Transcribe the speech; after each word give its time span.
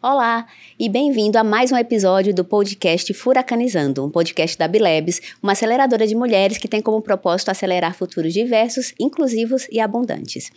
Olá 0.00 0.46
e 0.78 0.88
bem-vindo 0.88 1.36
a 1.38 1.42
mais 1.42 1.72
um 1.72 1.76
episódio 1.76 2.32
do 2.32 2.44
podcast 2.44 3.12
Furacanizando, 3.12 4.04
um 4.04 4.08
podcast 4.08 4.56
da 4.56 4.68
Bilebs, 4.68 5.20
uma 5.42 5.52
aceleradora 5.52 6.06
de 6.06 6.14
mulheres 6.14 6.56
que 6.56 6.68
tem 6.68 6.80
como 6.80 7.02
propósito 7.02 7.48
acelerar 7.48 7.96
futuros 7.96 8.32
diversos, 8.32 8.94
inclusivos 8.96 9.66
e 9.72 9.80
abundantes. 9.80 10.52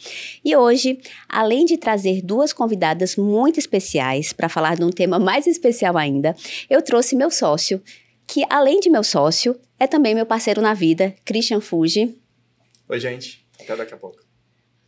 E 0.45 0.55
hoje, 0.55 0.99
além 1.27 1.65
de 1.65 1.75
trazer 1.75 2.21
duas 2.21 2.53
convidadas 2.53 3.15
muito 3.15 3.57
especiais 3.57 4.31
para 4.31 4.47
falar 4.47 4.75
de 4.75 4.83
um 4.83 4.91
tema 4.91 5.17
mais 5.17 5.47
especial 5.47 5.97
ainda, 5.97 6.35
eu 6.69 6.79
trouxe 6.83 7.15
meu 7.15 7.31
sócio, 7.31 7.81
que 8.27 8.43
além 8.47 8.79
de 8.79 8.91
meu 8.91 9.03
sócio, 9.03 9.59
é 9.79 9.87
também 9.87 10.13
meu 10.13 10.27
parceiro 10.27 10.61
na 10.61 10.75
vida, 10.75 11.15
Christian 11.25 11.61
Fuji. 11.61 12.15
Oi, 12.87 12.99
gente. 12.99 13.43
Até 13.59 13.75
daqui 13.75 13.95
a 13.95 13.97
pouco. 13.97 14.30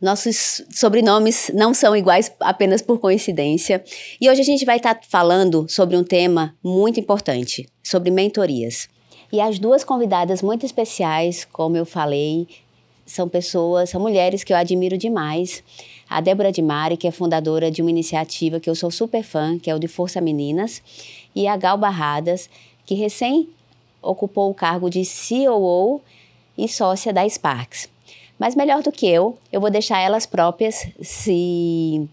Nossos 0.04 0.62
sobrenomes 0.70 1.50
não 1.54 1.72
são 1.72 1.96
iguais 1.96 2.30
apenas 2.38 2.82
por 2.82 2.98
coincidência. 2.98 3.82
E 4.20 4.28
hoje 4.28 4.42
a 4.42 4.44
gente 4.44 4.62
vai 4.62 4.76
estar 4.76 4.96
tá 4.96 5.00
falando 5.08 5.66
sobre 5.66 5.96
um 5.96 6.04
tema 6.04 6.54
muito 6.62 7.00
importante, 7.00 7.66
sobre 7.82 8.10
mentorias. 8.10 8.86
E 9.32 9.40
as 9.40 9.58
duas 9.58 9.82
convidadas 9.82 10.42
muito 10.42 10.66
especiais, 10.66 11.46
como 11.50 11.78
eu 11.78 11.86
falei, 11.86 12.46
são 13.06 13.30
pessoas, 13.30 13.88
são 13.88 13.98
mulheres 13.98 14.44
que 14.44 14.52
eu 14.52 14.58
admiro 14.58 14.98
demais. 14.98 15.64
A 16.06 16.20
Débora 16.20 16.52
de 16.52 16.60
Mari, 16.60 16.98
que 16.98 17.08
é 17.08 17.10
fundadora 17.10 17.70
de 17.70 17.80
uma 17.80 17.90
iniciativa 17.90 18.60
que 18.60 18.68
eu 18.68 18.74
sou 18.74 18.90
super 18.90 19.22
fã, 19.22 19.58
que 19.58 19.70
é 19.70 19.74
o 19.74 19.78
de 19.78 19.88
Força 19.88 20.20
Meninas, 20.20 20.82
e 21.34 21.48
a 21.48 21.56
Gal 21.56 21.78
Barradas, 21.78 22.50
que 22.84 22.94
recém 22.94 23.48
ocupou 24.02 24.50
o 24.50 24.54
cargo 24.54 24.90
de 24.90 25.02
COO 25.02 26.02
e 26.58 26.68
sócia 26.68 27.10
da 27.10 27.26
Sparks. 27.26 27.93
Mas 28.44 28.54
melhor 28.54 28.82
do 28.82 28.92
que 28.92 29.08
eu, 29.08 29.38
eu 29.50 29.58
vou 29.58 29.70
deixar 29.70 30.00
elas 30.00 30.26
próprias 30.26 30.86
se 31.00 32.06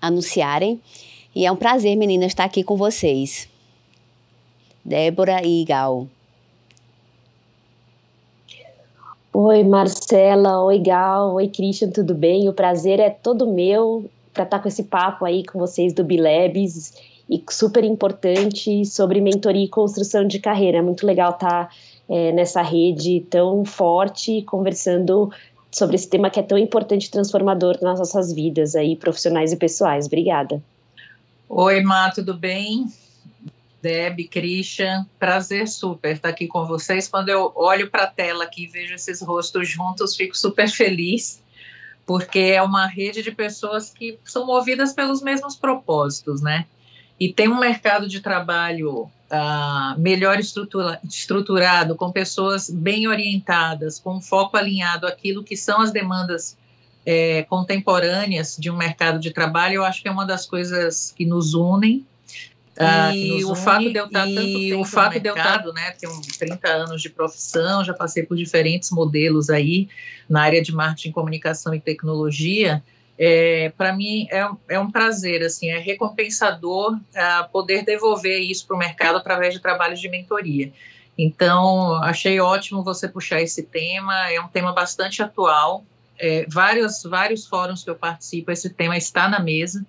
anunciarem. 0.00 0.80
E 1.34 1.44
é 1.44 1.52
um 1.52 1.56
prazer, 1.56 1.94
meninas, 1.94 2.28
estar 2.28 2.44
aqui 2.44 2.64
com 2.64 2.74
vocês. 2.74 3.46
Débora 4.82 5.46
e 5.46 5.62
Gal. 5.66 6.06
Oi, 9.30 9.62
Marcela. 9.62 10.64
Oi, 10.64 10.78
Gal. 10.78 11.34
Oi, 11.34 11.48
Christian, 11.48 11.90
tudo 11.90 12.14
bem? 12.14 12.48
O 12.48 12.54
prazer 12.54 12.98
é 12.98 13.10
todo 13.10 13.46
meu 13.46 14.10
para 14.32 14.44
estar 14.44 14.58
com 14.58 14.68
esse 14.68 14.84
papo 14.84 15.26
aí 15.26 15.44
com 15.44 15.58
vocês 15.58 15.92
do 15.92 16.02
Bilebs 16.02 16.94
e 17.28 17.44
super 17.50 17.84
importante 17.84 18.86
sobre 18.86 19.20
mentoria 19.20 19.66
e 19.66 19.68
construção 19.68 20.26
de 20.26 20.38
carreira. 20.38 20.78
É 20.78 20.82
muito 20.82 21.06
legal 21.06 21.32
estar 21.32 21.68
é, 22.08 22.30
nessa 22.32 22.60
rede 22.60 23.20
tão 23.30 23.64
forte, 23.64 24.42
conversando 24.42 25.30
sobre 25.72 25.96
esse 25.96 26.08
tema 26.08 26.30
que 26.30 26.38
é 26.38 26.42
tão 26.42 26.58
importante 26.58 27.06
e 27.06 27.10
transformador 27.10 27.78
nas 27.80 27.98
nossas 27.98 28.32
vidas 28.32 28.76
aí, 28.76 28.94
profissionais 28.94 29.52
e 29.52 29.56
pessoais. 29.56 30.06
Obrigada. 30.06 30.62
Oi, 31.48 31.80
Má, 31.82 32.10
tudo 32.10 32.34
bem? 32.34 32.86
Deb, 33.80 34.28
Christian, 34.28 35.04
prazer 35.18 35.66
super 35.66 36.14
estar 36.14 36.28
aqui 36.28 36.46
com 36.46 36.66
vocês. 36.66 37.08
Quando 37.08 37.30
eu 37.30 37.50
olho 37.56 37.90
para 37.90 38.04
a 38.04 38.06
tela 38.06 38.44
aqui 38.44 38.64
e 38.64 38.66
vejo 38.68 38.94
esses 38.94 39.20
rostos 39.20 39.68
juntos, 39.68 40.14
fico 40.14 40.36
super 40.36 40.68
feliz, 40.70 41.42
porque 42.06 42.38
é 42.38 42.62
uma 42.62 42.86
rede 42.86 43.22
de 43.22 43.32
pessoas 43.32 43.90
que 43.90 44.18
são 44.24 44.46
movidas 44.46 44.92
pelos 44.92 45.20
mesmos 45.20 45.56
propósitos, 45.56 46.40
né? 46.40 46.66
E 47.18 47.32
tem 47.32 47.48
um 47.48 47.58
mercado 47.58 48.08
de 48.08 48.20
trabalho 48.20 49.10
uh, 49.32 49.98
melhor 49.98 50.38
estrutura, 50.38 51.00
estruturado, 51.08 51.96
com 51.96 52.12
pessoas 52.12 52.68
bem 52.68 53.08
orientadas, 53.08 53.98
com 53.98 54.20
foco 54.20 54.56
alinhado 54.56 55.06
àquilo 55.06 55.42
que 55.42 55.56
são 55.56 55.80
as 55.80 55.90
demandas 55.90 56.56
é, 57.04 57.42
contemporâneas 57.44 58.56
de 58.56 58.70
um 58.70 58.76
mercado 58.76 59.18
de 59.18 59.32
trabalho, 59.32 59.76
eu 59.76 59.84
acho 59.84 60.02
que 60.02 60.08
é 60.08 60.10
uma 60.10 60.26
das 60.26 60.46
coisas 60.46 61.12
que 61.16 61.24
nos 61.24 61.54
unem. 61.54 62.06
Uh, 62.78 63.14
e 63.14 63.44
o 63.44 63.54
fato 63.54 63.90
de 63.90 63.98
eu 63.98 64.06
estar 64.06 64.24
tanto 64.24 64.34
tempo 64.34 64.80
o 64.80 64.84
fato 64.84 65.20
de 65.20 65.28
eu 65.28 65.36
estar, 65.36 65.62
né, 65.74 65.90
tenho 65.90 66.18
30 66.38 66.68
anos 66.68 67.02
de 67.02 67.10
profissão, 67.10 67.84
já 67.84 67.92
passei 67.92 68.22
por 68.22 68.34
diferentes 68.34 68.90
modelos 68.90 69.50
aí 69.50 69.88
na 70.28 70.42
área 70.42 70.62
de 70.62 70.72
marketing, 70.74 71.12
comunicação 71.12 71.74
e 71.74 71.80
tecnologia, 71.80 72.82
é, 73.24 73.72
para 73.78 73.92
mim 73.92 74.26
é, 74.32 74.50
é, 74.70 74.80
um 74.80 74.90
prazer, 74.90 75.44
assim, 75.44 75.68
é 75.68 75.78
recompensador 75.78 76.94
uh, 76.94 77.48
poder 77.52 77.84
devolver 77.84 78.40
isso 78.40 78.66
para 78.66 78.74
o 78.74 78.78
mercado 78.78 79.16
através 79.16 79.54
de 79.54 79.60
trabalhos 79.60 80.00
de 80.00 80.08
mentoria. 80.08 80.72
Então, 81.16 82.02
achei 82.02 82.40
ótimo 82.40 82.82
você 82.82 83.06
puxar 83.06 83.40
esse 83.40 83.62
tema, 83.62 84.28
é 84.28 84.40
um 84.40 84.48
tema 84.48 84.72
bastante 84.72 85.22
atual. 85.22 85.84
É, 86.18 86.46
vários, 86.48 87.04
vários 87.04 87.46
fóruns 87.46 87.84
que 87.84 87.90
eu 87.90 87.94
participo, 87.94 88.50
esse 88.50 88.70
tema 88.70 88.96
está 88.96 89.28
na 89.28 89.38
mesa 89.38 89.86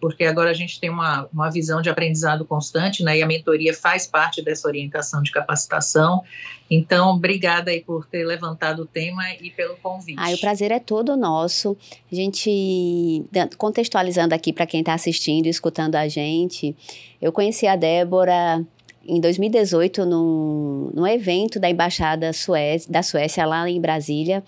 porque 0.00 0.24
agora 0.24 0.50
a 0.50 0.54
gente 0.54 0.78
tem 0.78 0.90
uma, 0.90 1.28
uma 1.32 1.50
visão 1.50 1.80
de 1.80 1.88
aprendizado 1.88 2.44
constante, 2.44 3.02
né, 3.02 3.18
e 3.18 3.22
a 3.22 3.26
mentoria 3.26 3.72
faz 3.72 4.06
parte 4.06 4.42
dessa 4.42 4.68
orientação 4.68 5.22
de 5.22 5.30
capacitação. 5.30 6.22
Então, 6.70 7.10
obrigada 7.10 7.70
aí 7.70 7.80
por 7.80 8.06
ter 8.06 8.24
levantado 8.24 8.82
o 8.82 8.86
tema 8.86 9.22
e 9.40 9.50
pelo 9.50 9.76
convite. 9.76 10.18
Ah, 10.18 10.30
o 10.30 10.38
prazer 10.38 10.70
é 10.70 10.80
todo 10.80 11.16
nosso. 11.16 11.76
A 12.10 12.14
gente, 12.14 13.24
contextualizando 13.56 14.34
aqui 14.34 14.52
para 14.52 14.66
quem 14.66 14.80
está 14.80 14.94
assistindo 14.94 15.46
e 15.46 15.48
escutando 15.48 15.94
a 15.94 16.08
gente, 16.08 16.76
eu 17.22 17.32
conheci 17.32 17.66
a 17.66 17.76
Débora 17.76 18.64
em 19.08 19.20
2018 19.20 20.04
num, 20.04 20.90
num 20.92 21.06
evento 21.06 21.60
da 21.60 21.70
Embaixada 21.70 22.32
Suécia, 22.32 22.90
da 22.90 23.02
Suécia 23.02 23.46
lá 23.46 23.68
em 23.70 23.80
Brasília. 23.80 24.42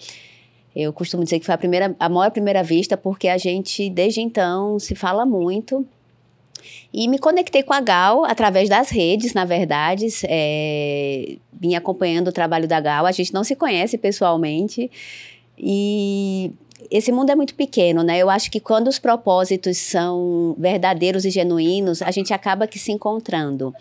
Eu 0.80 0.92
costumo 0.92 1.24
dizer 1.24 1.40
que 1.40 1.44
foi 1.44 1.56
a 1.56 1.58
primeira, 1.58 1.96
a 1.98 2.08
maior 2.08 2.30
primeira 2.30 2.62
vista, 2.62 2.96
porque 2.96 3.26
a 3.26 3.36
gente, 3.36 3.90
desde 3.90 4.20
então, 4.20 4.78
se 4.78 4.94
fala 4.94 5.26
muito. 5.26 5.84
E 6.94 7.08
me 7.08 7.18
conectei 7.18 7.64
com 7.64 7.72
a 7.72 7.80
Gal 7.80 8.24
através 8.24 8.68
das 8.68 8.88
redes, 8.88 9.34
na 9.34 9.44
verdade. 9.44 10.06
É, 10.22 11.36
vim 11.52 11.74
acompanhando 11.74 12.28
o 12.28 12.32
trabalho 12.32 12.68
da 12.68 12.78
Gal. 12.78 13.06
A 13.06 13.10
gente 13.10 13.34
não 13.34 13.42
se 13.42 13.56
conhece 13.56 13.98
pessoalmente. 13.98 14.88
E 15.58 16.52
esse 16.88 17.10
mundo 17.10 17.30
é 17.30 17.34
muito 17.34 17.56
pequeno, 17.56 18.04
né? 18.04 18.18
Eu 18.18 18.30
acho 18.30 18.48
que 18.48 18.60
quando 18.60 18.86
os 18.86 19.00
propósitos 19.00 19.78
são 19.78 20.54
verdadeiros 20.56 21.24
e 21.24 21.30
genuínos, 21.30 22.02
a 22.02 22.12
gente 22.12 22.32
acaba 22.32 22.68
que 22.68 22.78
se 22.78 22.92
encontrando. 22.92 23.74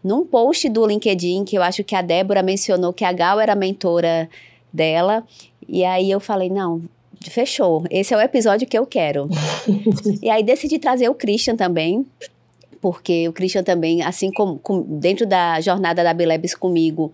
Num 0.00 0.24
post 0.24 0.68
do 0.68 0.86
LinkedIn, 0.86 1.44
que 1.44 1.58
eu 1.58 1.62
acho 1.64 1.82
que 1.82 1.96
a 1.96 2.02
Débora 2.02 2.40
mencionou 2.40 2.92
que 2.92 3.04
a 3.04 3.10
Gal 3.10 3.40
era 3.40 3.56
mentora 3.56 4.30
dela, 4.72 5.24
e 5.68 5.84
aí 5.84 6.10
eu 6.10 6.20
falei, 6.20 6.48
não, 6.48 6.82
fechou. 7.30 7.84
Esse 7.90 8.14
é 8.14 8.16
o 8.16 8.20
episódio 8.20 8.66
que 8.66 8.78
eu 8.78 8.86
quero. 8.86 9.28
e 10.22 10.30
aí 10.30 10.42
decidi 10.42 10.78
trazer 10.78 11.08
o 11.08 11.14
Christian 11.14 11.56
também, 11.56 12.06
porque 12.80 13.28
o 13.28 13.32
Christian 13.32 13.62
também, 13.62 14.02
assim 14.02 14.30
como 14.30 14.58
com, 14.58 14.82
dentro 14.82 15.26
da 15.26 15.60
jornada 15.60 16.04
da 16.04 16.14
Bilebs 16.14 16.54
comigo, 16.54 17.12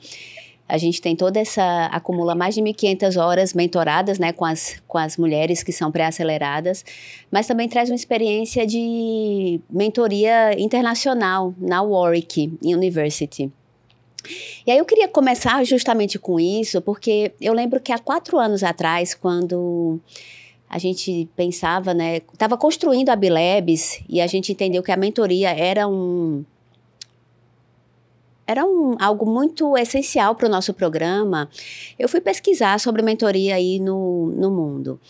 a 0.69 0.79
gente 0.79 1.03
tem 1.03 1.15
toda 1.15 1.39
essa 1.39 1.87
acumula 1.87 2.35
mais 2.35 2.55
de 2.55 2.62
1.500 2.62 3.23
horas 3.23 3.53
mentoradas, 3.53 4.19
né, 4.19 4.33
com 4.33 4.45
as 4.45 4.83
com 4.89 4.97
as 4.97 5.19
mulheres 5.19 5.62
que 5.62 5.73
são 5.73 5.93
pré-aceleradas, 5.93 6.85
mas 7.31 7.47
também 7.47 7.69
traz 7.69 7.91
uma 7.91 7.97
experiência 7.97 8.67
de 8.67 9.61
mentoria 9.69 10.59
internacional 10.59 11.55
na 11.59 11.83
Warwick 11.83 12.53
University. 12.65 13.51
E 14.66 14.71
aí 14.71 14.78
eu 14.78 14.84
queria 14.84 15.09
começar 15.09 15.65
justamente 15.65 16.19
com 16.19 16.38
isso, 16.38 16.81
porque 16.81 17.33
eu 17.41 17.53
lembro 17.53 17.81
que 17.81 17.93
há 17.93 17.99
quatro 17.99 18.38
anos 18.38 18.62
atrás, 18.62 19.15
quando 19.15 20.00
a 20.69 20.78
gente 20.78 21.28
pensava, 21.37 21.93
né, 21.93 22.22
estava 22.32 22.56
construindo 22.56 23.11
a 23.11 23.16
Bilebs 23.16 24.00
e 24.09 24.21
a 24.21 24.27
gente 24.27 24.53
entendeu 24.53 24.82
que 24.82 24.91
a 24.91 24.97
mentoria 24.97 25.50
era 25.50 25.87
um 25.87 26.44
era 28.47 28.65
um, 28.66 28.97
algo 28.99 29.25
muito 29.25 29.77
essencial 29.78 30.34
para 30.34 30.47
o 30.47 30.50
nosso 30.50 30.75
programa. 30.75 31.49
Eu 31.99 32.09
fui 32.09 32.21
pesquisar 32.21 32.78
sobre 32.81 33.00
mentoria 33.00 33.55
aí 33.55 33.78
no, 33.78 34.26
no 34.37 34.50
mundo 34.50 35.00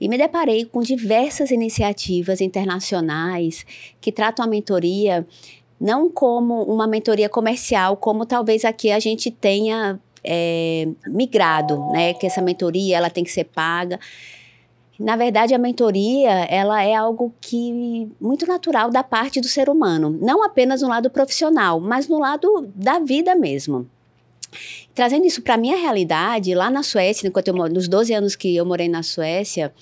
e 0.00 0.08
me 0.08 0.16
deparei 0.16 0.64
com 0.64 0.80
diversas 0.80 1.50
iniciativas 1.50 2.40
internacionais 2.40 3.66
que 4.00 4.10
tratam 4.10 4.44
a 4.44 4.48
mentoria 4.48 5.26
não 5.80 6.10
como 6.10 6.62
uma 6.64 6.86
mentoria 6.86 7.28
comercial, 7.28 7.96
como 7.96 8.26
talvez 8.26 8.64
aqui 8.64 8.90
a 8.90 9.00
gente 9.00 9.30
tenha 9.30 9.98
é, 10.22 10.86
migrado, 11.06 11.78
né? 11.92 12.12
Que 12.14 12.26
essa 12.26 12.42
mentoria 12.42 12.98
ela 12.98 13.08
tem 13.08 13.24
que 13.24 13.32
ser 13.32 13.44
paga. 13.44 13.98
Na 14.98 15.16
verdade, 15.16 15.54
a 15.54 15.58
mentoria 15.58 16.30
ela 16.50 16.82
é 16.84 16.94
algo 16.94 17.32
que 17.40 18.12
muito 18.20 18.46
natural 18.46 18.90
da 18.90 19.02
parte 19.02 19.40
do 19.40 19.48
ser 19.48 19.70
humano, 19.70 20.10
não 20.20 20.44
apenas 20.44 20.82
no 20.82 20.88
lado 20.88 21.08
profissional, 21.08 21.80
mas 21.80 22.06
no 22.06 22.18
lado 22.18 22.70
da 22.74 22.98
vida 22.98 23.34
mesmo. 23.34 23.88
Trazendo 24.94 25.24
isso 25.24 25.40
para 25.40 25.56
minha 25.56 25.76
realidade, 25.76 26.54
lá 26.54 26.68
na 26.70 26.82
Suécia, 26.82 27.26
enquanto 27.26 27.48
eu 27.48 27.54
nos 27.54 27.88
12 27.88 28.12
anos 28.12 28.36
que 28.36 28.54
eu 28.54 28.66
morei 28.66 28.88
na 28.88 29.02
Suécia, 29.02 29.72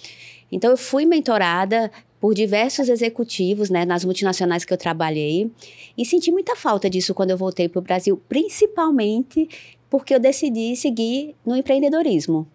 então 0.53 0.71
eu 0.71 0.77
fui 0.77 1.05
mentorada 1.05 1.91
por 2.21 2.35
diversos 2.35 2.89
executivos, 2.89 3.71
né, 3.71 3.85
nas 3.85 4.05
multinacionais 4.05 4.65
que 4.65 4.73
eu 4.73 4.77
trabalhei, 4.77 5.51
e 5.97 6.05
senti 6.05 6.31
muita 6.33 6.57
falta 6.57 6.91
disso 6.91 7.15
quando 7.15 7.31
eu 7.31 7.37
voltei 7.37 7.69
para 7.69 7.79
o 7.79 7.83
Brasil, 7.83 8.21
principalmente 8.29 9.49
porque 9.89 10.15
eu 10.15 10.21
decidi 10.21 10.77
seguir 10.77 11.35
no 11.47 11.57
empreendedorismo. 11.57 12.47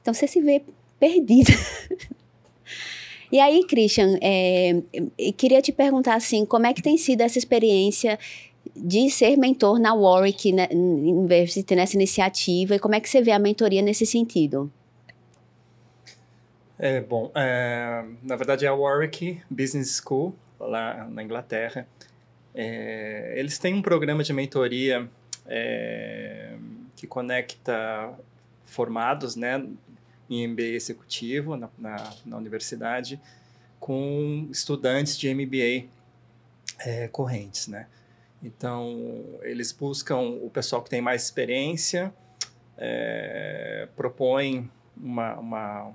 Então 0.00 0.12
você 0.12 0.26
se 0.26 0.40
vê 0.40 0.62
perdida. 0.98 1.52
E 3.32 3.40
aí, 3.40 3.64
Christian, 3.64 4.16
é, 4.22 4.80
queria 5.36 5.60
te 5.60 5.72
perguntar 5.72 6.14
assim, 6.14 6.44
como 6.44 6.66
é 6.66 6.72
que 6.72 6.80
tem 6.80 6.96
sido 6.96 7.20
essa 7.22 7.36
experiência 7.36 8.16
de 8.76 9.10
ser 9.10 9.36
mentor 9.36 9.80
na 9.80 9.92
Warwick 9.92 10.52
né, 10.52 10.68
University, 10.70 11.74
nessa 11.74 11.96
iniciativa, 11.96 12.76
e 12.76 12.78
como 12.78 12.94
é 12.94 13.00
que 13.00 13.08
você 13.08 13.20
vê 13.20 13.32
a 13.32 13.38
mentoria 13.40 13.82
nesse 13.82 14.06
sentido? 14.06 14.70
É, 16.84 17.00
bom, 17.00 17.32
é, 17.34 18.04
na 18.22 18.36
verdade 18.36 18.66
é 18.66 18.68
a 18.68 18.74
Warwick 18.74 19.40
Business 19.48 20.02
School, 20.06 20.36
lá 20.60 21.06
na 21.06 21.22
Inglaterra. 21.22 21.88
É, 22.54 23.32
eles 23.38 23.58
têm 23.58 23.72
um 23.72 23.80
programa 23.80 24.22
de 24.22 24.34
mentoria 24.34 25.08
é, 25.46 26.58
que 26.94 27.06
conecta 27.06 28.12
formados 28.66 29.34
né, 29.34 29.66
em 30.28 30.46
MBA 30.46 30.74
executivo 30.74 31.56
na, 31.56 31.70
na, 31.78 32.14
na 32.26 32.36
universidade 32.36 33.18
com 33.80 34.46
estudantes 34.50 35.16
de 35.16 35.34
MBA 35.34 35.88
é, 36.80 37.08
correntes, 37.08 37.66
né? 37.66 37.86
Então, 38.42 39.24
eles 39.40 39.72
buscam 39.72 40.18
o 40.18 40.50
pessoal 40.50 40.82
que 40.82 40.90
tem 40.90 41.00
mais 41.00 41.22
experiência, 41.24 42.12
é, 42.76 43.88
propõem 43.96 44.70
uma, 44.94 45.34
uma, 45.38 45.82
uma, 45.84 45.94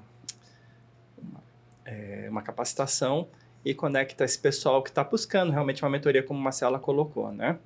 é, 1.90 2.28
uma, 2.30 2.42
capacitação 2.42 3.28
e 3.66 3.74
conecta 3.74 4.24
esse 4.24 4.38
pessoal 4.38 4.84
que 4.84 4.90
está 4.90 5.04
buscando 5.04 5.52
realmente 5.52 5.84
uma 5.84 5.90
mentoria, 5.90 6.24
como 6.24 6.40
Marcela 6.40 6.80
colocou, 6.80 7.32
né? 7.32 7.58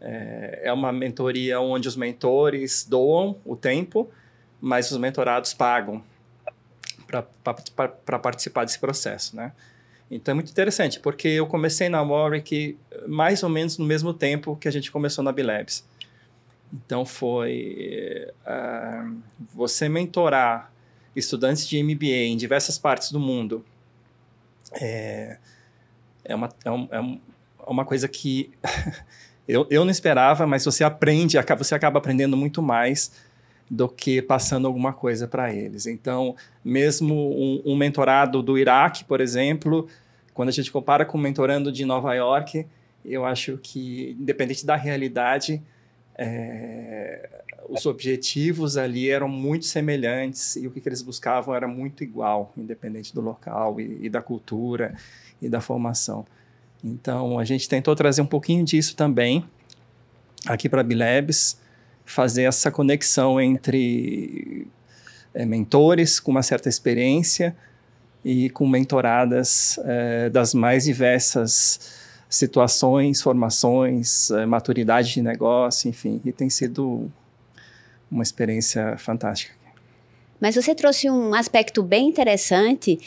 É, 0.00 0.60
é 0.64 0.72
uma 0.72 0.92
mentoria 0.92 1.60
onde 1.60 1.88
os 1.88 1.96
mentores 1.96 2.86
doam 2.88 3.36
o 3.44 3.56
tempo, 3.56 4.08
mas 4.60 4.90
os 4.90 4.96
mentorados 4.96 5.52
pagam 5.52 6.02
para 7.06 8.18
participar 8.18 8.64
desse 8.64 8.78
processo, 8.78 9.34
né? 9.34 9.52
Então 10.10 10.32
é 10.32 10.34
muito 10.34 10.50
interessante, 10.50 11.00
porque 11.00 11.28
eu 11.28 11.46
comecei 11.46 11.88
na 11.88 12.00
Warwick 12.00 12.78
mais 13.06 13.42
ou 13.42 13.48
menos 13.48 13.76
no 13.76 13.84
mesmo 13.84 14.14
tempo 14.14 14.56
que 14.56 14.68
a 14.68 14.70
gente 14.70 14.90
começou 14.90 15.22
na 15.22 15.32
Bilabs. 15.32 15.84
Então 16.72 17.04
foi 17.04 18.28
uh, 18.46 19.16
você 19.54 19.88
mentorar 19.88 20.70
estudantes 21.14 21.66
de 21.68 21.82
MBA 21.82 22.26
em 22.26 22.36
diversas 22.36 22.78
partes 22.78 23.10
do 23.10 23.18
mundo 23.18 23.64
é, 24.72 25.38
é, 26.24 26.34
uma, 26.34 26.48
é, 26.64 26.70
um, 26.70 26.88
é 26.90 27.20
uma 27.66 27.84
coisa 27.84 28.08
que 28.08 28.50
eu, 29.46 29.66
eu 29.70 29.84
não 29.84 29.90
esperava, 29.90 30.46
mas 30.46 30.64
você 30.64 30.84
aprende, 30.84 31.36
você 31.56 31.74
acaba 31.74 31.98
aprendendo 31.98 32.36
muito 32.36 32.62
mais 32.62 33.12
do 33.70 33.88
que 33.88 34.22
passando 34.22 34.66
alguma 34.66 34.92
coisa 34.92 35.28
para 35.28 35.52
eles. 35.52 35.86
Então, 35.86 36.34
mesmo 36.64 37.14
um, 37.14 37.72
um, 37.72 37.76
mentorado 37.76 38.42
do 38.42 38.56
Iraque, 38.56 39.04
por 39.04 39.20
exemplo, 39.20 39.86
quando 40.32 40.48
a 40.48 40.52
gente 40.52 40.72
compara 40.72 41.04
com 41.04 41.18
o 41.18 41.20
mentorando 41.20 41.70
de 41.70 41.84
Nova 41.84 42.14
York, 42.14 42.66
eu 43.04 43.24
acho 43.24 43.58
que, 43.62 44.16
independente 44.18 44.64
da 44.64 44.76
realidade, 44.76 45.62
é, 46.18 47.28
os 47.68 47.86
objetivos 47.86 48.76
ali 48.76 49.08
eram 49.08 49.28
muito 49.28 49.64
semelhantes 49.66 50.56
e 50.56 50.66
o 50.66 50.70
que, 50.70 50.80
que, 50.80 50.88
eles 50.88 51.00
buscavam 51.00 51.54
era 51.54 51.68
muito 51.68 52.02
igual, 52.02 52.52
independente 52.56 53.14
do 53.14 53.20
local 53.20 53.80
e, 53.80 54.06
e 54.06 54.08
da 54.08 54.20
cultura 54.20 54.94
e 55.40 55.48
da 55.48 55.60
formação. 55.60 56.26
Então, 56.82 57.38
a 57.38 57.44
gente 57.44 57.68
tentou 57.68 57.94
trazer 57.94 58.20
um 58.20 58.26
pouquinho 58.26 58.64
disso 58.64 58.96
também 58.96 59.44
aqui 60.46 60.68
para 60.68 60.80
a 60.80 60.84
Bilabs, 60.84 61.60
fazer 62.04 62.44
essa 62.44 62.70
conexão 62.70 63.40
entre 63.40 64.66
é, 65.34 65.44
mentores 65.44 66.18
com 66.18 66.30
uma 66.30 66.42
certa 66.42 66.68
experiência 66.68 67.56
e 68.24 68.50
com 68.50 68.66
mentoradas 68.66 69.78
é, 69.84 70.30
das 70.30 70.54
mais 70.54 70.84
diversas 70.84 72.07
situações, 72.28 73.22
formações, 73.22 74.30
é, 74.30 74.44
maturidade 74.44 75.14
de 75.14 75.22
negócio, 75.22 75.88
enfim, 75.88 76.20
e 76.24 76.32
tem 76.32 76.50
sido 76.50 77.10
uma 78.10 78.22
experiência 78.22 78.96
fantástica. 78.98 79.54
Mas 80.40 80.54
você 80.54 80.74
trouxe 80.74 81.10
um 81.10 81.34
aspecto 81.34 81.82
bem 81.82 82.08
interessante 82.08 82.98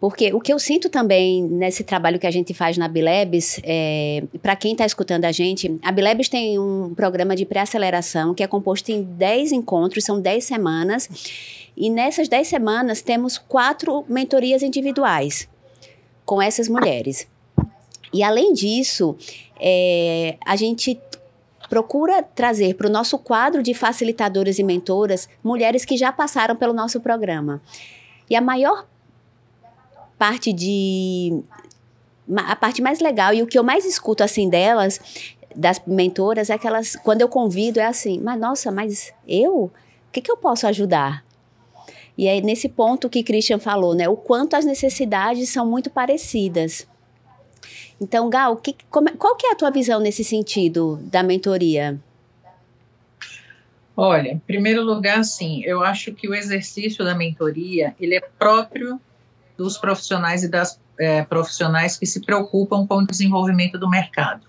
porque 0.00 0.32
o 0.32 0.40
que 0.40 0.50
eu 0.50 0.58
sinto 0.58 0.88
também 0.88 1.42
nesse 1.42 1.84
trabalho 1.84 2.18
que 2.18 2.26
a 2.26 2.30
gente 2.30 2.54
faz 2.54 2.78
na 2.78 2.88
Bilebs, 2.88 3.60
é, 3.62 4.22
para 4.40 4.56
quem 4.56 4.72
está 4.72 4.86
escutando 4.86 5.26
a 5.26 5.32
gente, 5.32 5.78
a 5.82 5.92
Bilebs 5.92 6.26
tem 6.26 6.58
um 6.58 6.94
programa 6.94 7.36
de 7.36 7.44
pré-aceleração 7.44 8.32
que 8.32 8.42
é 8.42 8.46
composto 8.46 8.90
em 8.90 9.02
10 9.02 9.52
encontros, 9.52 10.04
são 10.04 10.18
10 10.18 10.42
semanas. 10.42 11.70
E 11.76 11.90
nessas 11.90 12.28
10 12.28 12.48
semanas 12.48 13.02
temos 13.02 13.36
quatro 13.36 14.02
mentorias 14.08 14.62
individuais 14.62 15.46
com 16.24 16.40
essas 16.40 16.66
mulheres. 16.66 17.28
E 18.12 18.22
além 18.22 18.52
disso, 18.52 19.16
é, 19.58 20.36
a 20.44 20.56
gente 20.56 21.00
procura 21.68 22.22
trazer 22.22 22.74
para 22.74 22.88
o 22.88 22.90
nosso 22.90 23.16
quadro 23.18 23.62
de 23.62 23.72
facilitadoras 23.72 24.58
e 24.58 24.64
mentoras 24.64 25.28
mulheres 25.42 25.84
que 25.84 25.96
já 25.96 26.10
passaram 26.10 26.56
pelo 26.56 26.72
nosso 26.72 27.00
programa. 27.00 27.62
E 28.28 28.34
a 28.34 28.40
maior 28.40 28.86
parte 30.18 30.52
de 30.52 31.42
a 32.36 32.54
parte 32.54 32.82
mais 32.82 33.00
legal 33.00 33.32
e 33.34 33.42
o 33.42 33.46
que 33.46 33.58
eu 33.58 33.64
mais 33.64 33.84
escuto 33.84 34.22
assim 34.22 34.48
delas, 34.48 35.00
das 35.54 35.80
mentoras, 35.86 36.50
é 36.50 36.58
que 36.58 36.66
elas, 36.66 36.94
quando 36.96 37.22
eu 37.22 37.28
convido, 37.28 37.80
é 37.80 37.86
assim, 37.86 38.20
mas 38.20 38.38
nossa, 38.38 38.70
mas 38.70 39.12
eu? 39.26 39.64
O 39.64 39.70
que, 40.12 40.20
que 40.20 40.30
eu 40.30 40.36
posso 40.36 40.66
ajudar? 40.66 41.24
E 42.16 42.26
é 42.26 42.40
nesse 42.40 42.68
ponto 42.68 43.08
que 43.08 43.22
Christian 43.22 43.58
falou, 43.58 43.94
né? 43.94 44.08
O 44.08 44.16
quanto 44.16 44.54
as 44.54 44.64
necessidades 44.64 45.48
são 45.48 45.66
muito 45.66 45.88
parecidas. 45.88 46.86
Então, 48.00 48.30
Gal, 48.30 48.56
que, 48.56 48.74
como, 48.88 49.10
qual 49.16 49.36
que 49.36 49.46
é 49.46 49.52
a 49.52 49.54
tua 49.54 49.70
visão 49.70 50.00
nesse 50.00 50.24
sentido 50.24 50.98
da 51.02 51.22
mentoria? 51.22 52.00
Olha, 53.94 54.30
em 54.30 54.38
primeiro 54.38 54.82
lugar, 54.82 55.22
sim, 55.24 55.62
eu 55.64 55.84
acho 55.84 56.14
que 56.14 56.26
o 56.26 56.34
exercício 56.34 57.04
da 57.04 57.14
mentoria, 57.14 57.94
ele 58.00 58.14
é 58.14 58.20
próprio 58.38 58.98
dos 59.58 59.76
profissionais 59.76 60.42
e 60.42 60.48
das 60.48 60.80
é, 60.98 61.22
profissionais 61.22 61.98
que 61.98 62.06
se 62.06 62.20
preocupam 62.20 62.86
com 62.86 62.96
o 62.96 63.06
desenvolvimento 63.06 63.78
do 63.78 63.90
mercado. 63.90 64.46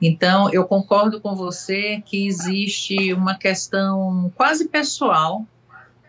Então, 0.00 0.52
eu 0.52 0.64
concordo 0.66 1.18
com 1.22 1.34
você 1.34 2.02
que 2.04 2.26
existe 2.26 3.14
uma 3.14 3.34
questão 3.34 4.30
quase 4.36 4.68
pessoal 4.68 5.46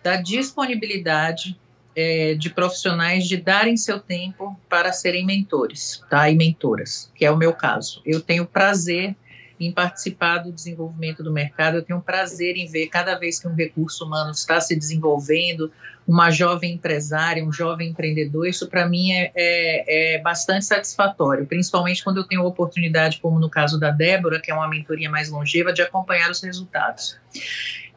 da 0.04 0.18
disponibilidade 0.18 1.58
é, 1.98 2.36
de 2.36 2.52
profissionais 2.52 3.28
de 3.28 3.38
darem 3.38 3.76
seu 3.76 4.00
tempo 4.00 4.56
para 4.70 4.94
serem 4.94 5.26
mentores, 5.26 6.04
tá? 6.08 6.30
E 6.30 6.36
mentoras, 6.36 7.12
que 7.16 7.26
é 7.26 7.32
o 7.32 7.36
meu 7.36 7.54
caso. 7.54 8.04
Eu 8.06 8.22
tenho 8.22 8.46
prazer 8.46 9.16
em 9.60 9.72
participar 9.72 10.38
do 10.38 10.52
desenvolvimento 10.52 11.24
do 11.24 11.34
mercado. 11.34 11.78
Eu 11.78 11.82
tenho 11.82 12.00
prazer 12.00 12.56
em 12.56 12.68
ver 12.68 12.86
cada 12.90 13.16
vez 13.18 13.40
que 13.40 13.48
um 13.48 13.56
recurso 13.56 14.06
humano 14.06 14.30
está 14.30 14.62
se 14.62 14.76
desenvolvendo, 14.76 15.72
uma 16.08 16.30
jovem 16.30 16.76
empresária, 16.76 17.44
um 17.44 17.52
jovem 17.52 17.90
empreendedor, 17.90 18.48
isso 18.48 18.68
para 18.68 18.88
mim 18.88 19.12
é, 19.12 19.32
é, 19.36 20.16
é, 20.16 20.22
bastante 20.22 20.66
satisfatório, 20.66 21.48
principalmente 21.48 22.04
quando 22.04 22.18
eu 22.18 22.24
tenho 22.24 22.44
a 22.44 22.46
oportunidade, 22.46 23.20
como 23.20 23.40
no 23.40 23.50
caso 23.50 23.80
da 23.80 23.90
Débora, 23.90 24.40
que 24.40 24.52
é 24.52 24.54
uma 24.54 24.70
mentoria 24.70 25.10
mais 25.10 25.30
longeva, 25.30 25.74
de 25.74 25.82
acompanhar 25.82 26.30
os 26.30 26.42
resultados. 26.42 27.20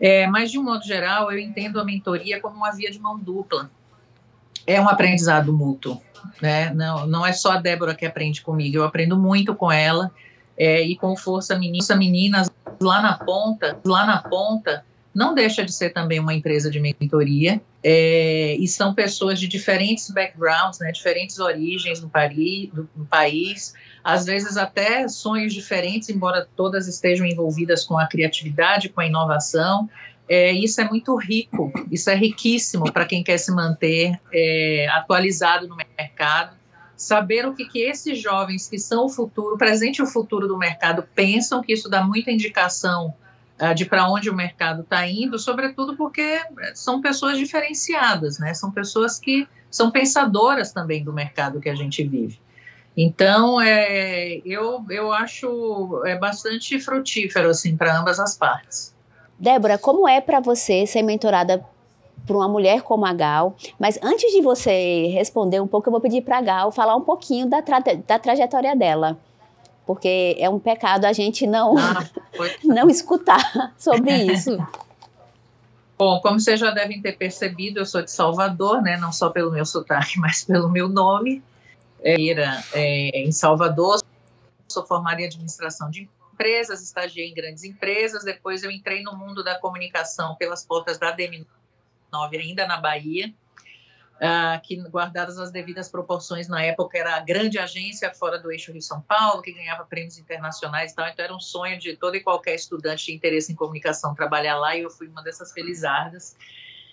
É, 0.01 0.27
mas, 0.27 0.51
de 0.51 0.59
um 0.59 0.63
modo 0.63 0.83
geral, 0.83 1.31
eu 1.31 1.39
entendo 1.39 1.79
a 1.79 1.85
mentoria 1.85 2.41
como 2.41 2.57
uma 2.57 2.73
via 2.73 2.91
de 2.91 2.99
mão 2.99 3.19
dupla. 3.19 3.71
É 4.67 4.81
um 4.81 4.89
aprendizado 4.89 5.53
mútuo. 5.53 6.01
Né? 6.41 6.73
Não, 6.75 7.07
não 7.07 7.27
é 7.27 7.33
só 7.33 7.53
a 7.53 7.57
Débora 7.57 7.95
que 7.95 8.05
aprende 8.05 8.43
comigo, 8.43 8.77
eu 8.77 8.85
aprendo 8.85 9.19
muito 9.19 9.55
com 9.55 9.73
ela 9.73 10.11
é, 10.57 10.83
e 10.83 10.97
com 10.97 11.17
Força 11.17 11.59
Meninas, 11.59 11.89
Meninas 11.97 12.51
lá 12.81 13.01
na 13.01 13.15
ponta, 13.15 13.79
lá 13.85 14.05
na 14.05 14.19
ponta, 14.19 14.85
não 15.15 15.35
deixa 15.35 15.65
de 15.65 15.73
ser 15.73 15.91
também 15.91 16.21
uma 16.21 16.35
empresa 16.35 16.71
de 16.71 16.79
mentoria, 16.79 17.61
é, 17.83 18.57
e 18.59 18.69
são 18.69 18.95
pessoas 18.95 19.41
de 19.41 19.49
diferentes 19.49 20.11
backgrounds, 20.11 20.79
né, 20.79 20.93
diferentes 20.93 21.39
origens 21.39 22.01
no, 22.01 22.09
Paris, 22.09 22.71
no 22.73 23.07
país, 23.07 23.75
às 24.05 24.27
vezes 24.27 24.57
até 24.57 25.09
sonhos 25.09 25.53
diferentes, 25.53 26.09
embora 26.09 26.47
todas 26.55 26.87
estejam 26.87 27.27
envolvidas 27.27 27.85
com 27.85 27.99
a 27.99 28.07
criatividade, 28.07 28.89
com 28.89 29.01
a 29.01 29.07
inovação. 29.07 29.89
É, 30.33 30.53
isso 30.53 30.81
é 30.81 30.85
muito 30.85 31.17
rico, 31.17 31.73
isso 31.91 32.09
é 32.09 32.15
riquíssimo 32.15 32.93
para 32.93 33.05
quem 33.05 33.25
quer 33.25 33.37
se 33.37 33.51
manter 33.53 34.17
é, 34.33 34.87
atualizado 34.93 35.67
no 35.67 35.77
mercado 35.77 36.61
saber 37.01 37.47
o 37.47 37.55
que, 37.55 37.65
que 37.65 37.81
esses 37.81 38.21
jovens 38.21 38.69
que 38.69 38.79
são 38.79 39.07
o 39.07 39.09
futuro, 39.09 39.55
o 39.55 39.59
presente 39.59 39.99
e 39.99 40.03
o 40.03 40.07
futuro 40.07 40.47
do 40.47 40.59
mercado 40.59 41.03
pensam, 41.15 41.63
que 41.63 41.73
isso 41.73 41.89
dá 41.89 42.05
muita 42.05 42.31
indicação 42.31 43.15
uh, 43.59 43.75
de 43.75 43.87
para 43.87 44.07
onde 44.07 44.29
o 44.29 44.35
mercado 44.35 44.83
está 44.83 45.07
indo, 45.07 45.39
sobretudo 45.39 45.97
porque 45.97 46.43
são 46.75 47.01
pessoas 47.01 47.39
diferenciadas, 47.39 48.39
né? 48.39 48.53
São 48.53 48.71
pessoas 48.71 49.19
que 49.19 49.49
são 49.71 49.91
pensadoras 49.91 50.73
também 50.73 51.03
do 51.03 51.11
mercado 51.11 51.59
que 51.59 51.71
a 51.71 51.75
gente 51.75 52.05
vive. 52.05 52.39
Então, 52.95 53.59
é, 53.59 54.43
eu, 54.45 54.85
eu 54.91 55.11
acho 55.11 56.03
é 56.05 56.19
bastante 56.19 56.79
frutífero 56.79 57.49
assim 57.49 57.79
para 57.79 57.99
ambas 57.99 58.21
as 58.21 58.37
partes. 58.37 58.95
Débora, 59.41 59.79
como 59.79 60.07
é 60.07 60.21
para 60.21 60.39
você 60.39 60.87
ser 60.87 61.01
mentorada 61.01 61.65
para 62.27 62.37
uma 62.37 62.47
mulher 62.47 62.83
como 62.83 63.07
a 63.07 63.13
Gal. 63.15 63.57
Mas 63.79 63.99
antes 64.03 64.31
de 64.33 64.43
você 64.43 65.07
responder 65.07 65.61
um 65.61 65.67
pouco, 65.67 65.89
eu 65.89 65.91
vou 65.93 66.01
pedir 66.01 66.21
para 66.21 66.37
a 66.39 66.43
Gal 66.43 66.71
falar 66.71 66.95
um 66.95 67.01
pouquinho 67.01 67.49
da, 67.49 67.63
tra 67.63 67.81
da 67.81 68.19
trajetória 68.19 68.77
dela. 68.77 69.19
Porque 69.87 70.37
é 70.39 70.49
um 70.49 70.59
pecado 70.59 71.07
a 71.07 71.13
gente 71.15 71.47
não, 71.47 71.77
ah, 71.79 72.07
não 72.63 72.91
escutar 72.91 73.73
sobre 73.79 74.15
isso. 74.15 74.59
Bom, 75.99 76.21
como 76.21 76.39
vocês 76.39 76.61
já 76.61 76.71
devem 76.71 77.01
ter 77.01 77.13
percebido, 77.13 77.81
eu 77.81 77.87
sou 77.87 78.03
de 78.03 78.11
Salvador, 78.11 78.83
né? 78.83 78.99
Não 78.99 79.11
só 79.11 79.31
pelo 79.31 79.51
meu 79.51 79.65
sotaque, 79.65 80.19
mas 80.21 80.45
pelo 80.45 80.69
meu 80.69 80.87
nome. 80.87 81.43
É, 82.03 82.15
é, 82.75 83.23
em 83.23 83.33
Salvador, 83.33 84.03
sou 84.69 84.87
formada 84.87 85.21
em 85.23 85.27
administração 85.27 85.91
de 85.91 86.09
empresas, 86.41 86.83
estagiei 86.83 87.29
em 87.29 87.35
grandes 87.35 87.65
empresas, 87.65 88.25
depois 88.25 88.63
eu 88.63 88.71
entrei 88.71 89.03
no 89.03 89.15
mundo 89.15 89.45
da 89.45 89.59
comunicação 89.59 90.35
pelas 90.37 90.65
portas 90.65 90.99
da 90.99 91.15
DM9, 91.15 91.45
ainda 92.33 92.67
na 92.67 92.79
Bahia, 92.79 93.33
uh, 94.17 94.59
que, 94.63 94.77
guardadas 94.89 95.39
as 95.39 95.51
devidas 95.51 95.91
proporções, 95.91 96.49
na 96.49 96.63
época 96.63 96.97
era 96.97 97.17
a 97.17 97.21
grande 97.21 97.59
agência 97.59 98.11
fora 98.15 98.39
do 98.39 98.51
eixo 98.51 98.73
Rio-São 98.73 99.03
Paulo, 99.03 99.43
que 99.43 99.53
ganhava 99.53 99.85
prêmios 99.85 100.17
internacionais 100.17 100.93
e 100.93 100.95
tal, 100.95 101.09
então 101.09 101.23
era 101.23 101.35
um 101.35 101.41
sonho 101.41 101.79
de 101.79 101.95
todo 101.95 102.17
e 102.17 102.21
qualquer 102.21 102.55
estudante 102.55 103.05
de 103.05 103.13
interesse 103.13 103.53
em 103.53 103.55
comunicação 103.55 104.15
trabalhar 104.15 104.57
lá, 104.57 104.75
e 104.75 104.81
eu 104.81 104.91
fui 104.91 105.09
uma 105.09 105.23
dessas 105.23 105.53
felizardas. 105.53 106.39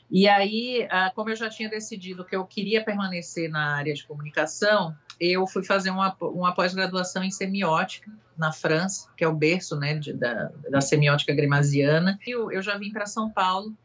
E 0.09 0.27
aí, 0.27 0.85
uh, 0.85 1.13
como 1.13 1.29
eu 1.29 1.35
já 1.35 1.49
tinha 1.49 1.69
decidido 1.69 2.23
que 2.23 2.35
eu 2.35 2.45
queria 2.45 2.83
permanecer 2.83 3.49
na 3.49 3.75
área 3.75 3.93
de 3.93 4.05
comunicação, 4.05 4.95
eu 5.19 5.45
fui 5.45 5.63
fazer 5.63 5.89
uma, 5.89 6.15
uma 6.21 6.53
pós-graduação 6.53 7.23
em 7.23 7.31
semiótica 7.31 8.09
na 8.37 8.51
França, 8.51 9.09
que 9.17 9.23
é 9.23 9.27
o 9.27 9.33
berço 9.33 9.75
né, 9.75 9.95
de, 9.95 10.13
da, 10.13 10.51
da 10.69 10.79
semiótica 10.79 11.33
grimasiana. 11.33 12.17
Eu, 12.25 12.51
eu 12.51 12.61
já 12.61 12.77
vim 12.77 12.91
para 12.91 13.05
São 13.05 13.29
Paulo 13.29 13.75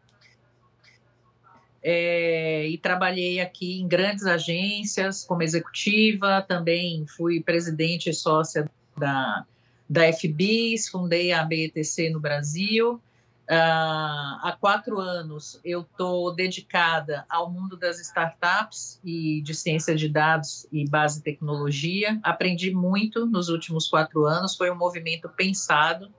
é, 1.83 2.69
e 2.69 2.79
trabalhei 2.79 3.41
aqui 3.41 3.81
em 3.81 3.89
grandes 3.89 4.25
agências 4.25 5.25
como 5.25 5.43
executiva, 5.43 6.45
também 6.47 7.05
fui 7.17 7.43
presidente 7.43 8.11
e 8.11 8.15
sócia 8.15 8.71
da, 8.97 9.45
da 9.91 10.13
FBIS, 10.13 10.89
fundei 10.89 11.33
a 11.33 11.43
BETC 11.43 12.11
no 12.11 12.21
Brasil. 12.21 13.01
Uh, 13.43 14.39
há 14.41 14.57
quatro 14.61 15.01
anos 15.01 15.61
eu 15.65 15.81
estou 15.81 16.33
dedicada 16.33 17.27
ao 17.29 17.51
mundo 17.51 17.77
das 17.77 18.01
startups 18.01 19.01
e 19.05 19.43
de 19.43 19.53
ciência 19.53 19.97
de 19.97 20.09
dados 20.09 20.67
e 20.71 20.89
base 20.89 21.23
tecnologia. 21.23 22.21
Aprendi 22.23 22.73
muito 22.73 23.27
nos 23.27 23.49
últimos 23.49 23.89
quatro 23.89 24.27
anos, 24.27 24.57
foi 24.57 24.71
um 24.71 24.77
movimento 24.77 25.29
pensado 25.29 26.13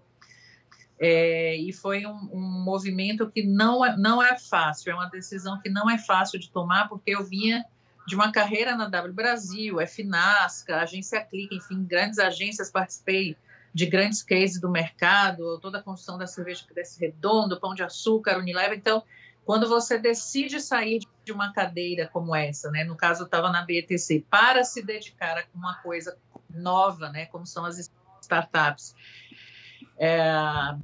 é, 1.00 1.56
e 1.56 1.74
foi 1.74 2.06
um, 2.06 2.30
um, 2.32 2.64
movimento 2.64 3.30
que 3.30 3.44
não 3.44 3.86
é, 3.86 3.98
não 3.98 4.22
é 4.22 4.38
fácil, 4.38 4.92
é 4.92 4.96
uma 4.96 5.10
decisão 5.10 5.60
que 5.60 5.70
não 5.70 5.90
é 5.90 5.98
fácil 5.98 6.40
de 6.40 6.50
tomar, 6.50 6.88
porque 6.88 7.12
eu 7.12 7.24
vinha 7.24 7.66
de 8.06 8.16
uma 8.16 8.32
carreira 8.32 8.76
na 8.76 8.88
W 8.88 9.14
Brasil, 9.14 9.78
FNASCA, 9.88 10.82
Agência 10.82 11.22
Clique, 11.24 11.56
enfim, 11.56 11.84
grandes 11.84 12.20
agências, 12.20 12.70
participei 12.70 13.36
de 13.74 13.86
grandes 13.88 14.22
cases 14.22 14.62
do 14.62 14.70
mercado, 14.70 15.60
toda 15.60 15.80
a 15.80 15.82
construção 15.82 16.18
da 16.18 16.28
cerveja 16.28 16.64
que 16.68 16.74
desce 16.74 17.00
redondo, 17.00 17.60
pão 17.60 17.74
de 17.74 17.82
açúcar, 17.82 18.38
Unilever. 18.38 18.78
Então, 18.78 19.04
quando 19.44 19.68
você 19.68 19.98
decide 19.98 20.62
sair 20.62 21.02
de 21.26 21.32
uma 21.32 21.52
cadeira 21.52 22.08
como 22.08 22.36
essa, 22.36 22.70
né, 22.70 22.84
no 22.84 22.96
caso 22.96 23.24
eu 23.24 23.26
estava 23.26 23.52
na 23.52 23.64
BTC, 23.64 24.26
para 24.30 24.64
se 24.64 24.84
dedicar 24.84 25.38
a 25.38 25.44
uma 25.54 25.76
coisa 25.76 26.18
nova, 26.50 27.10
né, 27.10 27.26
como 27.26 27.46
são 27.46 27.66
as 27.66 27.92
startups, 28.22 28.96
é, 29.98 30.76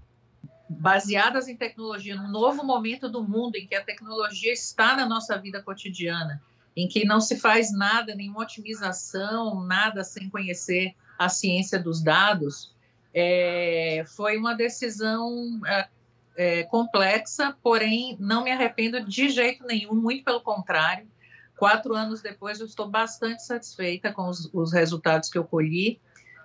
baseadas 0.67 1.47
em 1.47 1.55
tecnologia, 1.55 2.15
num 2.15 2.27
novo 2.27 2.63
momento 2.63 3.07
do 3.07 3.23
mundo 3.23 3.55
em 3.55 3.67
que 3.67 3.75
a 3.75 3.83
tecnologia 3.83 4.51
está 4.51 4.95
na 4.95 5.05
nossa 5.05 5.37
vida 5.37 5.61
cotidiana, 5.61 6.41
em 6.75 6.87
que 6.87 7.05
não 7.05 7.21
se 7.21 7.39
faz 7.39 7.71
nada, 7.71 8.15
nenhuma 8.15 8.41
otimização, 8.41 9.63
nada 9.63 10.03
sem 10.03 10.29
conhecer 10.29 10.95
a 11.17 11.27
ciência 11.27 11.77
dos 11.77 12.01
dados, 12.01 12.73
é, 13.19 14.05
foi 14.05 14.37
uma 14.37 14.55
decisão 14.55 15.59
é, 15.65 15.87
é, 16.37 16.63
complexa, 16.63 17.55
porém 17.61 18.15
não 18.19 18.45
me 18.45 18.51
arrependo 18.51 19.03
de 19.03 19.29
jeito 19.29 19.65
nenhum, 19.65 19.93
muito 19.93 20.23
pelo 20.23 20.41
contrário. 20.41 21.05
Quatro 21.57 21.93
anos 21.93 22.21
depois, 22.21 22.59
eu 22.59 22.65
estou 22.65 22.87
bastante 22.87 23.45
satisfeita 23.45 24.13
com 24.13 24.29
os, 24.29 24.49
os 24.53 24.71
resultados 24.71 25.29
que 25.29 25.37
eu 25.37 25.43
colhi 25.43 25.99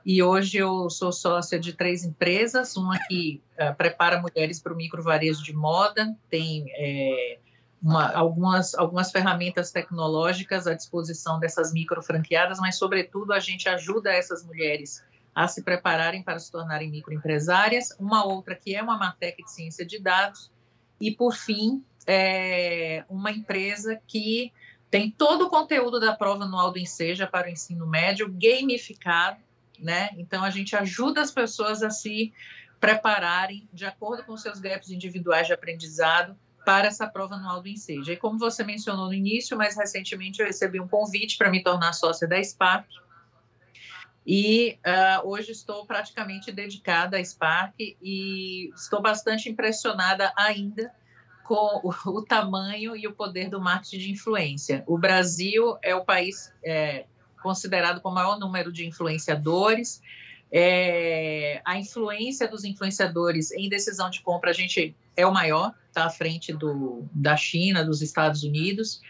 e 0.04 0.22
hoje 0.22 0.58
eu 0.58 0.90
sou 0.90 1.12
sócia 1.12 1.58
de 1.58 1.72
três 1.72 2.04
empresas, 2.04 2.76
uma 2.76 2.98
que 3.06 3.40
uh, 3.58 3.74
prepara 3.74 4.20
mulheres 4.20 4.60
para 4.60 4.72
o 4.72 4.76
microvarejo 4.76 5.42
de 5.42 5.54
moda, 5.54 6.14
tem 6.28 6.66
é, 6.76 7.38
uma, 7.80 8.12
algumas, 8.12 8.74
algumas 8.74 9.10
ferramentas 9.10 9.70
tecnológicas 9.70 10.66
à 10.66 10.74
disposição 10.74 11.38
dessas 11.38 11.72
micro 11.72 12.02
franqueadas, 12.02 12.58
mas, 12.58 12.76
sobretudo, 12.76 13.32
a 13.32 13.38
gente 13.38 13.66
ajuda 13.68 14.12
essas 14.12 14.44
mulheres 14.44 15.02
a 15.34 15.48
se 15.48 15.62
prepararem 15.62 16.22
para 16.22 16.38
se 16.38 16.50
tornarem 16.50 16.90
microempresárias, 16.90 17.94
uma 17.98 18.24
outra 18.24 18.54
que 18.54 18.74
é 18.74 18.82
uma 18.82 18.96
Matec 18.96 19.42
de 19.42 19.50
ciência 19.50 19.84
de 19.84 19.98
dados, 19.98 20.50
e, 21.00 21.10
por 21.10 21.34
fim, 21.34 21.84
é 22.06 23.04
uma 23.08 23.30
empresa 23.30 24.00
que 24.06 24.52
tem 24.90 25.10
todo 25.10 25.46
o 25.46 25.50
conteúdo 25.50 25.98
da 25.98 26.14
prova 26.14 26.44
anual 26.44 26.70
do 26.70 26.78
Enseja 26.78 27.26
para 27.26 27.48
o 27.48 27.50
ensino 27.50 27.86
médio 27.86 28.32
gamificado, 28.32 29.40
né? 29.78 30.10
Então 30.16 30.44
a 30.44 30.50
gente 30.50 30.76
ajuda 30.76 31.20
as 31.20 31.32
pessoas 31.32 31.82
a 31.82 31.90
se 31.90 32.32
prepararem 32.78 33.68
de 33.72 33.84
acordo 33.84 34.22
com 34.22 34.36
seus 34.36 34.60
gaps 34.60 34.90
individuais 34.90 35.46
de 35.46 35.52
aprendizado 35.52 36.36
para 36.64 36.86
essa 36.86 37.06
prova 37.06 37.34
anual 37.34 37.60
do 37.60 37.68
Enseja. 37.68 38.12
E 38.12 38.16
como 38.16 38.38
você 38.38 38.62
mencionou 38.62 39.06
no 39.06 39.14
início, 39.14 39.56
mais 39.56 39.76
recentemente 39.76 40.40
eu 40.40 40.46
recebi 40.46 40.80
um 40.80 40.86
convite 40.86 41.36
para 41.36 41.50
me 41.50 41.62
tornar 41.62 41.92
sócia 41.92 42.28
da 42.28 42.42
Spark. 42.42 42.86
E 44.26 44.78
uh, 44.86 45.28
hoje 45.28 45.52
estou 45.52 45.84
praticamente 45.84 46.50
dedicada 46.50 47.18
à 47.18 47.24
Spark 47.24 47.74
e 47.78 48.70
estou 48.74 49.02
bastante 49.02 49.50
impressionada 49.50 50.32
ainda 50.36 50.90
com 51.44 51.80
o, 51.84 51.94
o 52.10 52.22
tamanho 52.22 52.96
e 52.96 53.06
o 53.06 53.12
poder 53.12 53.50
do 53.50 53.60
marketing 53.60 53.98
de 53.98 54.10
influência. 54.12 54.82
O 54.86 54.96
Brasil 54.96 55.76
é 55.82 55.94
o 55.94 56.04
país 56.04 56.52
é, 56.64 57.04
considerado 57.42 58.00
com 58.00 58.08
o 58.08 58.14
maior 58.14 58.38
número 58.38 58.72
de 58.72 58.86
influenciadores. 58.86 60.00
É, 60.50 61.60
a 61.64 61.78
influência 61.78 62.48
dos 62.48 62.64
influenciadores 62.64 63.52
em 63.52 63.68
decisão 63.68 64.08
de 64.08 64.22
compra, 64.22 64.50
a 64.50 64.54
gente 64.54 64.96
é 65.16 65.26
o 65.26 65.32
maior, 65.32 65.74
está 65.88 66.06
à 66.06 66.10
frente 66.10 66.52
do, 66.52 67.06
da 67.12 67.36
China, 67.36 67.84
dos 67.84 68.00
Estados 68.00 68.42
Unidos. 68.42 69.02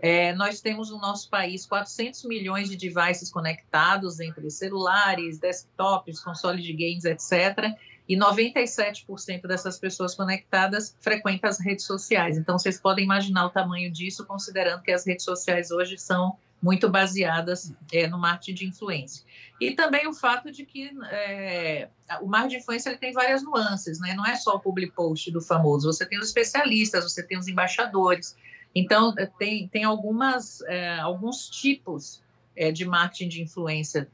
É, 0.00 0.32
nós 0.34 0.60
temos 0.60 0.90
no 0.90 0.98
nosso 0.98 1.28
país 1.28 1.66
400 1.66 2.24
milhões 2.24 2.68
de 2.70 2.76
devices 2.76 3.30
conectados 3.30 4.20
entre 4.20 4.48
celulares, 4.50 5.38
desktops, 5.38 6.20
consoles 6.20 6.64
de 6.64 6.72
games, 6.72 7.04
etc. 7.04 7.76
E 8.08 8.16
97% 8.16 9.42
dessas 9.46 9.78
pessoas 9.78 10.14
conectadas 10.14 10.96
frequentam 11.00 11.48
as 11.50 11.60
redes 11.60 11.84
sociais. 11.84 12.36
Então, 12.36 12.58
vocês 12.58 12.80
podem 12.80 13.04
imaginar 13.04 13.46
o 13.46 13.50
tamanho 13.50 13.90
disso, 13.90 14.24
considerando 14.26 14.82
que 14.82 14.90
as 14.90 15.06
redes 15.06 15.24
sociais 15.24 15.70
hoje 15.70 15.98
são 15.98 16.36
muito 16.62 16.88
baseadas 16.88 17.72
é, 17.92 18.06
no 18.06 18.18
marketing 18.18 18.54
de 18.54 18.66
influência. 18.66 19.24
E 19.60 19.72
também 19.72 20.06
o 20.06 20.12
fato 20.12 20.50
de 20.50 20.64
que 20.64 20.90
é, 21.10 21.88
o 22.20 22.26
marketing 22.26 22.56
de 22.56 22.62
influência 22.62 22.90
ele 22.90 22.98
tem 22.98 23.12
várias 23.12 23.42
nuances, 23.42 23.98
né? 24.00 24.14
não 24.14 24.24
é 24.24 24.36
só 24.36 24.54
o 24.54 24.60
public 24.60 24.92
post 24.92 25.30
do 25.32 25.40
famoso, 25.40 25.92
você 25.92 26.06
tem 26.06 26.18
os 26.18 26.28
especialistas, 26.28 27.02
você 27.02 27.22
tem 27.22 27.36
os 27.36 27.48
embaixadores. 27.48 28.36
Então, 28.74 29.14
é, 29.18 29.26
tem, 29.26 29.68
tem 29.68 29.84
algumas, 29.84 30.60
é, 30.62 30.98
alguns 30.98 31.48
tipos 31.48 32.22
é, 32.56 32.70
de 32.72 32.84
marketing 32.84 33.28
de 33.28 33.42
influência 33.42 34.08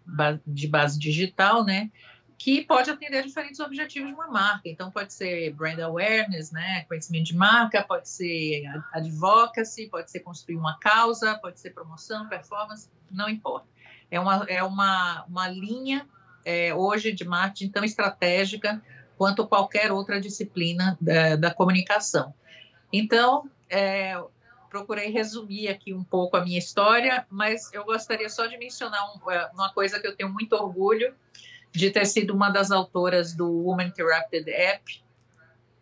de 0.47 0.67
base 0.67 0.99
digital, 0.99 1.65
né? 1.65 1.91
que 2.39 2.65
pode 2.65 2.89
atender 2.89 3.19
a 3.19 3.23
diferentes 3.23 3.59
objetivos 3.59 4.09
de 4.09 4.15
uma 4.15 4.29
marca. 4.29 4.69
Então, 4.69 4.93
pode 4.93 5.13
ser 5.13 5.53
brand 5.55 5.81
awareness, 5.81 6.53
né, 6.53 6.85
conhecimento 6.85 7.25
de 7.25 7.37
marca, 7.37 7.83
pode 7.83 8.09
ser 8.09 8.63
advocacy, 8.93 9.89
pode 9.89 10.09
ser 10.09 10.21
construir 10.21 10.57
uma 10.57 10.79
causa, 10.79 11.37
pode 11.39 11.59
ser 11.59 11.71
promoção, 11.71 12.29
performance, 12.29 12.89
não 13.11 13.29
importa. 13.29 13.67
É 14.09 14.21
uma, 14.21 14.47
é 14.49 14.63
uma, 14.63 15.25
uma 15.25 15.49
linha 15.49 16.07
é, 16.45 16.73
hoje 16.73 17.13
de 17.13 17.25
marketing 17.25 17.71
tão 17.71 17.85
estratégica 17.85 18.81
quanto 19.17 19.47
qualquer 19.49 19.91
outra 19.91 20.21
disciplina 20.21 20.97
da, 21.01 21.35
da 21.35 21.53
comunicação. 21.53 22.33
Então, 22.93 23.51
é, 23.69 24.17
procurei 24.69 25.11
resumir 25.11 25.69
aqui 25.69 25.93
um 25.93 26.05
pouco 26.05 26.37
a 26.37 26.45
minha 26.45 26.59
história, 26.59 27.27
mas 27.31 27.73
eu 27.73 27.85
gostaria 27.85 28.29
só 28.29 28.47
de 28.47 28.57
mencionar 28.59 29.01
é, 29.31 29.47
uma 29.53 29.73
coisa 29.73 30.01
que 30.01 30.07
eu 30.07 30.15
tenho 30.15 30.33
muito 30.33 30.55
orgulho, 30.55 31.15
de 31.73 31.91
ter 31.91 32.07
sido 32.07 32.35
uma 32.35 32.51
das 32.51 32.71
autoras 32.71 33.35
do 33.35 33.51
Woman 33.51 33.87
Interrupted 33.87 34.51
App, 34.51 35.03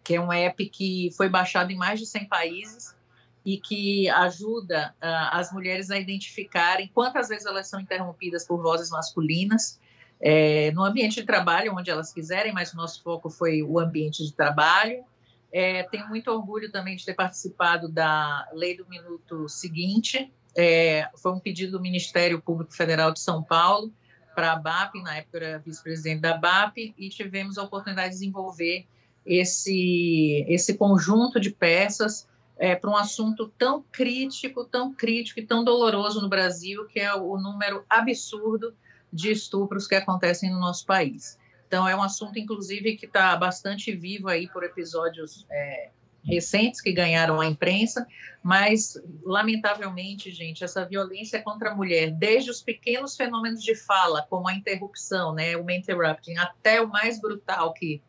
que 0.02 0.14
é 0.14 0.20
um 0.20 0.32
app 0.32 0.68
que 0.68 1.10
foi 1.16 1.28
baixado 1.28 1.70
em 1.70 1.76
mais 1.76 1.98
de 1.98 2.06
100 2.06 2.26
países 2.26 2.96
e 3.44 3.58
que 3.58 4.08
ajuda 4.10 4.94
uh, 4.96 5.30
as 5.32 5.52
mulheres 5.52 5.90
a 5.90 5.98
identificarem 5.98 6.90
quantas 6.92 7.28
vezes 7.28 7.46
elas 7.46 7.68
são 7.68 7.80
interrompidas 7.80 8.44
por 8.44 8.60
vozes 8.60 8.90
masculinas 8.90 9.80
é, 10.20 10.70
no 10.72 10.84
ambiente 10.84 11.16
de 11.16 11.24
trabalho, 11.24 11.74
onde 11.74 11.90
elas 11.90 12.12
quiserem, 12.12 12.52
mas 12.52 12.72
o 12.72 12.76
nosso 12.76 13.02
foco 13.02 13.28
foi 13.30 13.62
o 13.62 13.78
ambiente 13.78 14.24
de 14.24 14.32
trabalho, 14.32 15.04
É, 15.52 15.84
tenho 15.84 16.08
muito 16.08 16.30
orgulho 16.30 16.70
também 16.70 16.96
de 16.96 17.04
ter 17.04 17.14
participado 17.14 17.88
da 17.88 18.48
Lei 18.52 18.76
do 18.76 18.86
Minuto 18.88 19.48
Seguinte. 19.48 20.32
É, 20.56 21.08
foi 21.16 21.32
um 21.32 21.40
pedido 21.40 21.72
do 21.72 21.80
Ministério 21.80 22.40
Público 22.40 22.74
Federal 22.74 23.12
de 23.12 23.20
São 23.20 23.42
Paulo 23.42 23.92
para 24.34 24.52
a 24.52 24.56
BAP, 24.56 24.96
na 25.02 25.16
época 25.16 25.38
era 25.38 25.58
vice-presidente 25.58 26.20
da 26.20 26.36
BAP, 26.36 26.94
e 26.98 27.08
tivemos 27.08 27.56
a 27.56 27.62
oportunidade 27.62 28.10
de 28.10 28.14
desenvolver 28.16 28.86
esse, 29.24 30.44
esse 30.46 30.74
conjunto 30.74 31.40
de 31.40 31.50
peças 31.50 32.28
é, 32.58 32.74
para 32.74 32.90
um 32.90 32.96
assunto 32.96 33.48
tão 33.58 33.82
crítico, 33.90 34.64
tão 34.64 34.94
crítico 34.94 35.40
e 35.40 35.46
tão 35.46 35.64
doloroso 35.64 36.20
no 36.20 36.28
Brasil, 36.28 36.86
que 36.86 37.00
é 37.00 37.14
o 37.14 37.38
número 37.38 37.84
absurdo 37.88 38.74
de 39.12 39.32
estupros 39.32 39.86
que 39.86 39.94
acontecem 39.94 40.50
no 40.50 40.60
nosso 40.60 40.84
país. 40.84 41.38
Então, 41.66 41.88
é 41.88 41.96
um 41.96 42.02
assunto, 42.02 42.38
inclusive, 42.38 42.96
que 42.96 43.06
está 43.06 43.36
bastante 43.36 43.94
vivo 43.94 44.28
aí 44.28 44.48
por 44.48 44.62
episódios 44.62 45.46
é, 45.50 45.90
recentes 46.24 46.80
que 46.80 46.92
ganharam 46.92 47.40
a 47.40 47.46
imprensa, 47.46 48.06
mas, 48.42 49.00
lamentavelmente, 49.22 50.30
gente, 50.30 50.64
essa 50.64 50.84
violência 50.84 51.42
contra 51.42 51.70
a 51.70 51.74
mulher, 51.74 52.10
desde 52.10 52.50
os 52.50 52.62
pequenos 52.62 53.16
fenômenos 53.16 53.62
de 53.62 53.74
fala, 53.74 54.26
como 54.28 54.48
a 54.48 54.54
interrupção, 54.54 55.34
né, 55.34 55.56
o 55.56 55.68
interrupting, 55.70 56.36
até 56.36 56.80
o 56.80 56.88
mais 56.88 57.20
brutal, 57.20 57.72
que 57.72 58.02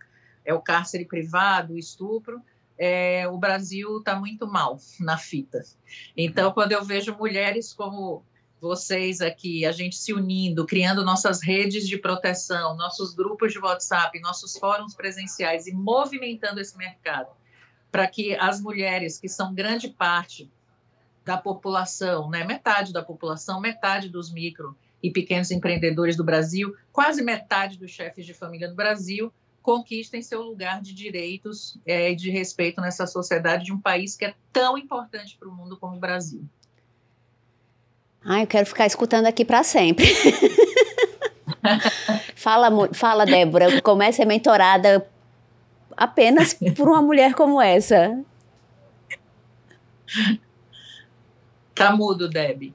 é 0.46 0.54
o 0.54 0.62
cárcere 0.62 1.06
privado, 1.06 1.74
o 1.74 1.78
estupro, 1.78 2.42
é, 2.78 3.28
o 3.28 3.38
Brasil 3.38 3.98
está 3.98 4.16
muito 4.16 4.48
mal 4.48 4.78
na 5.00 5.18
fita. 5.18 5.64
Então, 6.16 6.52
quando 6.52 6.72
eu 6.72 6.84
vejo 6.84 7.16
mulheres 7.18 7.74
como 7.74 8.24
vocês 8.60 9.22
aqui, 9.22 9.66
a 9.66 9.72
gente 9.72 9.96
se 9.96 10.14
unindo, 10.14 10.66
criando 10.66 11.06
nossas 11.06 11.42
redes 11.42 11.88
de 11.88 11.98
proteção, 11.98 12.76
nossos 12.76 13.14
grupos 13.14 13.54
de 13.54 13.60
WhatsApp, 13.60 14.20
nossos 14.20 14.58
fóruns 14.58 14.96
presenciais 14.96 15.68
e 15.68 15.74
movimentando 15.74 16.60
esse 16.60 16.76
mercado 16.78 17.30
para 17.92 18.08
que 18.08 18.36
as 18.36 18.60
mulheres, 18.60 19.20
que 19.20 19.30
são 19.30 19.54
grande 19.54 19.90
parte 19.90 20.52
da 21.24 21.38
população, 21.38 22.30
né, 22.30 22.44
metade 22.44 22.94
da 22.94 23.04
população, 23.04 23.60
metade 23.60 24.10
dos 24.10 24.32
micro 24.32 24.78
e 25.02 25.12
pequenos 25.12 25.52
empreendedores 25.52 26.16
do 26.16 26.24
Brasil, 26.24 26.76
quase 26.92 27.24
metade 27.24 27.78
dos 27.78 27.92
chefes 27.92 28.26
de 28.26 28.34
família 28.34 28.68
do 28.68 28.76
Brasil, 28.76 29.32
conquistem 29.62 30.22
seu 30.22 30.42
lugar 30.42 30.82
de 30.82 30.94
direitos 30.94 31.78
é, 31.86 32.12
e 32.12 32.16
de 32.16 32.30
respeito 32.32 32.80
nessa 32.80 33.06
sociedade 33.06 33.66
de 33.66 33.74
um 33.74 33.80
país 33.80 34.16
que 34.16 34.26
é 34.26 34.34
tão 34.52 34.78
importante 34.78 35.38
para 35.38 35.50
o 35.50 35.54
mundo 35.54 35.76
como 35.76 35.98
o 35.98 36.00
Brasil. 36.00 36.48
Ah, 38.30 38.42
eu 38.42 38.48
quero 38.48 38.66
ficar 38.66 38.86
escutando 38.86 39.26
aqui 39.26 39.46
para 39.46 39.64
sempre. 39.64 40.06
fala, 42.36 42.70
fala, 42.94 43.26
Débora, 43.26 43.82
como 43.82 44.04
é 44.04 44.12
ser 44.12 44.26
mentorada 44.26 45.08
apenas 45.96 46.54
por 46.76 46.90
uma 46.90 47.02
mulher 47.02 47.34
como 47.34 47.62
essa? 47.62 48.22
Tá 51.74 51.96
mudo, 51.96 52.28
Deb. 52.28 52.74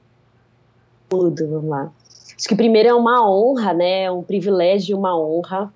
Mudo, 1.11 1.47
vamos 1.47 1.69
lá. 1.69 1.91
Acho 2.35 2.47
que 2.47 2.55
primeiro 2.55 2.89
é 2.89 2.93
uma 2.95 3.29
honra, 3.29 3.73
né? 3.73 4.09
Um 4.09 4.23
privilégio, 4.23 4.97
uma 4.97 5.15
honra. 5.15 5.71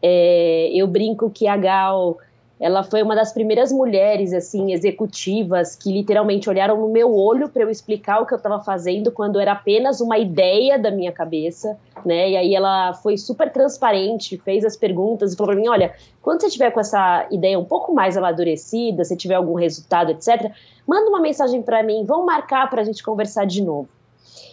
É, 0.00 0.70
eu 0.72 0.86
brinco 0.86 1.28
que 1.30 1.48
a 1.48 1.56
Gal 1.56 2.16
ela 2.58 2.82
foi 2.82 3.02
uma 3.02 3.14
das 3.14 3.32
primeiras 3.32 3.70
mulheres 3.70 4.32
assim 4.32 4.72
executivas 4.72 5.76
que 5.76 5.92
literalmente 5.92 6.48
olharam 6.48 6.80
no 6.80 6.88
meu 6.88 7.14
olho 7.14 7.48
para 7.48 7.62
eu 7.62 7.70
explicar 7.70 8.20
o 8.20 8.26
que 8.26 8.32
eu 8.32 8.38
estava 8.38 8.62
fazendo 8.62 9.12
quando 9.12 9.38
era 9.38 9.52
apenas 9.52 10.00
uma 10.00 10.16
ideia 10.18 10.78
da 10.78 10.90
minha 10.90 11.12
cabeça, 11.12 11.76
né? 12.04 12.30
E 12.30 12.36
aí 12.36 12.54
ela 12.54 12.94
foi 12.94 13.18
super 13.18 13.52
transparente, 13.52 14.38
fez 14.38 14.64
as 14.64 14.76
perguntas 14.76 15.32
e 15.32 15.36
falou 15.36 15.52
para 15.52 15.60
mim, 15.60 15.68
olha, 15.68 15.94
quando 16.22 16.40
você 16.40 16.48
tiver 16.48 16.70
com 16.70 16.80
essa 16.80 17.26
ideia 17.30 17.58
um 17.58 17.64
pouco 17.64 17.92
mais 17.94 18.16
amadurecida, 18.16 19.04
se 19.04 19.16
tiver 19.16 19.34
algum 19.34 19.54
resultado, 19.54 20.10
etc, 20.10 20.50
manda 20.86 21.10
uma 21.10 21.20
mensagem 21.20 21.62
para 21.62 21.82
mim, 21.82 22.04
vamos 22.06 22.24
marcar 22.24 22.70
para 22.70 22.80
a 22.80 22.84
gente 22.84 23.02
conversar 23.02 23.44
de 23.44 23.62
novo. 23.62 23.88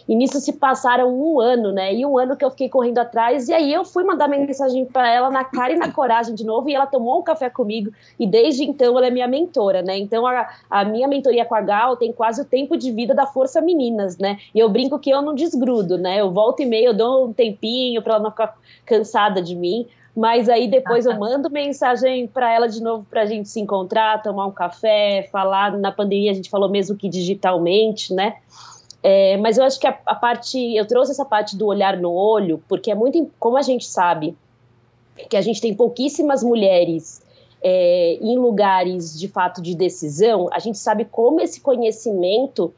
E 0.08 0.14
nisso 0.14 0.38
se 0.40 0.52
passaram 0.52 1.08
um 1.08 1.40
ano, 1.40 1.72
né? 1.72 1.94
E 1.94 2.04
um 2.04 2.18
ano 2.18 2.36
que 2.36 2.44
eu 2.44 2.50
fiquei 2.50 2.68
correndo 2.68 2.98
atrás. 2.98 3.48
E 3.48 3.54
aí 3.54 3.72
eu 3.72 3.84
fui 3.84 4.04
mandar 4.04 4.28
mensagem 4.28 4.84
para 4.84 5.10
ela 5.10 5.30
na 5.30 5.44
cara 5.44 5.72
e 5.72 5.76
na 5.76 5.90
coragem 5.90 6.34
de 6.34 6.44
novo. 6.44 6.68
E 6.68 6.74
ela 6.74 6.86
tomou 6.86 7.20
um 7.20 7.22
café 7.22 7.48
comigo. 7.48 7.90
E 8.18 8.26
desde 8.26 8.64
então 8.64 8.96
ela 8.98 9.06
é 9.06 9.10
minha 9.10 9.26
mentora, 9.26 9.82
né? 9.82 9.96
Então 9.98 10.26
a, 10.26 10.48
a 10.68 10.84
minha 10.84 11.08
mentoria 11.08 11.44
com 11.44 11.54
a 11.54 11.60
Gal 11.60 11.96
tem 11.96 12.12
quase 12.12 12.42
o 12.42 12.44
tempo 12.44 12.76
de 12.76 12.90
vida 12.92 13.14
da 13.14 13.26
Força 13.26 13.60
Meninas, 13.60 14.18
né? 14.18 14.38
E 14.54 14.58
eu 14.58 14.68
brinco 14.68 14.98
que 14.98 15.10
eu 15.10 15.22
não 15.22 15.34
desgrudo, 15.34 15.96
né? 15.96 16.20
Eu 16.20 16.30
volto 16.30 16.60
e 16.60 16.66
meio, 16.66 16.88
eu 16.88 16.94
dou 16.94 17.26
um 17.26 17.32
tempinho 17.32 18.02
para 18.02 18.14
ela 18.14 18.22
não 18.22 18.30
ficar 18.30 18.54
cansada 18.84 19.40
de 19.40 19.56
mim. 19.56 19.86
Mas 20.16 20.48
aí 20.48 20.68
depois 20.68 21.06
eu 21.06 21.16
mando 21.18 21.50
mensagem 21.50 22.26
para 22.26 22.52
ela 22.52 22.68
de 22.68 22.80
novo 22.82 23.06
para 23.10 23.22
a 23.22 23.26
gente 23.26 23.48
se 23.48 23.60
encontrar, 23.60 24.22
tomar 24.22 24.46
um 24.46 24.52
café, 24.52 25.28
falar. 25.32 25.76
Na 25.78 25.90
pandemia 25.90 26.30
a 26.30 26.34
gente 26.34 26.50
falou 26.50 26.68
mesmo 26.68 26.96
que 26.96 27.08
digitalmente, 27.08 28.12
né? 28.12 28.36
É, 29.06 29.36
mas 29.36 29.58
eu 29.58 29.64
acho 29.64 29.78
que 29.78 29.86
a, 29.86 29.98
a, 30.06 30.14
parte, 30.14 30.58
eu 30.74 30.86
trouxe 30.86 31.12
essa 31.12 31.26
parte 31.26 31.58
do 31.58 31.66
olhar 31.66 31.98
no 31.98 32.10
olho, 32.10 32.64
porque 32.66 32.90
é 32.90 32.94
muito, 32.94 33.30
como 33.38 33.58
a 33.58 33.62
gente 33.62 33.84
sabe, 33.84 34.34
que 35.28 35.36
a 35.36 35.42
gente 35.42 35.60
tem 35.60 35.74
pouquíssimas 35.74 36.42
mulheres 36.42 37.22
é, 37.62 38.14
em 38.14 38.38
lugares 38.38 39.18
de 39.18 39.28
fato 39.28 39.60
de 39.60 39.74
decisão, 39.74 40.48
a 40.50 40.58
gente 40.58 40.78
sabe 40.78 41.04
como 41.04 41.38
esse 41.38 41.60
conhecimento 41.60 42.72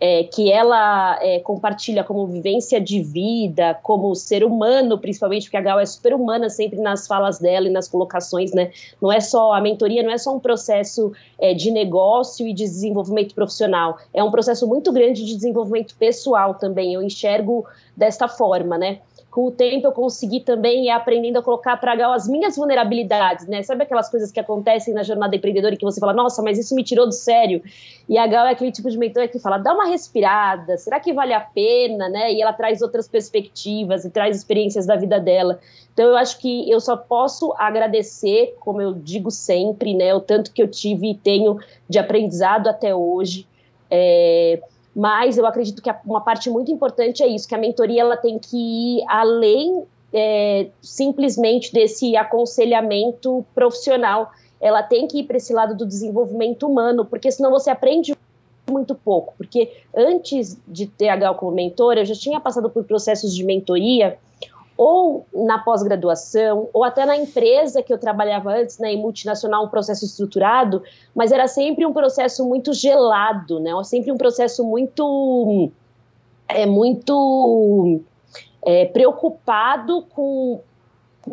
é, 0.00 0.24
que 0.24 0.50
ela 0.50 1.18
é, 1.22 1.38
compartilha 1.40 2.02
como 2.02 2.26
vivência 2.26 2.80
de 2.80 3.02
vida, 3.02 3.78
como 3.82 4.14
ser 4.14 4.42
humano, 4.42 4.98
principalmente, 4.98 5.44
porque 5.44 5.58
a 5.58 5.60
Gal 5.60 5.78
é 5.78 5.84
super 5.84 6.14
humana 6.14 6.48
sempre 6.48 6.80
nas 6.80 7.06
falas 7.06 7.38
dela 7.38 7.66
e 7.66 7.70
nas 7.70 7.86
colocações, 7.86 8.52
né? 8.52 8.70
Não 9.00 9.12
é 9.12 9.20
só 9.20 9.52
a 9.52 9.60
mentoria, 9.60 10.02
não 10.02 10.10
é 10.10 10.16
só 10.16 10.34
um 10.34 10.40
processo 10.40 11.12
é, 11.38 11.52
de 11.52 11.70
negócio 11.70 12.46
e 12.46 12.54
de 12.54 12.64
desenvolvimento 12.64 13.34
profissional, 13.34 13.98
é 14.14 14.24
um 14.24 14.30
processo 14.30 14.66
muito 14.66 14.90
grande 14.90 15.24
de 15.24 15.34
desenvolvimento 15.34 15.94
pessoal 15.96 16.54
também. 16.54 16.94
Eu 16.94 17.02
enxergo 17.02 17.66
desta 17.94 18.26
forma, 18.26 18.78
né? 18.78 19.00
Com 19.30 19.46
o 19.46 19.50
tempo 19.50 19.86
eu 19.86 19.92
consegui 19.92 20.40
também 20.40 20.86
ir 20.86 20.90
aprendendo 20.90 21.38
a 21.38 21.42
colocar 21.42 21.76
para 21.76 21.94
Gal 21.94 22.12
as 22.12 22.26
minhas 22.26 22.56
vulnerabilidades, 22.56 23.46
né? 23.46 23.62
Sabe 23.62 23.84
aquelas 23.84 24.10
coisas 24.10 24.32
que 24.32 24.40
acontecem 24.40 24.92
na 24.92 25.04
jornada 25.04 25.36
empreendedora 25.36 25.74
e 25.74 25.76
que 25.78 25.84
você 25.84 26.00
fala, 26.00 26.12
nossa, 26.12 26.42
mas 26.42 26.58
isso 26.58 26.74
me 26.74 26.82
tirou 26.82 27.06
do 27.06 27.12
sério? 27.12 27.62
E 28.08 28.18
a 28.18 28.26
Gal 28.26 28.46
é 28.46 28.50
aquele 28.50 28.72
tipo 28.72 28.90
de 28.90 28.98
mentor 28.98 29.28
que 29.28 29.38
fala, 29.38 29.56
dá 29.56 29.72
uma 29.72 29.86
respirada, 29.86 30.76
será 30.76 30.98
que 30.98 31.12
vale 31.12 31.32
a 31.32 31.40
pena, 31.40 32.08
né? 32.08 32.32
E 32.32 32.42
ela 32.42 32.52
traz 32.52 32.82
outras 32.82 33.06
perspectivas 33.06 34.04
e 34.04 34.10
traz 34.10 34.36
experiências 34.36 34.84
da 34.84 34.96
vida 34.96 35.20
dela. 35.20 35.60
Então 35.92 36.06
eu 36.08 36.16
acho 36.16 36.38
que 36.38 36.68
eu 36.68 36.80
só 36.80 36.96
posso 36.96 37.54
agradecer, 37.56 38.56
como 38.58 38.82
eu 38.82 38.92
digo 38.92 39.30
sempre, 39.30 39.94
né? 39.94 40.12
O 40.12 40.20
tanto 40.20 40.52
que 40.52 40.60
eu 40.60 40.66
tive 40.66 41.12
e 41.12 41.14
tenho 41.14 41.56
de 41.88 42.00
aprendizado 42.00 42.66
até 42.66 42.92
hoje. 42.92 43.46
É, 43.88 44.60
mas 44.94 45.38
eu 45.38 45.46
acredito 45.46 45.80
que 45.82 45.90
uma 46.04 46.20
parte 46.20 46.50
muito 46.50 46.70
importante 46.70 47.22
é 47.22 47.26
isso, 47.26 47.48
que 47.48 47.54
a 47.54 47.58
mentoria 47.58 48.00
ela 48.00 48.16
tem 48.16 48.38
que 48.38 48.56
ir 48.56 49.04
além 49.08 49.84
é, 50.12 50.68
simplesmente 50.82 51.72
desse 51.72 52.16
aconselhamento 52.16 53.44
profissional. 53.54 54.30
Ela 54.60 54.82
tem 54.82 55.06
que 55.06 55.20
ir 55.20 55.24
para 55.24 55.36
esse 55.36 55.52
lado 55.52 55.74
do 55.74 55.86
desenvolvimento 55.86 56.66
humano, 56.66 57.04
porque 57.04 57.30
senão 57.30 57.50
você 57.50 57.70
aprende 57.70 58.14
muito 58.68 58.94
pouco. 58.94 59.34
Porque 59.36 59.70
antes 59.96 60.60
de 60.66 60.86
ter 60.86 61.08
a 61.08 61.16
Gal 61.16 61.34
como 61.34 61.52
mentora, 61.52 62.00
eu 62.00 62.04
já 62.04 62.14
tinha 62.14 62.40
passado 62.40 62.68
por 62.68 62.84
processos 62.84 63.34
de 63.34 63.44
mentoria 63.44 64.18
ou 64.82 65.26
na 65.34 65.58
pós-graduação, 65.58 66.70
ou 66.72 66.82
até 66.82 67.04
na 67.04 67.14
empresa 67.14 67.82
que 67.82 67.92
eu 67.92 67.98
trabalhava 67.98 68.50
antes, 68.50 68.78
né, 68.78 68.94
em 68.94 68.96
multinacional, 68.96 69.66
um 69.66 69.68
processo 69.68 70.06
estruturado, 70.06 70.82
mas 71.14 71.32
era 71.32 71.46
sempre 71.46 71.84
um 71.84 71.92
processo 71.92 72.48
muito 72.48 72.72
gelado, 72.72 73.60
né, 73.60 73.72
sempre 73.84 74.10
um 74.10 74.16
processo 74.16 74.64
muito, 74.64 75.70
é, 76.48 76.64
muito 76.64 78.00
é, 78.64 78.86
preocupado 78.86 80.00
com 80.14 80.62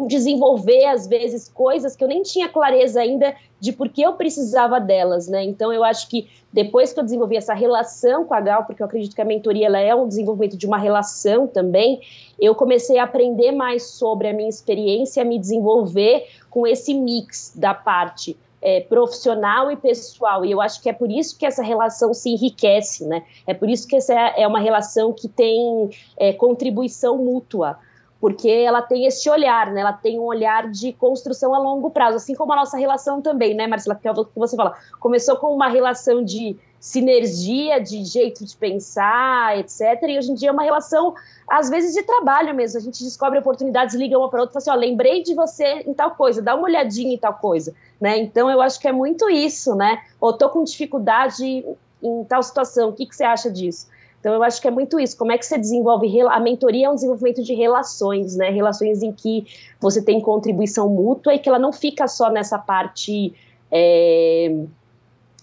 desenvolver, 0.08 0.86
às 0.86 1.08
vezes, 1.08 1.50
coisas 1.50 1.96
que 1.96 2.04
eu 2.04 2.08
nem 2.08 2.22
tinha 2.22 2.50
clareza 2.50 3.00
ainda 3.00 3.34
de 3.60 3.72
por 3.72 3.88
que 3.90 4.02
eu 4.02 4.14
precisava 4.14 4.80
delas, 4.80 5.28
né? 5.28 5.44
Então, 5.44 5.72
eu 5.72 5.84
acho 5.84 6.10
que 6.10 6.28
depois 6.52 6.92
que 6.92 7.00
eu 7.00 7.04
desenvolvi 7.04 7.38
essa 7.38 7.54
relação 7.54 8.26
com 8.26 8.34
a 8.34 8.42
Gal, 8.42 8.66
porque 8.66 8.82
eu 8.82 8.86
acredito 8.86 9.16
que 9.16 9.22
a 9.22 9.26
mentoria 9.26 9.68
ela 9.68 9.80
é 9.80 9.96
um 9.96 10.08
desenvolvimento 10.08 10.58
de 10.58 10.68
uma 10.68 10.78
relação 10.78 11.48
também, 11.48 12.02
eu 12.40 12.54
comecei 12.54 12.98
a 13.00 13.04
aprender 13.04 13.52
mais 13.52 13.92
sobre 13.92 14.28
a 14.28 14.34
minha 14.34 14.50
experiência, 14.50 15.22
a 15.22 15.26
me 15.26 15.40
desenvolver 15.40 16.28
com 16.50 16.68
esse 16.68 16.94
mix 16.94 17.54
da 17.56 17.74
parte 17.74 18.38
é, 18.62 18.82
profissional 18.82 19.72
e 19.72 19.76
pessoal. 19.76 20.44
E 20.44 20.52
eu 20.52 20.60
acho 20.60 20.82
que 20.82 20.90
é 20.90 20.94
por 20.94 21.10
isso 21.10 21.38
que 21.38 21.46
essa 21.46 21.64
relação 21.64 22.14
se 22.14 22.30
enriquece, 22.30 23.06
né? 23.06 23.24
É 23.46 23.54
por 23.54 23.70
isso 23.70 23.88
que 23.88 23.96
essa 23.96 24.14
é 24.14 24.46
uma 24.46 24.60
relação 24.60 25.14
que 25.14 25.28
tem 25.28 25.90
é, 26.18 26.34
contribuição 26.34 27.18
mútua 27.18 27.78
porque 28.20 28.50
ela 28.50 28.82
tem 28.82 29.06
esse 29.06 29.30
olhar, 29.30 29.72
né? 29.72 29.82
Ela 29.82 29.94
tem 29.94 30.20
um 30.20 30.24
olhar 30.24 30.70
de 30.70 30.92
construção 30.94 31.54
a 31.54 31.60
longo 31.60 31.92
prazo, 31.92 32.18
assim 32.18 32.34
como 32.34 32.52
a 32.54 32.56
nossa 32.56 32.78
relação 32.78 33.22
também, 33.22 33.54
né, 33.54 33.68
Marcela? 33.68 33.96
Que 33.96 34.08
é 34.08 34.12
o 34.12 34.26
que 34.26 34.40
você 34.40 34.56
fala. 34.56 34.76
Começou 35.00 35.36
com 35.38 35.54
uma 35.54 35.68
relação 35.68 36.24
de 36.24 36.58
sinergia, 36.80 37.80
de 37.80 38.04
jeito 38.04 38.46
de 38.46 38.56
pensar, 38.56 39.58
etc. 39.60 40.02
E 40.04 40.18
hoje 40.18 40.32
em 40.32 40.36
dia 40.36 40.50
é 40.50 40.52
uma 40.52 40.64
relação, 40.64 41.14
às 41.48 41.70
vezes, 41.70 41.94
de 41.94 42.04
trabalho 42.04 42.56
mesmo. 42.56 42.78
A 42.78 42.82
gente 42.82 43.04
descobre 43.04 43.40
oportunidades, 43.40 43.96
liga 43.96 44.18
uma 44.18 44.30
para 44.30 44.42
outra 44.42 44.60
fala 44.60 44.76
assim: 44.76 44.86
ó, 44.86 44.90
lembrei 44.90 45.22
de 45.22 45.36
você 45.36 45.84
em 45.86 45.94
tal 45.94 46.12
coisa, 46.12 46.42
dá 46.42 46.56
uma 46.56 46.64
olhadinha 46.64 47.14
em 47.14 47.18
tal 47.18 47.36
coisa, 47.36 47.74
né? 48.02 48.18
Então 48.18 48.50
eu 48.50 48.62
acho 48.62 48.80
que 48.80 48.88
é 48.88 48.92
muito 48.92 49.30
isso, 49.30 49.76
né? 49.76 50.02
Ou 50.20 50.34
tô 50.34 50.50
com 50.50 50.64
dificuldade 50.64 51.66
em 52.02 52.24
tal 52.26 52.42
situação, 52.44 52.90
o 52.90 52.94
que, 52.94 53.06
que 53.06 53.16
você 53.16 53.24
acha 53.24 53.50
disso? 53.50 53.88
Então, 54.28 54.36
eu 54.36 54.44
acho 54.44 54.62
que 54.62 54.68
é 54.68 54.72
muito 54.72 55.00
isso. 55.00 55.16
Como 55.16 55.32
é 55.32 55.38
que 55.38 55.46
você 55.46 55.58
desenvolve? 55.58 56.20
A 56.20 56.38
mentoria 56.38 56.88
é 56.88 56.90
um 56.90 56.96
desenvolvimento 56.96 57.42
de 57.42 57.54
relações, 57.54 58.36
né? 58.36 58.50
Relações 58.50 59.02
em 59.02 59.14
que 59.14 59.48
você 59.80 60.02
tem 60.02 60.20
contribuição 60.20 60.90
mútua 60.90 61.34
e 61.34 61.40
que 61.40 61.48
ela 61.48 61.58
não 61.58 61.72
fica 61.72 62.10
só 62.10 62.30
nessa 62.30 62.60
parte. 62.60 63.34
É, 63.72 64.54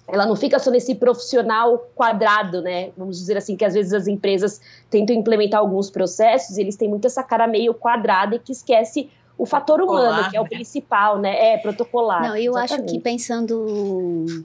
ela 0.06 0.26
não 0.26 0.36
fica 0.36 0.58
só 0.58 0.70
nesse 0.70 0.94
profissional 0.96 1.88
quadrado, 1.94 2.60
né? 2.60 2.90
Vamos 2.94 3.16
dizer 3.16 3.38
assim, 3.38 3.56
que 3.56 3.64
às 3.64 3.72
vezes 3.72 3.94
as 3.94 4.06
empresas 4.06 4.60
tentam 4.90 5.16
implementar 5.16 5.60
alguns 5.60 5.88
processos 5.88 6.58
e 6.58 6.60
eles 6.60 6.76
têm 6.76 6.90
muito 6.90 7.06
essa 7.06 7.22
cara 7.22 7.46
meio 7.46 7.72
quadrada 7.72 8.36
e 8.36 8.38
que 8.38 8.52
esquece 8.52 9.08
o 9.38 9.46
fator 9.46 9.80
humano, 9.80 10.28
que 10.28 10.36
é 10.36 10.40
o 10.40 10.44
né? 10.44 10.50
principal, 10.50 11.18
né? 11.18 11.54
É, 11.54 11.56
protocolar. 11.56 12.20
Não, 12.20 12.36
eu 12.36 12.52
exatamente. 12.52 12.84
acho 12.84 12.94
que 12.96 13.00
pensando 13.00 14.44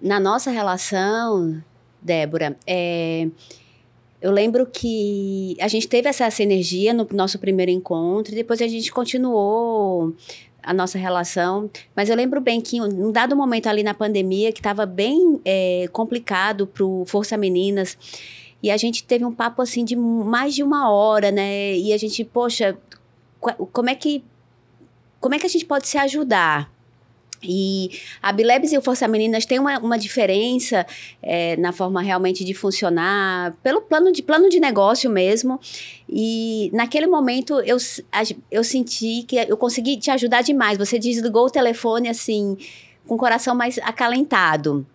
na 0.00 0.20
nossa 0.20 0.52
relação, 0.52 1.60
Débora, 2.00 2.56
é, 2.66 3.28
eu 4.24 4.30
lembro 4.30 4.64
que 4.64 5.54
a 5.60 5.68
gente 5.68 5.86
teve 5.86 6.08
essa 6.08 6.30
sinergia 6.30 6.94
no 6.94 7.06
nosso 7.12 7.38
primeiro 7.38 7.70
encontro, 7.70 8.32
e 8.32 8.36
depois 8.36 8.62
a 8.62 8.66
gente 8.66 8.90
continuou 8.90 10.14
a 10.62 10.72
nossa 10.72 10.96
relação. 10.96 11.68
Mas 11.94 12.08
eu 12.08 12.16
lembro 12.16 12.40
bem 12.40 12.58
que 12.58 12.78
em 12.78 12.80
um 12.80 13.12
dado 13.12 13.36
momento 13.36 13.66
ali 13.66 13.82
na 13.82 13.92
pandemia, 13.92 14.50
que 14.50 14.60
estava 14.60 14.86
bem 14.86 15.42
é, 15.44 15.90
complicado 15.92 16.66
para 16.66 16.82
o 16.82 17.04
Força 17.04 17.36
Meninas, 17.36 17.98
e 18.62 18.70
a 18.70 18.78
gente 18.78 19.04
teve 19.04 19.26
um 19.26 19.32
papo 19.32 19.60
assim 19.60 19.84
de 19.84 19.94
mais 19.94 20.54
de 20.54 20.62
uma 20.62 20.90
hora, 20.90 21.30
né? 21.30 21.76
E 21.76 21.92
a 21.92 21.98
gente, 21.98 22.24
poxa, 22.24 22.78
como 23.74 23.90
é 23.90 23.94
que 23.94 24.24
como 25.20 25.34
é 25.34 25.38
que 25.38 25.44
a 25.44 25.50
gente 25.50 25.66
pode 25.66 25.86
se 25.86 25.98
ajudar? 25.98 26.72
E 27.46 27.90
a 28.22 28.32
Bilebs 28.32 28.72
e 28.72 28.78
o 28.78 28.82
Força 28.82 29.06
Meninas 29.06 29.46
têm 29.46 29.58
uma, 29.58 29.78
uma 29.78 29.98
diferença 29.98 30.86
é, 31.22 31.56
na 31.56 31.72
forma 31.72 32.02
realmente 32.02 32.44
de 32.44 32.54
funcionar, 32.54 33.56
pelo 33.62 33.80
plano 33.80 34.12
de, 34.12 34.22
plano 34.22 34.48
de 34.48 34.58
negócio 34.58 35.10
mesmo. 35.10 35.60
E 36.08 36.70
naquele 36.72 37.06
momento 37.06 37.60
eu, 37.60 37.76
eu 38.50 38.64
senti 38.64 39.24
que 39.26 39.36
eu 39.36 39.56
consegui 39.56 39.96
te 39.96 40.10
ajudar 40.10 40.42
demais. 40.42 40.78
Você 40.78 40.98
desligou 40.98 41.46
o 41.46 41.50
telefone 41.50 42.08
assim, 42.08 42.56
com 43.06 43.14
o 43.14 43.18
coração 43.18 43.54
mais 43.54 43.78
acalentado. 43.78 44.86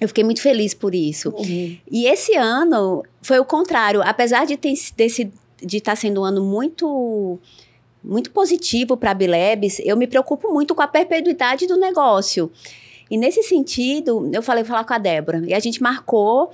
Eu 0.00 0.06
fiquei 0.06 0.22
muito 0.22 0.40
feliz 0.40 0.74
por 0.74 0.94
isso. 0.94 1.30
Uhum. 1.30 1.76
E 1.90 2.06
esse 2.06 2.36
ano 2.36 3.02
foi 3.20 3.38
o 3.38 3.44
contrário. 3.44 4.00
Apesar 4.02 4.46
de 4.46 4.56
ter, 4.56 4.74
de 4.74 5.76
estar 5.76 5.92
tá 5.92 5.96
sendo 5.96 6.20
um 6.20 6.24
ano 6.24 6.44
muito 6.44 7.38
muito 8.02 8.30
positivo 8.30 8.96
para 8.96 9.10
a 9.10 9.14
Bilebs, 9.14 9.80
eu 9.84 9.96
me 9.96 10.06
preocupo 10.06 10.52
muito 10.52 10.74
com 10.74 10.82
a 10.82 10.86
perpetuidade 10.86 11.66
do 11.66 11.76
negócio. 11.76 12.50
E 13.10 13.16
nesse 13.16 13.42
sentido, 13.42 14.30
eu 14.32 14.42
falei 14.42 14.64
falar 14.64 14.84
com 14.84 14.94
a 14.94 14.98
Débora. 14.98 15.42
E 15.46 15.54
a 15.54 15.58
gente 15.58 15.82
marcou 15.82 16.50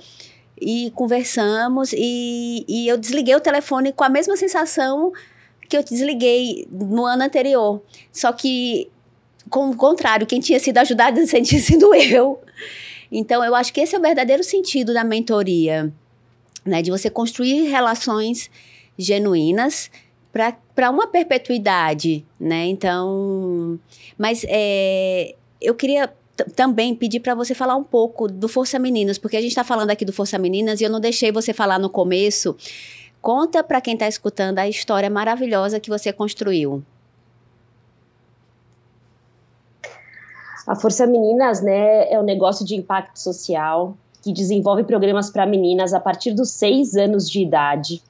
e 0.59 0.91
conversamos 0.95 1.91
e, 1.93 2.65
e 2.67 2.87
eu 2.87 2.97
desliguei 2.97 3.35
o 3.35 3.41
telefone 3.41 3.91
com 3.91 4.03
a 4.03 4.09
mesma 4.09 4.37
sensação 4.37 5.11
que 5.67 5.75
eu 5.75 5.83
desliguei 5.83 6.67
no 6.71 7.05
ano 7.05 7.23
anterior. 7.23 7.81
Só 8.11 8.31
que, 8.31 8.89
com 9.49 9.69
o 9.69 9.75
contrário, 9.75 10.25
quem 10.25 10.39
tinha 10.39 10.59
sido 10.59 10.77
ajudado 10.77 11.19
tinha 11.27 11.43
sido 11.43 11.93
eu. 11.93 12.39
Então, 13.11 13.43
eu 13.43 13.53
acho 13.53 13.73
que 13.73 13.81
esse 13.81 13.95
é 13.95 13.99
o 13.99 14.01
verdadeiro 14.01 14.43
sentido 14.43 14.93
da 14.93 15.03
mentoria, 15.03 15.91
né? 16.63 16.81
De 16.81 16.89
você 16.89 17.09
construir 17.09 17.63
relações 17.67 18.49
genuínas 18.97 19.91
para 20.31 20.57
uma 20.83 21.07
perpetuidade, 21.07 22.25
né? 22.39 22.65
Então, 22.65 23.79
mas 24.17 24.45
é, 24.47 25.33
eu 25.61 25.73
queria 25.73 26.13
também 26.55 26.93
pedir 26.93 27.21
para 27.21 27.33
você 27.33 27.55
falar 27.55 27.75
um 27.75 27.83
pouco 27.83 28.27
do 28.27 28.47
Força 28.47 28.77
Meninas, 28.77 29.17
porque 29.17 29.37
a 29.37 29.41
gente 29.41 29.51
está 29.51 29.63
falando 29.63 29.91
aqui 29.91 30.03
do 30.03 30.11
Força 30.11 30.37
Meninas 30.37 30.81
e 30.81 30.83
eu 30.83 30.89
não 30.89 30.99
deixei 30.99 31.31
você 31.31 31.53
falar 31.53 31.79
no 31.79 31.89
começo. 31.89 32.55
Conta 33.21 33.63
para 33.63 33.79
quem 33.79 33.93
está 33.93 34.07
escutando 34.07 34.59
a 34.59 34.67
história 34.67 35.09
maravilhosa 35.09 35.79
que 35.79 35.89
você 35.89 36.11
construiu. 36.11 36.83
A 40.67 40.75
Força 40.75 41.07
Meninas, 41.07 41.61
né, 41.61 42.11
é 42.11 42.19
um 42.19 42.23
negócio 42.23 42.65
de 42.65 42.75
impacto 42.75 43.17
social 43.17 43.95
que 44.21 44.33
desenvolve 44.33 44.83
programas 44.83 45.29
para 45.29 45.45
meninas 45.45 45.93
a 45.93 45.99
partir 45.99 46.33
dos 46.33 46.49
seis 46.49 46.95
anos 46.95 47.29
de 47.29 47.41
idade 47.41 48.01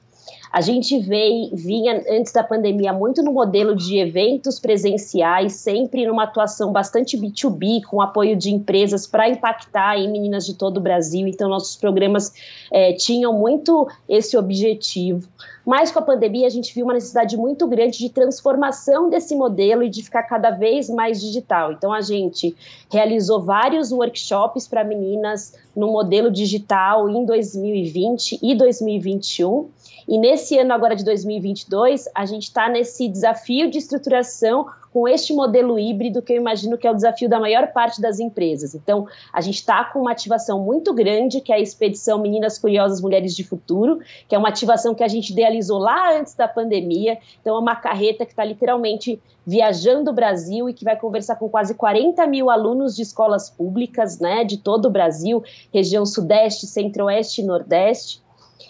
a 0.56 0.62
gente 0.62 0.98
veio, 0.98 1.54
vinha 1.54 2.02
antes 2.08 2.32
da 2.32 2.42
pandemia 2.42 2.90
muito 2.90 3.22
no 3.22 3.30
modelo 3.30 3.76
de 3.76 3.98
eventos 3.98 4.58
presenciais, 4.58 5.52
sempre 5.52 6.06
numa 6.06 6.22
atuação 6.22 6.72
bastante 6.72 7.14
B2B, 7.14 7.82
com 7.84 8.00
apoio 8.00 8.34
de 8.34 8.50
empresas 8.50 9.06
para 9.06 9.28
impactar 9.28 9.98
em 9.98 10.10
meninas 10.10 10.46
de 10.46 10.54
todo 10.54 10.78
o 10.78 10.80
Brasil. 10.80 11.26
Então, 11.26 11.50
nossos 11.50 11.76
programas 11.76 12.32
é, 12.72 12.94
tinham 12.94 13.34
muito 13.34 13.86
esse 14.08 14.34
objetivo. 14.34 15.28
Mas 15.66 15.90
com 15.90 15.98
a 15.98 16.02
pandemia, 16.02 16.46
a 16.46 16.50
gente 16.50 16.72
viu 16.72 16.84
uma 16.84 16.94
necessidade 16.94 17.36
muito 17.36 17.66
grande 17.66 17.98
de 17.98 18.08
transformação 18.08 19.10
desse 19.10 19.34
modelo 19.34 19.82
e 19.82 19.90
de 19.90 20.00
ficar 20.00 20.22
cada 20.22 20.50
vez 20.50 20.88
mais 20.88 21.20
digital. 21.20 21.72
Então, 21.72 21.92
a 21.92 22.00
gente 22.00 22.56
realizou 22.88 23.42
vários 23.42 23.90
workshops 23.90 24.68
para 24.68 24.84
meninas 24.84 25.58
no 25.74 25.90
modelo 25.90 26.30
digital 26.30 27.10
em 27.10 27.24
2020 27.24 28.38
e 28.40 28.54
2021 28.54 29.68
e 30.08 30.18
nesse 30.18 30.56
ano 30.56 30.72
agora 30.72 30.94
de 30.94 31.04
2022, 31.04 32.08
a 32.14 32.24
gente 32.24 32.44
está 32.44 32.68
nesse 32.68 33.08
desafio 33.08 33.68
de 33.68 33.78
estruturação 33.78 34.66
com 34.96 35.06
este 35.06 35.34
modelo 35.34 35.78
híbrido 35.78 36.22
que 36.22 36.32
eu 36.32 36.38
imagino 36.38 36.78
que 36.78 36.86
é 36.86 36.90
o 36.90 36.94
desafio 36.94 37.28
da 37.28 37.38
maior 37.38 37.70
parte 37.70 38.00
das 38.00 38.18
empresas. 38.18 38.74
Então, 38.74 39.06
a 39.30 39.42
gente 39.42 39.56
está 39.56 39.84
com 39.84 40.00
uma 40.00 40.12
ativação 40.12 40.58
muito 40.58 40.94
grande, 40.94 41.42
que 41.42 41.52
é 41.52 41.56
a 41.56 41.60
expedição 41.60 42.18
Meninas 42.18 42.58
Curiosas 42.58 43.02
Mulheres 43.02 43.36
de 43.36 43.44
Futuro, 43.44 44.00
que 44.26 44.34
é 44.34 44.38
uma 44.38 44.48
ativação 44.48 44.94
que 44.94 45.04
a 45.04 45.08
gente 45.08 45.34
idealizou 45.34 45.78
lá 45.78 46.18
antes 46.18 46.32
da 46.32 46.48
pandemia. 46.48 47.18
Então, 47.42 47.56
é 47.56 47.58
uma 47.58 47.76
carreta 47.76 48.24
que 48.24 48.32
está 48.32 48.42
literalmente 48.42 49.20
viajando 49.46 50.10
o 50.10 50.14
Brasil 50.14 50.66
e 50.66 50.72
que 50.72 50.82
vai 50.82 50.96
conversar 50.96 51.36
com 51.36 51.46
quase 51.46 51.74
40 51.74 52.26
mil 52.26 52.48
alunos 52.48 52.96
de 52.96 53.02
escolas 53.02 53.50
públicas, 53.50 54.18
né, 54.18 54.44
de 54.44 54.56
todo 54.56 54.86
o 54.86 54.90
Brasil, 54.90 55.44
região 55.74 56.06
Sudeste, 56.06 56.66
Centro-Oeste 56.66 57.42
e 57.42 57.44
Nordeste. 57.44 58.24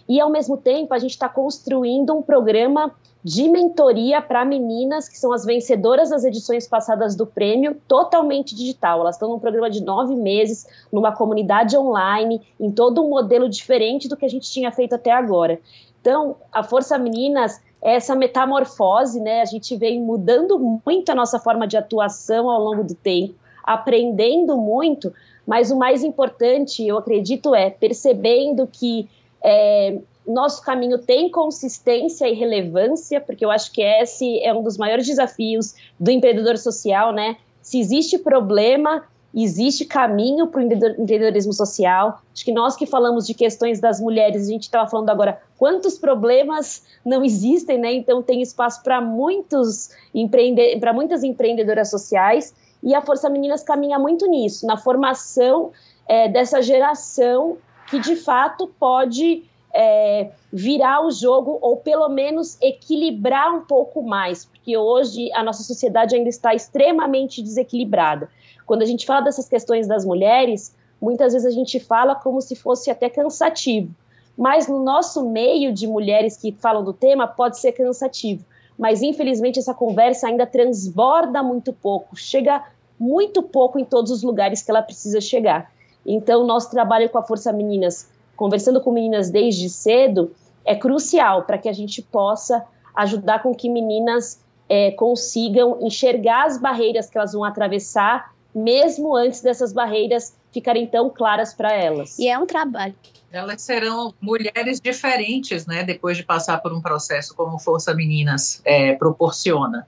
E, 0.09 0.21
ao 0.21 0.31
mesmo 0.31 0.57
tempo, 0.57 0.95
a 0.95 0.99
gente 0.99 1.13
está 1.13 1.29
construindo 1.29 2.15
um 2.15 2.23
programa 2.23 2.95
de 3.27 3.49
mentoria 3.49 4.23
para 4.23 4.45
meninas 4.45 5.09
que 5.09 5.19
são 5.19 5.33
as 5.33 5.45
vencedoras 5.45 6.11
das 6.11 6.23
edições 6.23 6.69
passadas 6.69 7.17
do 7.17 7.27
prêmio, 7.27 7.77
totalmente 7.89 8.55
digital. 8.55 9.01
Elas 9.01 9.17
estão 9.17 9.29
num 9.31 9.41
programa 9.41 9.69
de 9.69 9.83
nove 9.83 10.15
meses, 10.15 10.65
numa 10.93 11.11
comunidade 11.11 11.77
online, 11.77 12.41
em 12.61 12.71
todo 12.71 13.05
um 13.05 13.11
modelo 13.11 13.49
diferente 13.49 14.09
do 14.09 14.17
que 14.17 14.25
a 14.25 14.29
gente 14.29 14.49
tinha 14.49 14.71
feito 14.71 14.95
até 14.95 15.11
agora. 15.11 15.59
Então, 16.01 16.37
a 16.53 16.63
Força 16.63 16.97
Meninas 16.97 17.61
é 17.83 17.97
essa 17.97 18.15
metamorfose, 18.15 19.21
né? 19.21 19.41
A 19.41 19.45
gente 19.45 19.77
vem 19.77 20.01
mudando 20.01 20.57
muito 20.87 21.11
a 21.11 21.15
nossa 21.17 21.41
forma 21.41 21.67
de 21.67 21.77
atuação 21.77 22.49
ao 22.49 22.63
longo 22.63 22.85
do 22.85 22.95
tempo, 22.95 23.35
aprendendo 23.65 24.57
muito, 24.57 25.13
mas 25.45 25.73
o 25.73 25.77
mais 25.77 26.05
importante, 26.05 26.87
eu 26.87 26.97
acredito, 26.97 27.57
é 27.57 27.71
percebendo 27.71 28.69
que 28.69 29.09
é, 29.47 29.99
nosso 30.27 30.61
caminho 30.61 30.99
tem 30.99 31.31
consistência 31.31 32.29
e 32.29 32.35
relevância, 32.35 33.21
porque 33.21 33.45
eu 33.45 33.51
acho 33.51 33.71
que 33.71 33.81
esse 33.81 34.43
é 34.43 34.53
um 34.53 34.61
dos 34.61 34.77
maiores 34.77 35.07
desafios 35.07 35.73
do 36.01 36.11
empreendedor 36.11 36.59
social, 36.59 37.13
né? 37.13 37.37
Se 37.63 37.79
existe 37.79 38.19
problema, 38.19 39.05
existe 39.33 39.85
caminho 39.85 40.49
para 40.49 40.61
o 40.61 40.65
empreendedorismo 40.65 41.53
social. 41.53 42.21
Acho 42.35 42.45
que 42.45 42.51
nós 42.51 42.75
que 42.75 42.87
falamos 42.87 43.25
de 43.25 43.35
questões 43.35 43.79
das 43.79 44.01
mulheres, 44.01 44.49
a 44.49 44.51
gente 44.51 44.65
estava 44.65 44.91
falando 44.91 45.11
agora 45.11 45.41
quantos 45.57 45.97
problemas 45.97 46.85
não 47.05 47.25
existem, 47.25 47.79
né? 47.79 47.93
Então 47.93 48.21
tem 48.21 48.43
espaço 48.43 48.83
para 48.83 49.01
muitos 49.01 49.91
empreende 50.13 50.77
para 50.81 50.93
muitas 50.93 51.23
empreendedoras 51.23 51.89
sociais 51.89 52.53
e 52.83 52.97
a 52.97 53.01
Força 53.01 53.31
Meninas 53.31 53.63
caminha 53.63 53.99
muito 53.99 54.27
nisso, 54.27 54.67
na 54.67 54.77
formação 54.77 55.71
é, 56.09 56.29
dessa 56.29 56.61
geração 56.61 57.59
que 57.89 58.01
de 58.01 58.17
fato 58.17 58.67
pode 58.79 59.45
é, 59.77 60.31
virar 60.53 61.05
o 61.05 61.11
jogo 61.11 61.59
ou 61.61 61.77
pelo 61.77 62.09
menos 62.09 62.57
equilibrar 62.63 63.55
um 63.55 63.61
pouco 63.61 64.03
mais, 64.03 64.47
porque 64.47 64.77
hoje 64.77 65.31
a 65.33 65.43
nossa 65.43 65.63
sociedade 65.63 66.17
ainda 66.17 66.31
está 66.31 66.55
extremamente 66.55 67.43
desequilibrada. 67.43 68.29
Quando 68.65 68.83
a 68.83 68.87
gente 68.87 69.05
fala 69.05 69.21
dessas 69.21 69.49
questões 69.49 69.87
das 69.87 70.05
mulheres, 70.05 70.75
muitas 71.01 71.35
vezes 71.35 71.47
a 71.47 71.51
gente 71.55 71.79
fala 71.79 72.15
como 72.15 72.41
se 72.41 72.57
fosse 72.57 72.91
até 72.91 73.11
cansativo, 73.11 73.95
mas 74.37 74.67
no 74.67 74.83
nosso 74.83 75.29
meio 75.29 75.73
de 75.73 75.87
mulheres 75.87 76.37
que 76.37 76.53
falam 76.53 76.83
do 76.83 76.93
tema 76.93 77.27
pode 77.27 77.59
ser 77.59 77.73
cansativo. 77.73 78.45
mas 78.79 79.01
infelizmente 79.01 79.59
essa 79.59 79.73
conversa 79.73 80.27
ainda 80.27 80.47
transborda 80.47 81.43
muito 81.43 81.73
pouco, 81.73 82.15
chega 82.15 82.63
muito 82.99 83.43
pouco 83.43 83.79
em 83.79 83.85
todos 83.85 84.11
os 84.11 84.23
lugares 84.23 84.63
que 84.63 84.71
ela 84.71 84.83
precisa 84.83 85.21
chegar. 85.21 85.71
Então, 86.07 86.47
nosso 86.47 86.71
trabalho 86.71 87.09
com 87.09 87.19
a 87.19 87.23
Força 87.23 87.53
Meninas, 87.53 88.09
conversando 88.37 88.81
com 88.81 88.93
meninas 88.93 89.31
desde 89.31 89.69
cedo, 89.69 90.33
é 90.65 90.75
crucial 90.75 91.43
para 91.43 91.59
que 91.59 91.69
a 91.69 91.73
gente 91.73 92.01
possa 92.01 92.65
ajudar 92.95 93.43
com 93.43 93.55
que 93.55 93.69
meninas 93.69 94.41
é, 94.69 94.91
consigam 94.93 95.79
enxergar 95.81 96.47
as 96.47 96.59
barreiras 96.59 97.09
que 97.09 97.19
elas 97.19 97.33
vão 97.33 97.45
atravessar, 97.45 98.33
mesmo 98.55 99.15
antes 99.15 99.43
dessas 99.43 99.73
barreiras 99.73 100.35
ficarem 100.53 100.87
tão 100.87 101.11
claras 101.11 101.53
para 101.53 101.73
elas. 101.73 102.19
E 102.19 102.29
é 102.29 102.39
um 102.39 102.47
trabalho. 102.47 102.95
Elas 103.31 103.61
serão 103.61 104.15
mulheres 104.21 104.81
diferentes, 104.81 105.67
né, 105.67 105.83
depois 105.83 106.17
de 106.17 106.23
passar 106.23 106.59
por 106.63 106.73
um 106.73 106.81
processo 106.81 107.35
como 107.35 107.59
Força 107.59 107.95
Meninas 107.95 108.63
é, 108.65 108.95
proporciona. 108.95 109.87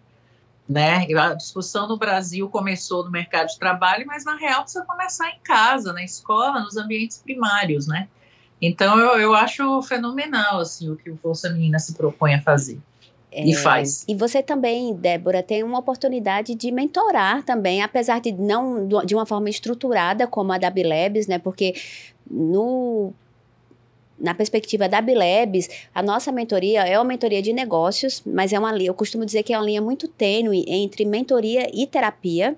Né? 0.68 1.06
A 1.18 1.32
discussão 1.32 1.88
no 1.88 1.96
Brasil 1.96 2.48
começou 2.50 3.02
no 3.02 3.10
mercado 3.10 3.48
de 3.48 3.58
trabalho, 3.58 4.06
mas 4.06 4.24
na 4.24 4.36
real 4.36 4.62
precisa 4.62 4.84
começar 4.84 5.30
em 5.30 5.38
casa, 5.42 5.92
na 5.94 6.04
escola, 6.04 6.60
nos 6.60 6.76
ambientes 6.76 7.18
primários, 7.18 7.86
né? 7.86 8.06
Então 8.60 8.98
eu, 8.98 9.18
eu 9.18 9.34
acho 9.34 9.80
fenomenal 9.82 10.60
assim 10.60 10.90
o 10.90 10.96
que 10.96 11.10
o 11.10 11.16
Força 11.16 11.48
Menina 11.48 11.78
se 11.78 11.94
propõe 11.94 12.34
a 12.34 12.42
fazer. 12.42 12.78
É, 13.30 13.46
e 13.46 13.54
faz. 13.54 14.04
E 14.08 14.14
você 14.14 14.42
também, 14.42 14.94
Débora, 14.94 15.42
tem 15.42 15.62
uma 15.62 15.78
oportunidade 15.78 16.54
de 16.54 16.72
mentorar 16.72 17.42
também, 17.42 17.82
apesar 17.82 18.20
de 18.20 18.32
não 18.32 18.88
de 19.04 19.14
uma 19.14 19.26
forma 19.26 19.50
estruturada 19.50 20.26
como 20.26 20.52
a 20.52 20.58
da 20.58 20.70
Bilebs, 20.70 21.26
né? 21.26 21.38
Porque 21.38 21.74
no 22.30 23.12
na 24.20 24.34
perspectiva 24.34 24.88
da 24.88 25.00
Bilebs, 25.00 25.68
a 25.94 26.02
nossa 26.02 26.32
mentoria 26.32 26.82
é 26.86 26.98
uma 26.98 27.04
mentoria 27.04 27.40
de 27.40 27.52
negócios, 27.52 28.22
mas 28.26 28.52
é 28.52 28.58
uma 28.58 28.76
eu 28.78 28.94
costumo 28.94 29.24
dizer 29.24 29.42
que 29.42 29.52
é 29.52 29.58
uma 29.58 29.64
linha 29.64 29.82
muito 29.82 30.06
tênue 30.08 30.64
entre 30.68 31.04
mentoria 31.04 31.68
e 31.72 31.86
terapia. 31.86 32.56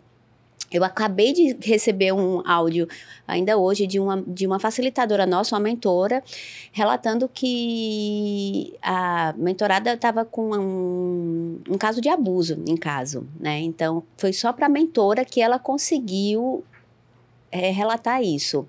Eu 0.70 0.84
acabei 0.84 1.32
de 1.32 1.56
receber 1.62 2.12
um 2.12 2.46
áudio 2.46 2.86
ainda 3.26 3.56
hoje 3.56 3.88
de 3.88 3.98
uma, 3.98 4.22
de 4.24 4.46
uma 4.46 4.60
facilitadora 4.60 5.26
nossa, 5.26 5.56
uma 5.56 5.60
mentora, 5.60 6.22
relatando 6.70 7.28
que 7.28 8.74
a 8.80 9.34
mentorada 9.36 9.94
estava 9.94 10.24
com 10.24 10.54
um, 10.54 11.60
um 11.68 11.76
caso 11.76 12.00
de 12.00 12.08
abuso 12.08 12.62
em 12.68 12.76
caso, 12.76 13.26
né? 13.40 13.58
Então, 13.58 14.04
foi 14.16 14.32
só 14.32 14.52
para 14.52 14.66
a 14.66 14.68
mentora 14.68 15.24
que 15.24 15.40
ela 15.40 15.58
conseguiu 15.58 16.64
é, 17.50 17.70
relatar 17.70 18.22
isso. 18.22 18.64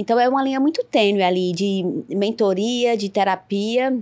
Então, 0.00 0.16
é 0.16 0.28
uma 0.28 0.40
linha 0.44 0.60
muito 0.60 0.84
tênue 0.84 1.24
ali 1.24 1.50
de 1.50 1.84
mentoria, 2.08 2.96
de 2.96 3.08
terapia 3.08 3.98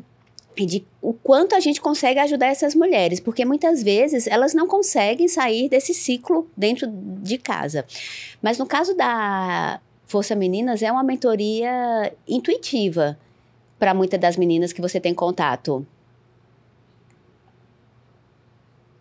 e 0.54 0.66
de 0.66 0.86
o 1.00 1.14
quanto 1.14 1.54
a 1.54 1.60
gente 1.60 1.80
consegue 1.80 2.20
ajudar 2.20 2.48
essas 2.48 2.74
mulheres, 2.74 3.18
porque 3.18 3.46
muitas 3.46 3.82
vezes 3.82 4.26
elas 4.26 4.52
não 4.52 4.68
conseguem 4.68 5.26
sair 5.26 5.70
desse 5.70 5.94
ciclo 5.94 6.50
dentro 6.54 6.86
de 6.86 7.38
casa. 7.38 7.86
Mas 8.42 8.58
no 8.58 8.66
caso 8.66 8.94
da 8.94 9.80
Força 10.04 10.34
Meninas, 10.34 10.82
é 10.82 10.92
uma 10.92 11.02
mentoria 11.02 12.12
intuitiva 12.28 13.18
para 13.78 13.94
muitas 13.94 14.20
das 14.20 14.36
meninas 14.36 14.74
que 14.74 14.82
você 14.82 15.00
tem 15.00 15.14
contato. 15.14 15.86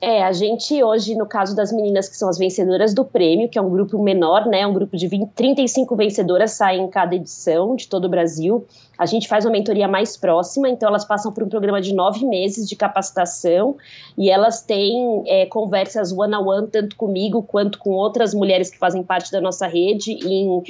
É, 0.01 0.23
a 0.23 0.34
gente 0.34 0.84
hoje, 0.84 1.15
no 1.15 1.25
caso 1.25 1.55
das 1.55 1.71
meninas 1.71 2.10
que 2.10 2.17
são 2.17 2.27
as 2.27 2.38
vencedoras 2.38 2.93
do 2.93 3.05
prêmio, 3.05 3.47
que 3.47 3.58
é 3.58 3.62
um 3.62 3.69
grupo 3.69 3.97
menor, 4.01 4.45
né, 4.45 4.67
um 4.67 4.73
grupo 4.73 4.97
de 4.97 5.08
20, 5.08 5.31
35 5.34 5.95
vencedoras 5.95 6.51
saem 6.51 6.84
em 6.84 6.89
cada 6.89 7.15
edição 7.15 7.75
de 7.75 7.88
todo 7.88 8.05
o 8.05 8.10
Brasil. 8.10 8.65
A 8.97 9.05
gente 9.05 9.27
faz 9.27 9.45
uma 9.45 9.51
mentoria 9.51 9.88
mais 9.88 10.17
próxima, 10.17 10.67
então 10.69 10.89
elas 10.89 11.05
passam 11.05 11.31
por 11.31 11.43
um 11.43 11.49
programa 11.49 11.81
de 11.81 11.93
nove 11.93 12.25
meses 12.25 12.67
de 12.67 12.75
capacitação 12.75 13.77
e 14.17 14.29
elas 14.29 14.62
têm 14.62 15.23
é, 15.27 15.45
conversas 15.45 16.12
one-on-one, 16.12 16.62
-on 16.62 16.63
-one, 16.63 16.71
tanto 16.71 16.95
comigo 16.97 17.41
quanto 17.41 17.79
com 17.79 17.91
outras 17.91 18.34
mulheres 18.34 18.69
que 18.69 18.77
fazem 18.77 19.01
parte 19.01 19.31
da 19.31 19.39
nossa 19.39 19.65
rede, 19.65 20.12
em 20.12 20.62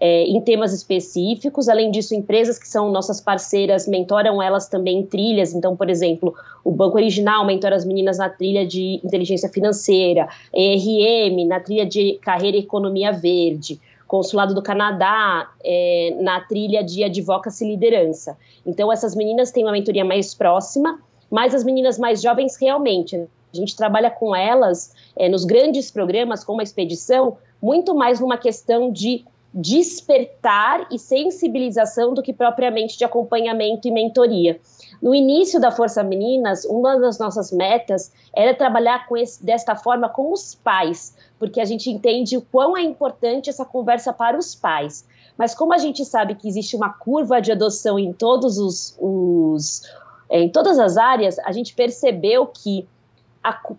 é, 0.00 0.24
em 0.24 0.40
temas 0.40 0.72
específicos. 0.72 1.68
Além 1.68 1.90
disso, 1.90 2.14
empresas 2.14 2.58
que 2.58 2.66
são 2.66 2.90
nossas 2.90 3.20
parceiras 3.20 3.86
mentoram 3.86 4.42
elas 4.42 4.66
também 4.66 5.00
em 5.00 5.06
trilhas. 5.06 5.54
Então, 5.54 5.76
por 5.76 5.90
exemplo, 5.90 6.34
o 6.64 6.70
Banco 6.70 6.96
Original 6.96 7.44
mentora 7.44 7.76
as 7.76 7.84
meninas 7.84 8.16
na 8.16 8.30
trilha 8.30 8.66
de 8.66 9.00
inteligência 9.04 9.48
financeira, 9.50 10.26
ERM 10.54 11.46
na 11.46 11.60
trilha 11.60 11.84
de 11.84 12.18
carreira 12.22 12.56
e 12.56 12.60
economia 12.60 13.12
verde. 13.12 13.78
Consulado 14.08 14.54
do 14.54 14.62
Canadá 14.62 15.48
é, 15.62 16.16
na 16.20 16.40
trilha 16.40 16.82
de 16.82 17.04
advocacy 17.04 17.64
e 17.64 17.68
liderança. 17.68 18.36
Então, 18.66 18.90
essas 18.90 19.14
meninas 19.14 19.52
têm 19.52 19.62
uma 19.62 19.70
mentoria 19.70 20.04
mais 20.04 20.34
próxima, 20.34 20.98
mas 21.30 21.54
as 21.54 21.62
meninas 21.62 21.96
mais 21.96 22.20
jovens 22.20 22.56
realmente. 22.56 23.16
A 23.16 23.56
gente 23.56 23.76
trabalha 23.76 24.10
com 24.10 24.34
elas 24.34 24.92
é, 25.16 25.28
nos 25.28 25.44
grandes 25.44 25.92
programas, 25.92 26.42
como 26.42 26.60
a 26.60 26.64
expedição, 26.64 27.36
muito 27.62 27.94
mais 27.94 28.18
numa 28.18 28.36
questão 28.36 28.90
de 28.90 29.24
despertar 29.52 30.86
e 30.90 30.98
sensibilização 30.98 32.14
do 32.14 32.22
que 32.22 32.32
propriamente 32.32 32.96
de 32.96 33.04
acompanhamento 33.04 33.88
e 33.88 33.90
mentoria. 33.90 34.60
No 35.02 35.14
início 35.14 35.60
da 35.60 35.70
Força 35.70 36.02
Meninas, 36.02 36.64
uma 36.64 36.98
das 36.98 37.18
nossas 37.18 37.50
metas 37.50 38.12
era 38.34 38.54
trabalhar 38.54 39.08
com 39.08 39.16
esse, 39.16 39.44
desta 39.44 39.74
forma 39.74 40.08
com 40.08 40.32
os 40.32 40.54
pais, 40.54 41.16
porque 41.38 41.60
a 41.60 41.64
gente 41.64 41.90
entende 41.90 42.36
o 42.36 42.42
quão 42.42 42.76
é 42.76 42.82
importante 42.82 43.50
essa 43.50 43.64
conversa 43.64 44.12
para 44.12 44.38
os 44.38 44.54
pais. 44.54 45.06
Mas 45.36 45.54
como 45.54 45.72
a 45.72 45.78
gente 45.78 46.04
sabe 46.04 46.34
que 46.34 46.46
existe 46.46 46.76
uma 46.76 46.90
curva 46.90 47.40
de 47.40 47.50
adoção 47.50 47.98
em 47.98 48.12
todos 48.12 48.58
os, 48.58 48.96
os 49.00 49.82
em 50.30 50.48
todas 50.48 50.78
as 50.78 50.96
áreas, 50.96 51.38
a 51.40 51.50
gente 51.50 51.74
percebeu 51.74 52.46
que 52.46 52.86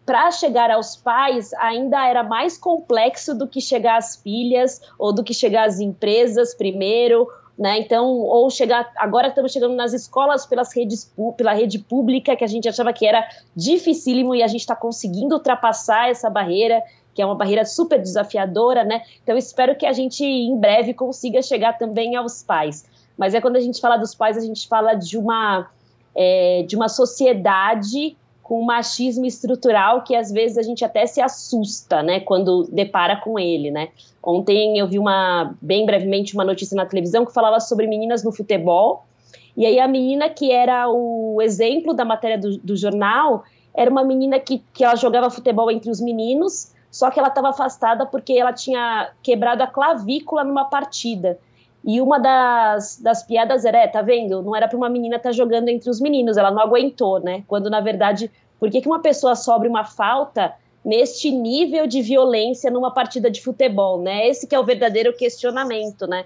para 0.06 0.32
chegar 0.32 0.72
aos 0.72 0.96
pais 0.96 1.54
ainda 1.54 2.08
era 2.08 2.24
mais 2.24 2.58
complexo 2.58 3.36
do 3.36 3.48
que 3.48 3.62
chegar 3.62 3.98
às 3.98 4.16
filhas 4.16 4.82
ou 4.98 5.14
do 5.14 5.24
que 5.24 5.34
chegar 5.34 5.68
às 5.68 5.80
empresas 5.80 6.56
primeiro, 6.56 7.28
né? 7.58 7.78
Então, 7.80 8.08
ou 8.08 8.50
chegar 8.50 8.92
agora 8.98 9.28
estamos 9.28 9.52
chegando 9.52 9.76
nas 9.76 9.94
escolas 9.94 10.48
pelas 10.48 10.76
redes 10.76 11.14
pela 11.38 11.54
rede 11.54 11.78
pública 11.78 12.36
que 12.36 12.44
a 12.44 12.48
gente 12.48 12.68
achava 12.68 12.92
que 12.92 13.06
era 13.06 13.24
dificílimo 13.56 14.34
e 14.34 14.42
a 14.42 14.48
gente 14.48 14.62
está 14.62 14.76
conseguindo 14.76 15.36
ultrapassar 15.36 16.10
essa 16.10 16.30
barreira 16.30 16.82
que 17.14 17.22
é 17.22 17.26
uma 17.26 17.36
barreira 17.36 17.66
super 17.66 18.02
desafiadora, 18.02 18.84
né? 18.84 19.04
Então, 19.22 19.38
espero 19.38 19.76
que 19.76 19.86
a 19.86 19.92
gente 19.92 20.24
em 20.24 20.58
breve 20.58 20.94
consiga 20.94 21.42
chegar 21.42 21.78
também 21.78 22.16
aos 22.16 22.42
pais. 22.42 22.86
Mas 23.18 23.34
é 23.34 23.42
quando 23.42 23.58
a 23.58 23.60
gente 23.60 23.82
fala 23.82 23.98
dos 23.98 24.16
pais, 24.16 24.38
a 24.38 24.42
gente 24.42 24.68
fala 24.68 24.94
de 24.94 25.18
uma 25.18 25.70
é, 26.16 26.64
de 26.68 26.76
uma 26.76 26.90
sociedade 26.90 28.18
com 28.52 28.60
um 28.60 28.66
machismo 28.66 29.26
estrutural 29.26 30.04
que 30.04 30.14
às 30.14 30.30
vezes 30.30 30.58
a 30.58 30.62
gente 30.62 30.84
até 30.84 31.06
se 31.06 31.22
assusta, 31.22 32.04
né, 32.04 32.20
quando 32.20 32.68
depara 32.70 33.16
com 33.16 33.40
ele, 33.40 33.72
né. 33.72 33.88
Ontem 34.22 34.78
eu 34.78 34.90
vi 34.90 35.00
uma, 35.00 35.56
bem 35.62 35.86
brevemente, 35.86 36.34
uma 36.34 36.44
notícia 36.44 36.76
na 36.76 36.86
televisão 36.86 37.26
que 37.26 37.34
falava 37.34 37.62
sobre 37.62 37.88
meninas 37.88 38.26
no 38.26 38.32
futebol, 38.34 39.06
e 39.56 39.66
aí 39.66 39.80
a 39.80 39.88
menina 39.88 40.28
que 40.28 40.52
era 40.52 40.90
o 40.90 41.42
exemplo 41.42 41.94
da 41.94 42.04
matéria 42.04 42.38
do, 42.38 42.58
do 42.58 42.76
jornal 42.76 43.46
era 43.74 43.90
uma 43.90 44.04
menina 44.04 44.38
que, 44.38 44.62
que 44.74 44.84
ela 44.84 44.98
jogava 44.98 45.30
futebol 45.30 45.72
entre 45.72 45.90
os 45.90 46.02
meninos, 46.02 46.74
só 46.92 47.10
que 47.10 47.20
ela 47.20 47.30
estava 47.30 47.52
afastada 47.52 48.06
porque 48.06 48.34
ela 48.34 48.52
tinha 48.52 49.12
quebrado 49.24 49.64
a 49.64 49.68
clavícula 49.68 50.44
numa 50.44 50.66
partida. 50.66 51.40
E 51.84 52.00
uma 52.00 52.20
das, 52.20 53.00
das 53.02 53.24
piadas 53.24 53.66
era, 53.66 53.80
é, 53.80 53.88
tá 53.88 54.02
vendo? 54.02 54.42
Não 54.42 54.56
era 54.56 54.68
para 54.68 54.78
uma 54.78 54.90
menina 54.90 55.16
estar 55.16 55.30
tá 55.30 55.34
jogando 55.34 55.70
entre 55.70 55.90
os 55.90 56.00
meninos, 56.00 56.38
ela 56.38 56.52
não 56.52 56.62
aguentou, 56.62 57.20
né? 57.20 57.44
Quando 57.48 57.70
na 57.70 57.82
verdade 57.82 58.30
por 58.60 58.70
que, 58.70 58.82
que 58.82 58.88
uma 58.88 59.02
pessoa 59.02 59.36
sobre 59.36 59.68
uma 59.68 59.84
falta 59.84 60.54
neste 60.86 61.32
nível 61.32 61.88
de 61.88 62.02
violência 62.02 62.70
numa 62.70 62.92
partida 62.92 63.30
de 63.30 63.42
futebol, 63.42 64.00
né? 64.00 64.28
Esse 64.28 64.46
que 64.46 64.54
é 64.54 64.60
o 64.60 64.64
verdadeiro 64.64 65.14
questionamento, 65.14 66.06
né? 66.06 66.26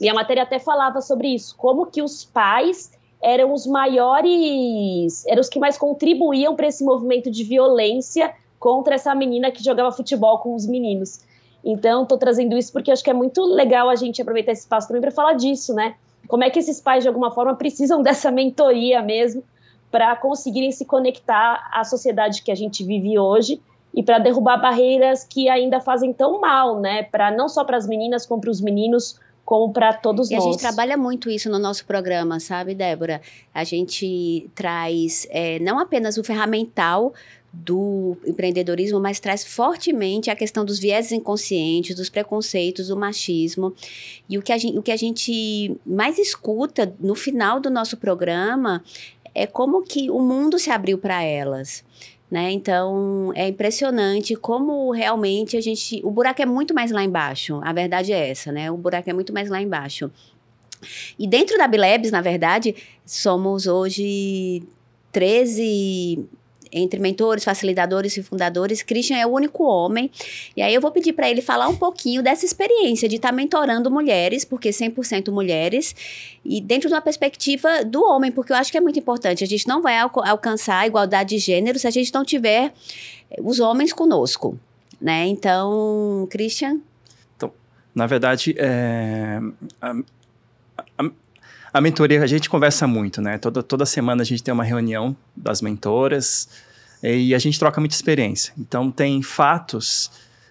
E 0.00 0.08
a 0.08 0.14
matéria 0.14 0.44
até 0.44 0.58
falava 0.58 1.00
sobre 1.00 1.28
isso, 1.28 1.56
como 1.56 1.86
que 1.86 2.02
os 2.02 2.24
pais 2.24 2.92
eram 3.22 3.52
os 3.52 3.66
maiores, 3.66 5.24
eram 5.26 5.40
os 5.40 5.48
que 5.48 5.60
mais 5.60 5.78
contribuíam 5.78 6.56
para 6.56 6.66
esse 6.66 6.84
movimento 6.84 7.30
de 7.30 7.44
violência 7.44 8.34
contra 8.58 8.96
essa 8.96 9.14
menina 9.14 9.50
que 9.50 9.62
jogava 9.62 9.92
futebol 9.92 10.38
com 10.38 10.54
os 10.54 10.66
meninos. 10.66 11.20
Então, 11.64 12.02
estou 12.02 12.18
trazendo 12.18 12.56
isso 12.56 12.72
porque 12.72 12.90
acho 12.90 13.04
que 13.04 13.10
é 13.10 13.14
muito 13.14 13.42
legal 13.44 13.88
a 13.88 13.94
gente 13.94 14.20
aproveitar 14.20 14.52
esse 14.52 14.62
espaço 14.62 14.88
também 14.88 15.00
para 15.00 15.10
falar 15.10 15.34
disso, 15.34 15.72
né? 15.74 15.94
Como 16.28 16.44
é 16.44 16.50
que 16.50 16.58
esses 16.58 16.80
pais, 16.80 17.02
de 17.04 17.08
alguma 17.08 17.30
forma, 17.30 17.54
precisam 17.54 18.00
dessa 18.02 18.30
mentoria 18.30 19.02
mesmo 19.02 19.42
para 19.90 20.16
conseguirem 20.16 20.72
se 20.72 20.84
conectar 20.84 21.68
à 21.72 21.84
sociedade 21.84 22.42
que 22.42 22.50
a 22.50 22.54
gente 22.54 22.82
vive 22.82 23.18
hoje 23.18 23.60
e 23.94 24.02
para 24.02 24.18
derrubar 24.18 24.56
barreiras 24.56 25.22
que 25.22 25.48
ainda 25.48 25.78
fazem 25.78 26.12
tão 26.12 26.40
mal, 26.40 26.80
né? 26.80 27.02
Para 27.02 27.30
não 27.30 27.48
só 27.48 27.62
para 27.62 27.76
as 27.76 27.86
meninas, 27.86 28.24
como 28.24 28.40
para 28.40 28.50
os 28.50 28.60
meninos, 28.60 29.20
como 29.44 29.72
para 29.72 29.92
todos 29.92 30.30
e 30.30 30.34
nós. 30.34 30.44
E 30.44 30.48
a 30.48 30.50
gente 30.50 30.60
trabalha 30.60 30.96
muito 30.96 31.30
isso 31.30 31.50
no 31.50 31.58
nosso 31.58 31.84
programa, 31.84 32.40
sabe, 32.40 32.74
Débora? 32.74 33.20
A 33.52 33.64
gente 33.64 34.48
traz 34.54 35.26
é, 35.30 35.58
não 35.58 35.78
apenas 35.78 36.16
o 36.16 36.24
ferramental 36.24 37.12
do 37.52 38.16
empreendedorismo, 38.26 38.98
mas 38.98 39.20
traz 39.20 39.44
fortemente 39.44 40.30
a 40.30 40.36
questão 40.36 40.64
dos 40.64 40.78
vieses 40.78 41.12
inconscientes, 41.12 41.94
dos 41.94 42.08
preconceitos, 42.08 42.88
do 42.88 42.96
machismo. 42.96 43.74
E 44.28 44.38
o 44.38 44.42
que 44.42 44.52
a 44.52 44.58
gente, 44.58 44.78
o 44.78 44.82
que 44.82 44.90
a 44.90 44.96
gente 44.96 45.76
mais 45.84 46.18
escuta 46.18 46.94
no 46.98 47.14
final 47.14 47.60
do 47.60 47.68
nosso 47.68 47.98
programa 47.98 48.82
é 49.34 49.46
como 49.46 49.82
que 49.82 50.10
o 50.10 50.20
mundo 50.20 50.58
se 50.58 50.70
abriu 50.70 50.96
para 50.96 51.22
elas. 51.22 51.84
Né? 52.32 52.50
Então, 52.50 53.30
é 53.34 53.46
impressionante 53.46 54.34
como 54.34 54.90
realmente 54.90 55.54
a 55.54 55.60
gente. 55.60 56.00
O 56.02 56.10
buraco 56.10 56.40
é 56.40 56.46
muito 56.46 56.72
mais 56.72 56.90
lá 56.90 57.04
embaixo. 57.04 57.60
A 57.62 57.74
verdade 57.74 58.10
é 58.10 58.30
essa, 58.30 58.50
né? 58.50 58.70
O 58.70 58.76
buraco 58.78 59.10
é 59.10 59.12
muito 59.12 59.34
mais 59.34 59.50
lá 59.50 59.60
embaixo. 59.60 60.10
E 61.18 61.28
dentro 61.28 61.58
da 61.58 61.68
Bilebs, 61.68 62.10
na 62.10 62.22
verdade, 62.22 62.74
somos 63.04 63.66
hoje 63.66 64.62
13 65.12 66.26
entre 66.72 66.98
mentores, 66.98 67.44
facilitadores 67.44 68.16
e 68.16 68.22
fundadores, 68.22 68.82
Christian 68.82 69.18
é 69.18 69.26
o 69.26 69.30
único 69.30 69.64
homem. 69.64 70.10
E 70.56 70.62
aí 70.62 70.74
eu 70.74 70.80
vou 70.80 70.90
pedir 70.90 71.12
para 71.12 71.30
ele 71.30 71.42
falar 71.42 71.68
um 71.68 71.76
pouquinho 71.76 72.22
dessa 72.22 72.46
experiência 72.46 73.08
de 73.08 73.16
estar 73.16 73.28
tá 73.28 73.34
mentorando 73.34 73.90
mulheres, 73.90 74.44
porque 74.44 74.70
100% 74.70 75.30
mulheres, 75.30 75.94
e 76.44 76.60
dentro 76.60 76.88
de 76.88 76.94
uma 76.94 77.02
perspectiva 77.02 77.84
do 77.84 78.02
homem, 78.02 78.32
porque 78.32 78.52
eu 78.52 78.56
acho 78.56 78.72
que 78.72 78.78
é 78.78 78.80
muito 78.80 78.98
importante. 78.98 79.44
A 79.44 79.46
gente 79.46 79.68
não 79.68 79.82
vai 79.82 79.98
al 79.98 80.10
alcançar 80.24 80.78
a 80.80 80.86
igualdade 80.86 81.30
de 81.30 81.38
gênero 81.38 81.78
se 81.78 81.86
a 81.86 81.90
gente 81.90 82.12
não 82.12 82.24
tiver 82.24 82.72
os 83.40 83.60
homens 83.60 83.92
conosco, 83.92 84.58
né? 85.00 85.26
Então, 85.26 86.26
Christian? 86.30 86.80
Então, 87.36 87.52
na 87.94 88.06
verdade, 88.06 88.54
é, 88.58 89.40
a 91.72 91.80
mentoria, 91.80 92.22
a 92.22 92.26
gente 92.26 92.50
conversa 92.50 92.86
muito, 92.86 93.22
né? 93.22 93.38
Toda, 93.38 93.62
toda 93.62 93.86
semana 93.86 94.22
a 94.22 94.24
gente 94.24 94.42
tem 94.42 94.52
uma 94.52 94.64
reunião 94.64 95.16
das 95.34 95.62
mentoras 95.62 96.48
e 97.02 97.34
a 97.34 97.38
gente 97.38 97.58
troca 97.58 97.80
muita 97.80 97.94
experiência. 97.94 98.52
Então, 98.58 98.90
tem 98.90 99.22
fatos. 99.22 100.10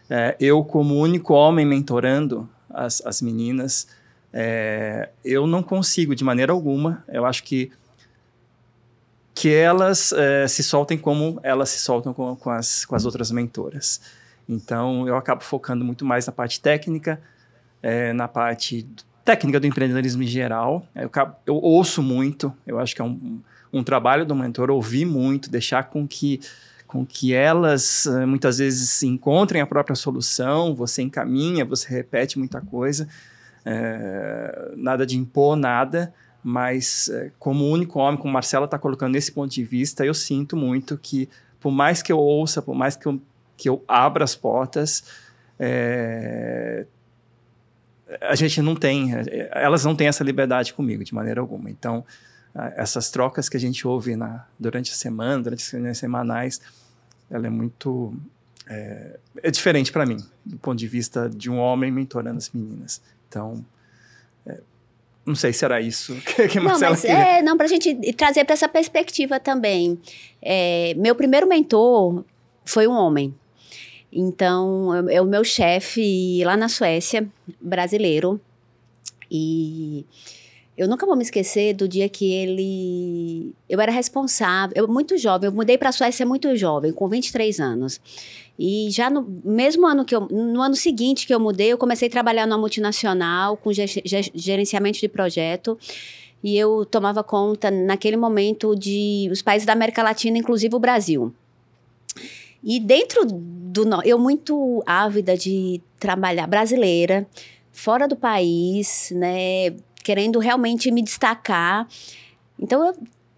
É, 0.10 0.36
eu, 0.40 0.64
como 0.64 0.96
único 0.96 1.34
homem 1.34 1.66
mentorando 1.66 2.50
as, 2.70 3.02
as 3.06 3.22
meninas, 3.22 3.88
é, 4.34 5.10
eu 5.24 5.46
não 5.46 5.62
consigo 5.62 6.16
de 6.16 6.24
maneira 6.24 6.52
alguma. 6.52 7.04
Eu 7.08 7.26
acho 7.26 7.44
que 7.44 7.72
que 9.34 9.52
elas 9.52 10.12
é, 10.12 10.48
se 10.48 10.62
soltem 10.62 10.98
como 10.98 11.40
elas 11.42 11.70
se 11.70 11.80
soltam 11.80 12.14
com, 12.14 12.36
com, 12.36 12.50
as, 12.50 12.86
com 12.86 12.96
as 12.96 13.06
outras 13.06 13.32
mentoras. 13.32 14.02
Então, 14.48 15.08
eu 15.08 15.16
acabo 15.16 15.44
focando 15.44 15.86
muito 15.86 16.04
mais 16.04 16.26
na 16.26 16.34
parte 16.34 16.60
técnica, 16.60 17.22
é, 17.82 18.12
na 18.14 18.28
parte 18.28 18.86
técnica 19.32 19.60
do 19.60 19.68
empreendedorismo 19.68 20.24
em 20.24 20.28
geral. 20.28 20.86
Eu, 20.94 21.10
eu 21.46 21.56
ouço 21.56 22.04
muito, 22.04 22.54
eu 22.68 22.80
acho 22.80 22.94
que 22.94 23.02
é 23.02 23.06
um, 23.06 23.40
um 23.72 23.84
trabalho 23.84 24.26
do 24.26 24.36
mentor 24.36 24.70
ouvir 24.70 25.06
muito, 25.06 25.50
deixar 25.50 25.84
com 25.84 26.08
que 26.08 26.40
com 26.86 27.06
que 27.06 27.34
elas 27.34 28.06
eh, 28.06 28.26
muitas 28.26 28.58
vezes 28.58 29.02
encontrem 29.02 29.62
a 29.62 29.66
própria 29.66 29.96
solução, 29.96 30.76
você 30.76 31.02
encaminha, 31.02 31.64
você 31.64 31.88
repete 31.88 32.38
muita 32.38 32.60
coisa, 32.60 33.08
é, 33.64 34.74
nada 34.76 35.06
de 35.06 35.18
impor 35.18 35.56
nada, 35.56 36.14
mas 36.44 37.08
é, 37.08 37.32
como 37.40 37.66
único 37.66 37.98
homem, 37.98 38.20
como 38.20 38.34
Marcela 38.34 38.66
está 38.66 38.78
colocando 38.78 39.14
nesse 39.14 39.32
ponto 39.32 39.50
de 39.50 39.64
vista, 39.64 40.06
eu 40.06 40.14
sinto 40.14 40.58
muito 40.58 40.98
que 40.98 41.30
por 41.62 41.72
mais 41.72 42.02
que 42.02 42.12
eu 42.12 42.20
ouça, 42.20 42.62
por 42.62 42.76
mais 42.76 42.98
que 42.98 43.06
eu, 43.06 43.22
que 43.56 43.70
eu 43.70 43.82
abra 43.88 44.26
as 44.26 44.36
portas, 44.36 45.02
é, 45.58 46.86
a 48.20 48.36
gente 48.36 48.62
não 48.62 48.76
tem, 48.76 49.12
elas 49.52 49.86
não 49.86 49.96
têm 49.96 50.08
essa 50.08 50.24
liberdade 50.24 50.74
comigo 50.74 51.04
de 51.04 51.14
maneira 51.14 51.40
alguma. 51.40 51.70
Então, 51.70 52.04
essas 52.76 53.10
trocas 53.10 53.48
que 53.48 53.56
a 53.56 53.60
gente 53.60 53.88
ouve 53.88 54.16
na, 54.16 54.46
durante 54.60 54.92
a 54.92 54.96
semana, 54.96 55.42
durante 55.42 55.64
as 55.64 55.70
reuniões 55.70 55.98
semanais, 55.98 56.60
ela 57.30 57.48
é 57.48 57.50
muito 57.50 58.14
é, 58.68 59.20
é 59.44 59.52
diferente 59.52 59.92
para 59.92 60.06
mim, 60.06 60.18
do 60.46 60.58
ponto 60.58 60.78
de 60.78 60.88
vista 60.88 61.30
de 61.30 61.50
um 61.50 61.58
homem 61.58 61.92
mentorando 61.92 62.38
as 62.38 62.50
meninas. 62.50 63.02
Então, 63.28 63.64
é, 64.46 64.60
não 65.26 65.36
sei 65.36 65.54
se 65.54 65.64
era 65.64 65.80
isso 65.80 66.16
que, 66.16 66.48
que 66.50 66.58
não, 66.58 66.66
Marcela 66.66 66.92
mas 66.92 67.06
É, 67.06 67.42
não, 67.42 67.56
para 67.56 67.66
a 67.66 67.70
gente 67.70 68.14
trazer 68.14 68.44
para 68.44 68.54
essa 68.54 68.68
perspectiva 68.68 69.40
também. 69.40 70.00
É, 70.42 70.94
meu 70.98 71.16
primeiro 71.16 71.48
mentor 71.48 72.24
foi 72.66 72.88
um 72.88 72.94
homem. 72.94 73.34
Então, 74.12 75.08
é 75.10 75.22
o 75.22 75.26
meu 75.26 75.44
chefe 75.44 76.44
lá 76.44 76.58
na 76.58 76.68
Suécia, 76.68 77.28
brasileiro. 77.62 78.40
E 79.30 80.06
eu 80.78 80.88
nunca 80.88 81.06
vou 81.06 81.16
me 81.16 81.24
esquecer 81.24 81.74
do 81.74 81.88
dia 81.88 82.10
que 82.10 82.32
ele. 82.34 83.54
Eu 83.70 83.80
era 83.80 83.92
responsável, 83.92 84.76
eu 84.76 84.88
muito 84.88 85.18
jovem, 85.18 85.48
eu 85.48 85.54
mudei 85.54 85.78
para 85.78 85.90
a 85.90 85.92
Suécia 85.92 86.26
muito 86.26 86.56
jovem, 86.56 86.92
com 86.92 87.08
23 87.08 87.60
anos. 87.60 88.02
E 88.60 88.90
já 88.92 89.10
no 89.10 89.22
mesmo 89.46 89.88
ano 89.88 90.04
que 90.04 90.16
eu. 90.16 90.22
No 90.22 90.62
ano 90.62 90.76
seguinte 90.76 91.26
que 91.26 91.34
eu 91.34 91.40
mudei, 91.40 91.72
eu 91.72 91.78
comecei 91.78 92.08
a 92.08 92.12
trabalhar 92.12 92.46
numa 92.46 92.58
multinacional 92.58 93.56
com 93.56 93.72
gerenciamento 93.72 95.00
de 95.00 95.08
projeto. 95.08 95.78
E 96.44 96.58
eu 96.58 96.86
tomava 96.86 97.24
conta, 97.24 97.70
naquele 97.70 98.18
momento, 98.18 98.76
de 98.76 99.30
os 99.32 99.42
países 99.42 99.66
da 99.66 99.74
América 99.74 100.02
Latina, 100.02 100.38
inclusive 100.38 100.76
o 100.76 100.80
Brasil. 100.80 101.34
E 102.64 102.80
dentro 102.80 103.26
do. 103.26 103.84
Eu, 104.04 104.20
muito 104.20 104.84
ávida 104.86 105.36
de 105.36 105.82
trabalhar 106.00 106.48
brasileira, 106.48 107.28
fora 107.72 108.08
do 108.08 108.16
país, 108.16 109.12
né? 109.16 109.72
Querendo 110.04 110.40
realmente 110.40 110.92
me 110.92 111.02
destacar. 111.02 111.88
Então, 112.60 112.86
eu 112.86 112.96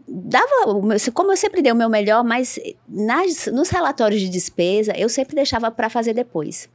dava. 0.07 0.73
Como 1.13 1.31
eu 1.31 1.37
sempre 1.37 1.61
dei 1.61 1.71
o 1.71 1.75
meu 1.75 1.89
melhor, 1.89 2.23
mas 2.23 2.59
nas, 2.87 3.47
nos 3.47 3.69
relatórios 3.69 4.21
de 4.21 4.29
despesa, 4.29 4.93
eu 4.97 5.07
sempre 5.07 5.35
deixava 5.35 5.71
para 5.71 5.89
fazer 5.89 6.13
depois. 6.13 6.69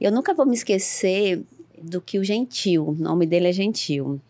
Eu 0.00 0.12
nunca 0.12 0.34
vou 0.34 0.46
me 0.46 0.54
esquecer 0.54 1.42
do 1.80 2.00
que 2.00 2.18
o 2.18 2.24
Gentil, 2.24 2.88
o 2.88 2.92
nome 2.92 3.26
dele 3.26 3.48
é 3.48 3.52
Gentil. 3.52 4.20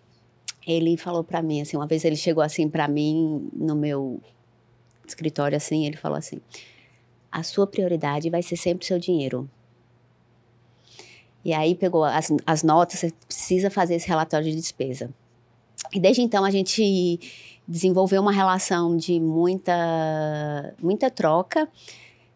Ele 0.66 0.96
falou 0.96 1.24
para 1.24 1.42
mim 1.42 1.62
assim, 1.62 1.76
uma 1.76 1.86
vez 1.86 2.04
ele 2.04 2.16
chegou 2.16 2.42
assim 2.42 2.68
para 2.68 2.86
mim 2.86 3.48
no 3.54 3.74
meu 3.74 4.20
escritório 5.06 5.56
assim, 5.56 5.86
ele 5.86 5.96
falou 5.96 6.18
assim: 6.18 6.40
a 7.30 7.42
sua 7.42 7.66
prioridade 7.66 8.30
vai 8.30 8.42
ser 8.42 8.56
sempre 8.56 8.84
o 8.84 8.86
seu 8.86 8.98
dinheiro. 8.98 9.48
E 11.44 11.52
aí 11.52 11.74
pegou 11.74 12.04
as, 12.04 12.32
as 12.44 12.62
notas, 12.62 13.00
você 13.00 13.12
precisa 13.26 13.70
fazer 13.70 13.94
esse 13.94 14.08
relatório 14.08 14.46
de 14.46 14.54
despesa. 14.54 15.10
E 15.92 16.00
desde 16.00 16.22
então 16.22 16.44
a 16.44 16.50
gente 16.50 17.18
desenvolveu 17.66 18.20
uma 18.20 18.32
relação 18.32 18.96
de 18.96 19.20
muita, 19.20 20.74
muita 20.82 21.10
troca. 21.10 21.68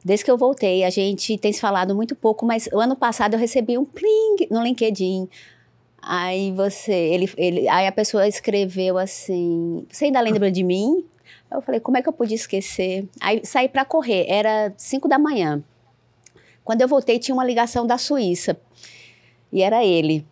Desde 0.05 0.25
que 0.25 0.31
eu 0.31 0.37
voltei, 0.37 0.85
a 0.85 0.91
gente 0.91 1.37
tem 1.39 1.53
se 1.53 1.61
falado 1.61 1.95
muito 1.95 2.15
pouco, 2.15 2.45
mas 2.45 2.69
o 2.73 2.81
ano 2.81 2.97
passado 2.97 3.35
eu 3.35 3.39
recebi 3.39 3.79
um 3.79 3.85
pling 3.85 4.49
no 4.51 4.63
LinkedIn. 4.63 5.29
Aí 6.01 6.51
você, 6.53 6.93
ele, 6.93 7.31
ele, 7.37 7.69
aí 7.69 7.87
a 7.87 7.93
pessoa 7.93 8.27
escreveu 8.27 8.99
assim: 8.99 9.87
Você 9.89 10.07
ainda 10.07 10.21
lembra 10.21 10.51
de 10.51 10.65
mim? 10.65 11.05
Eu 11.53 11.61
falei, 11.61 11.81
como 11.81 11.97
é 11.97 12.03
que 12.03 12.09
eu 12.09 12.13
podia 12.13 12.35
esquecer? 12.35 13.09
Aí 13.21 13.45
saí 13.45 13.69
para 13.69 13.85
correr, 13.85 14.27
era 14.29 14.73
5 14.77 15.09
da 15.09 15.19
manhã. 15.19 15.63
Quando 16.65 16.81
eu 16.81 16.89
voltei, 16.89 17.19
tinha 17.19 17.35
uma 17.35 17.45
ligação 17.45 17.87
da 17.87 17.99
Suíça. 17.99 18.57
E 19.53 19.63
era 19.63 19.85
ele. 19.85 20.27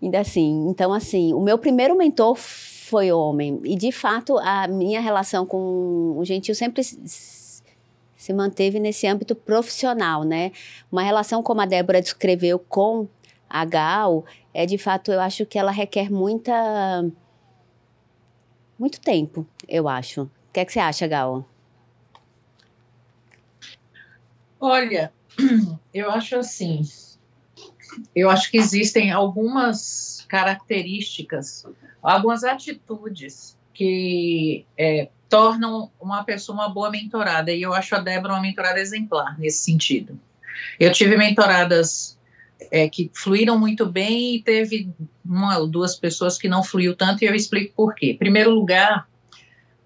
Ainda 0.00 0.20
assim. 0.20 0.68
Então, 0.68 0.92
assim, 0.92 1.34
o 1.34 1.40
meu 1.40 1.58
primeiro 1.58 1.96
mentor 1.96 2.36
foi 2.36 3.12
homem. 3.12 3.60
E, 3.64 3.76
de 3.76 3.92
fato, 3.92 4.38
a 4.38 4.66
minha 4.68 5.00
relação 5.00 5.44
com 5.44 6.14
o 6.16 6.24
Gentil 6.24 6.54
sempre 6.54 6.82
se 6.84 8.32
manteve 8.32 8.78
nesse 8.78 9.06
âmbito 9.06 9.34
profissional, 9.34 10.22
né? 10.22 10.52
Uma 10.90 11.02
relação 11.02 11.42
como 11.42 11.60
a 11.60 11.66
Débora 11.66 12.00
descreveu 12.00 12.58
com 12.58 13.08
a 13.50 13.64
Gal, 13.64 14.24
é 14.54 14.64
de 14.64 14.78
fato, 14.78 15.12
eu 15.12 15.20
acho 15.20 15.44
que 15.44 15.58
ela 15.58 15.70
requer 15.70 16.10
muita 16.10 17.04
muito 18.78 19.00
tempo, 19.00 19.46
eu 19.68 19.88
acho. 19.88 20.30
O 20.52 20.54
que, 20.54 20.60
é 20.60 20.64
que 20.66 20.72
você 20.74 20.80
acha, 20.80 21.06
Gal? 21.06 21.48
Olha, 24.60 25.10
eu 25.94 26.10
acho 26.10 26.36
assim. 26.36 26.82
Eu 28.14 28.28
acho 28.28 28.50
que 28.50 28.58
existem 28.58 29.10
algumas 29.10 30.26
características, 30.28 31.64
algumas 32.02 32.44
atitudes 32.44 33.56
que 33.72 34.66
é, 34.76 35.08
tornam 35.26 35.90
uma 35.98 36.22
pessoa 36.22 36.58
uma 36.58 36.68
boa 36.68 36.90
mentorada. 36.90 37.50
E 37.50 37.62
eu 37.62 37.72
acho 37.72 37.96
a 37.96 37.98
Débora 37.98 38.34
uma 38.34 38.42
mentorada 38.42 38.78
exemplar 38.78 39.40
nesse 39.40 39.64
sentido. 39.64 40.20
Eu 40.78 40.92
tive 40.92 41.16
mentoradas 41.16 42.18
é, 42.70 42.90
que 42.90 43.10
fluíram 43.14 43.58
muito 43.58 43.86
bem 43.86 44.34
e 44.34 44.42
teve 44.42 44.92
uma 45.24 45.56
ou 45.56 45.66
duas 45.66 45.96
pessoas 45.96 46.36
que 46.36 46.46
não 46.46 46.62
fluiu 46.62 46.94
tanto, 46.94 47.24
e 47.24 47.26
eu 47.26 47.34
explico 47.34 47.72
por 47.74 47.94
quê. 47.94 48.10
Em 48.10 48.18
primeiro 48.18 48.50
lugar, 48.50 49.08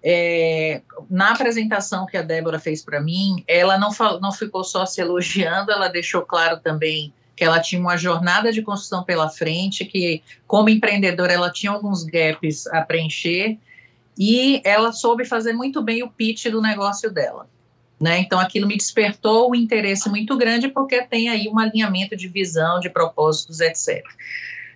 é, 0.09 0.81
na 1.09 1.31
apresentação 1.31 2.05
que 2.05 2.15
a 2.15 2.21
Débora 2.21 2.59
fez 2.59 2.81
para 2.81 3.01
mim, 3.01 3.43
ela 3.45 3.77
não, 3.77 3.89
não 4.21 4.31
ficou 4.31 4.63
só 4.63 4.85
se 4.85 5.01
elogiando, 5.01 5.69
ela 5.69 5.89
deixou 5.89 6.21
claro 6.21 6.61
também 6.61 7.13
que 7.35 7.43
ela 7.43 7.59
tinha 7.59 7.81
uma 7.81 7.97
jornada 7.97 8.49
de 8.53 8.61
construção 8.61 9.03
pela 9.03 9.27
frente, 9.29 9.83
que 9.83 10.23
como 10.47 10.69
empreendedora 10.69 11.33
ela 11.33 11.51
tinha 11.51 11.73
alguns 11.73 12.05
gaps 12.05 12.67
a 12.67 12.83
preencher 12.83 13.57
e 14.17 14.61
ela 14.63 14.93
soube 14.93 15.25
fazer 15.25 15.51
muito 15.51 15.83
bem 15.83 16.01
o 16.01 16.09
pitch 16.09 16.45
do 16.45 16.61
negócio 16.61 17.11
dela. 17.11 17.45
Né? 17.99 18.19
Então 18.19 18.39
aquilo 18.39 18.65
me 18.65 18.77
despertou 18.77 19.51
um 19.51 19.55
interesse 19.55 20.07
muito 20.07 20.37
grande 20.37 20.69
porque 20.69 21.01
tem 21.01 21.27
aí 21.27 21.49
um 21.49 21.59
alinhamento 21.59 22.15
de 22.15 22.29
visão, 22.29 22.79
de 22.79 22.89
propósitos, 22.89 23.59
etc. 23.59 24.05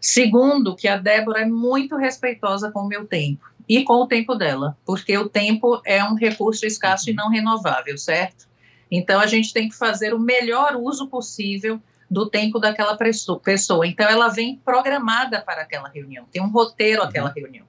Segundo, 0.02 0.76
que 0.76 0.90
a 0.90 0.98
Débora 0.98 1.44
é 1.44 1.46
muito 1.46 1.96
respeitosa 1.96 2.70
com 2.70 2.82
o 2.82 2.88
meu 2.88 3.06
tempo 3.06 3.50
e 3.68 3.84
com 3.84 3.96
o 3.96 4.08
tempo 4.08 4.36
dela, 4.36 4.78
porque 4.86 5.18
o 5.18 5.30
tempo 5.30 5.82
é 5.86 6.04
um 6.04 6.16
recurso 6.16 6.66
escasso 6.66 7.10
e 7.10 7.14
não 7.14 7.30
renovável, 7.30 7.98
certo? 7.98 8.48
Então 8.90 9.20
a 9.20 9.28
gente 9.28 9.54
tem 9.54 9.70
que 9.70 9.76
fazer 9.76 10.14
o 10.14 10.20
melhor 10.20 10.76
uso 10.76 11.08
possível 11.08 11.82
do 12.10 12.30
tempo 12.30 12.60
daquela 12.60 12.98
pessoa. 12.98 13.88
Então 13.88 14.10
ela 14.10 14.28
vem 14.28 14.58
programada 14.58 15.42
para 15.42 15.62
aquela 15.62 15.88
reunião, 15.88 16.26
tem 16.32 16.42
um 16.42 16.50
roteiro 16.50 17.02
aquela 17.02 17.30
uhum. 17.30 17.36
reunião. 17.36 17.66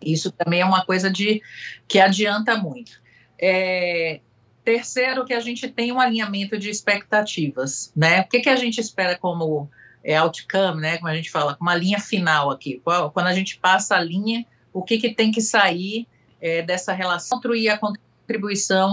Isso 0.00 0.30
também 0.30 0.60
é 0.60 0.64
uma 0.64 0.84
coisa 0.84 1.10
de 1.10 1.42
que 1.88 1.98
adianta 1.98 2.56
muito. 2.56 3.00
É, 3.38 4.20
terceiro, 4.64 5.24
que 5.24 5.34
a 5.34 5.40
gente 5.40 5.68
tem 5.68 5.92
um 5.92 6.00
alinhamento 6.00 6.58
de 6.58 6.70
expectativas, 6.70 7.92
né? 7.94 8.20
O 8.20 8.28
que, 8.28 8.40
que 8.40 8.48
a 8.48 8.56
gente 8.56 8.80
espera 8.80 9.16
como 9.16 9.70
é, 10.04 10.16
outcome, 10.16 10.80
né? 10.80 10.98
Como 10.98 11.08
a 11.08 11.14
gente 11.14 11.30
fala, 11.30 11.56
uma 11.60 11.74
linha 11.74 11.98
final 11.98 12.50
aqui. 12.50 12.80
Quando 13.12 13.26
a 13.26 13.32
gente 13.32 13.58
passa 13.58 13.96
a 13.96 14.00
linha, 14.00 14.44
o 14.76 14.82
que, 14.82 14.98
que 14.98 15.14
tem 15.14 15.32
que 15.32 15.40
sair 15.40 16.06
é, 16.38 16.60
dessa 16.60 16.92
relação, 16.92 17.38
construir 17.38 17.70
a 17.70 17.78
contribuição 17.78 18.92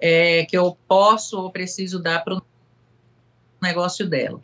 é, 0.00 0.44
que 0.44 0.56
eu 0.56 0.78
posso 0.86 1.40
ou 1.40 1.50
preciso 1.50 2.00
dar 2.00 2.22
para 2.22 2.36
o 2.36 2.42
negócio 3.60 4.08
dela. 4.08 4.40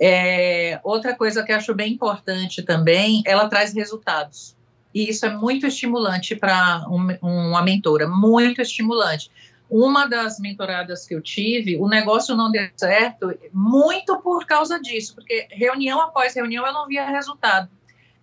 É, 0.00 0.80
outra 0.82 1.14
coisa 1.14 1.42
que 1.42 1.52
acho 1.52 1.74
bem 1.74 1.92
importante 1.92 2.62
também, 2.62 3.22
ela 3.26 3.48
traz 3.50 3.74
resultados. 3.74 4.56
E 4.94 5.10
isso 5.10 5.26
é 5.26 5.36
muito 5.36 5.66
estimulante 5.66 6.34
para 6.34 6.86
um, 6.88 7.18
uma 7.20 7.62
mentora, 7.62 8.08
muito 8.08 8.62
estimulante. 8.62 9.30
Uma 9.68 10.06
das 10.06 10.38
mentoradas 10.40 11.06
que 11.06 11.14
eu 11.14 11.20
tive, 11.20 11.76
o 11.76 11.86
negócio 11.86 12.34
não 12.34 12.50
deu 12.50 12.66
certo 12.76 13.36
muito 13.52 14.18
por 14.22 14.46
causa 14.46 14.80
disso, 14.80 15.14
porque 15.14 15.48
reunião 15.50 16.00
após 16.00 16.34
reunião 16.34 16.66
eu 16.66 16.72
não 16.72 16.86
via 16.86 17.04
resultado. 17.10 17.68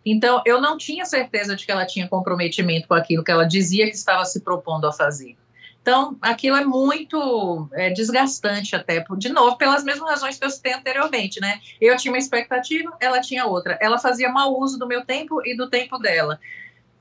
Então, 0.06 0.41
eu 0.45 0.60
não 0.60 0.78
tinha 0.78 1.06
certeza 1.06 1.56
de 1.56 1.66
que 1.66 1.72
ela 1.72 1.86
tinha 1.86 2.08
comprometimento 2.08 2.88
com 2.88 2.93
aquilo 2.93 3.24
que 3.24 3.32
ela 3.32 3.45
dizia 3.45 3.86
que 3.89 3.95
estava 3.95 4.26
se 4.26 4.41
propondo 4.41 4.88
a 4.88 4.91
fazer. 4.91 5.38
Então, 5.82 6.16
aquilo 6.22 6.58
é 6.58 6.64
muito 6.64 7.68
é, 7.74 7.89
desgastante 7.89 8.76
até, 8.76 9.04
de 9.18 9.30
novo, 9.30 9.58
pelas 9.58 9.84
mesmas 9.84 10.10
razões 10.10 10.38
que 10.38 10.45
eu 10.45 10.49
citei 10.49 10.74
anteriormente, 10.74 11.41
né? 11.41 11.60
Eu 11.80 11.97
tinha 11.97 12.12
uma 12.12 12.20
expectativa, 12.20 12.95
ela 12.99 13.20
tinha 13.20 13.45
outra. 13.47 13.80
Ela 13.82 13.97
fazia 13.97 14.30
mau 14.30 14.60
uso 14.60 14.78
do 14.78 14.88
meu 14.88 15.04
tempo 15.04 15.41
e 15.45 15.58
do 15.58 15.68
tempo 15.68 15.97
dela. 15.97 16.39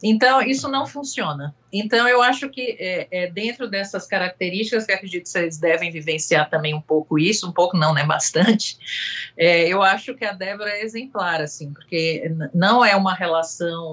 Então, 0.03 0.41
isso 0.41 0.69
não 0.69 0.87
funciona. 0.87 1.55
Então, 1.73 2.09
eu 2.09 2.23
acho 2.23 2.49
que 2.49 2.77
é, 2.79 3.07
é, 3.11 3.31
dentro 3.31 3.69
dessas 3.69 4.07
características, 4.07 4.87
que 4.87 4.93
acredito 4.93 5.25
que 5.25 5.29
vocês 5.29 5.59
devem 5.59 5.91
vivenciar 5.91 6.49
também 6.49 6.75
um 6.75 6.81
pouco 6.81 7.19
isso, 7.19 7.49
um 7.49 7.53
pouco 7.53 7.77
não, 7.77 7.93
né, 7.93 8.05
bastante, 8.05 8.79
é, 9.37 9.69
eu 9.69 9.83
acho 9.83 10.15
que 10.15 10.25
a 10.25 10.33
Débora 10.33 10.71
é 10.71 10.83
exemplar, 10.83 11.41
assim, 11.41 11.73
porque 11.73 12.33
não 12.55 12.85
é 12.85 12.97
uma 12.97 13.15
relação 13.15 13.93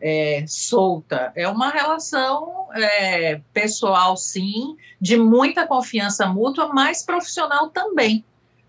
é, 0.00 0.44
solta, 0.46 1.32
é 1.34 1.48
uma 1.48 1.70
relação 1.70 2.68
é, 2.74 3.40
pessoal, 3.52 4.16
sim, 4.16 4.76
de 5.00 5.16
muita 5.16 5.66
confiança 5.66 6.26
mútua, 6.26 6.68
mas 6.68 7.02
profissional 7.02 7.68
também, 7.70 8.24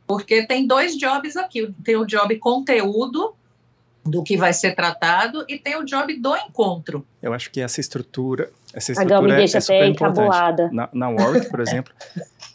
porque 0.08 0.46
tem 0.48 0.66
dois 0.66 0.98
jobs 0.98 1.38
aqui, 1.38 1.72
tem 1.84 1.96
o 1.96 2.06
job 2.06 2.36
conteúdo, 2.38 3.36
do 4.06 4.24
que 4.24 4.38
vai 4.38 4.54
ser 4.54 4.76
tratado 4.76 5.46
e 5.48 5.58
tem 5.58 5.76
o 5.78 5.84
job 5.84 6.14
do 6.20 6.36
encontro. 6.36 7.06
Eu 7.22 7.34
acho 7.34 7.52
que 7.52 7.62
essa 7.62 7.80
estrutura, 7.80 8.52
essa 8.74 8.92
estrutura 8.92 9.22
me 9.22 9.36
deixa 9.36 9.58
é, 9.58 9.60
é 9.60 9.62
super 9.62 9.88
importante. 9.88 10.74
Na, 10.74 10.90
na 10.94 11.10
Warwick, 11.10 11.50
por 11.50 11.60
exemplo, 11.60 11.94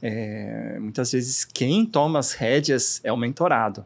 é, 0.03 0.77
muitas 0.81 1.13
vezes 1.13 1.45
quem 1.45 1.87
toma 1.87 2.19
as 2.19 2.33
rédeas 2.33 3.01
é 3.05 3.13
o 3.13 3.17
mentorado. 3.17 3.85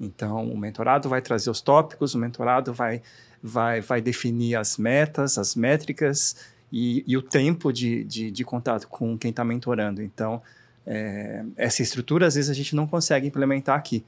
Então, 0.00 0.50
o 0.50 0.56
mentorado 0.56 1.08
vai 1.08 1.20
trazer 1.20 1.48
os 1.48 1.60
tópicos, 1.60 2.14
o 2.14 2.18
mentorado 2.18 2.72
vai, 2.72 3.02
vai, 3.42 3.80
vai 3.80 4.00
definir 4.00 4.56
as 4.56 4.76
metas, 4.76 5.38
as 5.38 5.54
métricas 5.54 6.36
e, 6.72 7.04
e 7.06 7.16
o 7.16 7.22
tempo 7.22 7.72
de, 7.72 8.02
de, 8.04 8.30
de, 8.30 8.44
contato 8.44 8.88
com 8.88 9.16
quem 9.16 9.30
está 9.30 9.44
mentorando. 9.44 10.02
Então, 10.02 10.42
é, 10.84 11.44
essa 11.56 11.82
estrutura, 11.82 12.26
às 12.26 12.34
vezes, 12.34 12.50
a 12.50 12.54
gente 12.54 12.74
não 12.74 12.86
consegue 12.86 13.26
implementar 13.26 13.78
aqui. 13.78 14.04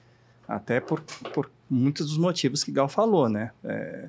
Até 0.48 0.80
por, 0.80 1.00
por 1.32 1.48
muitos 1.68 2.08
dos 2.08 2.18
motivos 2.18 2.62
que 2.62 2.72
Gal 2.72 2.88
falou, 2.88 3.28
né? 3.28 3.50
É, 3.64 4.08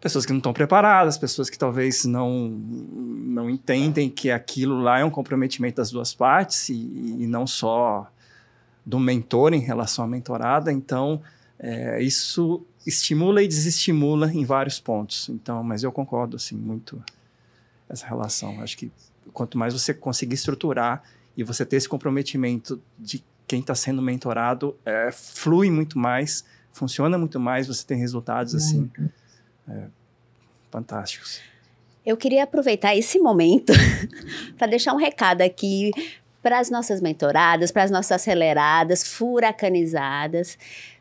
pessoas 0.00 0.24
que 0.24 0.32
não 0.32 0.38
estão 0.38 0.52
preparadas, 0.52 1.18
pessoas 1.18 1.50
que 1.50 1.58
talvez 1.58 2.04
não, 2.04 2.48
não 2.48 3.50
entendem 3.50 4.08
que 4.08 4.30
aquilo 4.30 4.80
lá 4.80 5.00
é 5.00 5.04
um 5.04 5.10
comprometimento 5.10 5.76
das 5.76 5.90
duas 5.90 6.14
partes 6.14 6.70
e, 6.70 6.74
e 6.74 7.26
não 7.26 7.46
só 7.46 8.10
do 8.84 8.98
mentor 8.98 9.52
em 9.52 9.60
relação 9.60 10.04
à 10.04 10.08
mentorada. 10.08 10.72
Então, 10.72 11.20
é, 11.58 12.02
isso 12.02 12.64
estimula 12.86 13.42
e 13.42 13.48
desestimula 13.48 14.32
em 14.32 14.44
vários 14.44 14.80
pontos. 14.80 15.28
Então, 15.28 15.62
mas 15.62 15.82
eu 15.82 15.92
concordo 15.92 16.36
assim 16.36 16.56
muito 16.56 17.02
essa 17.88 18.06
relação. 18.06 18.60
Acho 18.62 18.78
que 18.78 18.90
quanto 19.32 19.58
mais 19.58 19.74
você 19.74 19.92
conseguir 19.92 20.34
estruturar 20.34 21.02
e 21.36 21.44
você 21.44 21.64
ter 21.64 21.76
esse 21.76 21.88
comprometimento 21.88 22.80
de 22.98 23.22
quem 23.50 23.58
está 23.58 23.74
sendo 23.74 24.00
mentorado 24.00 24.78
é, 24.86 25.10
flui 25.10 25.72
muito 25.72 25.98
mais, 25.98 26.44
funciona 26.72 27.18
muito 27.18 27.40
mais, 27.40 27.66
você 27.66 27.84
tem 27.84 27.98
resultados 27.98 28.54
assim 28.54 28.88
é, 29.68 29.86
fantásticos. 30.70 31.40
Eu 32.06 32.16
queria 32.16 32.44
aproveitar 32.44 32.94
esse 32.94 33.18
momento 33.18 33.72
para 34.56 34.68
deixar 34.68 34.94
um 34.94 34.96
recado 34.96 35.42
aqui 35.42 35.90
para 36.40 36.60
as 36.60 36.70
nossas 36.70 37.00
mentoradas, 37.00 37.72
para 37.72 37.82
as 37.82 37.90
nossas 37.90 38.12
aceleradas, 38.12 39.02
furacanizadas, 39.02 40.56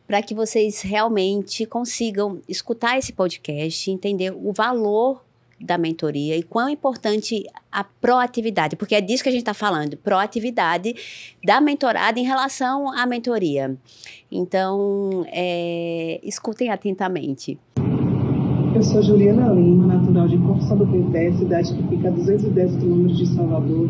para 0.07 0.23
que 0.23 0.33
vocês 0.33 0.81
realmente 0.81 1.67
consigam 1.67 2.41
escutar 2.47 2.97
esse 2.97 3.13
podcast, 3.13 3.91
entender 3.91 4.31
o 4.31 4.51
valor 4.51 5.23
da 5.59 5.77
mentoria 5.77 6.37
e 6.37 6.43
quão 6.43 6.69
importante 6.69 7.43
a 7.71 7.83
proatividade, 7.83 8.75
porque 8.75 8.95
é 8.95 9.01
disso 9.01 9.23
que 9.23 9.29
a 9.29 9.31
gente 9.31 9.41
está 9.41 9.53
falando, 9.53 9.97
proatividade 9.97 10.95
da 11.43 11.59
mentorada 11.59 12.19
em 12.19 12.23
relação 12.23 12.91
à 12.91 13.05
mentoria. 13.05 13.77
Então, 14.31 15.25
é, 15.27 16.19
escutem 16.23 16.69
atentamente. 16.69 17.59
Eu 18.73 18.83
sou 18.83 19.01
Juliana 19.01 19.51
Lima, 19.51 19.87
natural 19.87 20.27
de 20.27 20.37
Confissão 20.37 20.77
do 20.77 20.87
Penté, 20.87 21.31
cidade 21.33 21.73
que 21.73 21.83
fica 21.87 22.07
a 22.07 22.11
210 22.11 22.75
quilômetros 22.77 23.17
de 23.17 23.27
Salvador, 23.27 23.89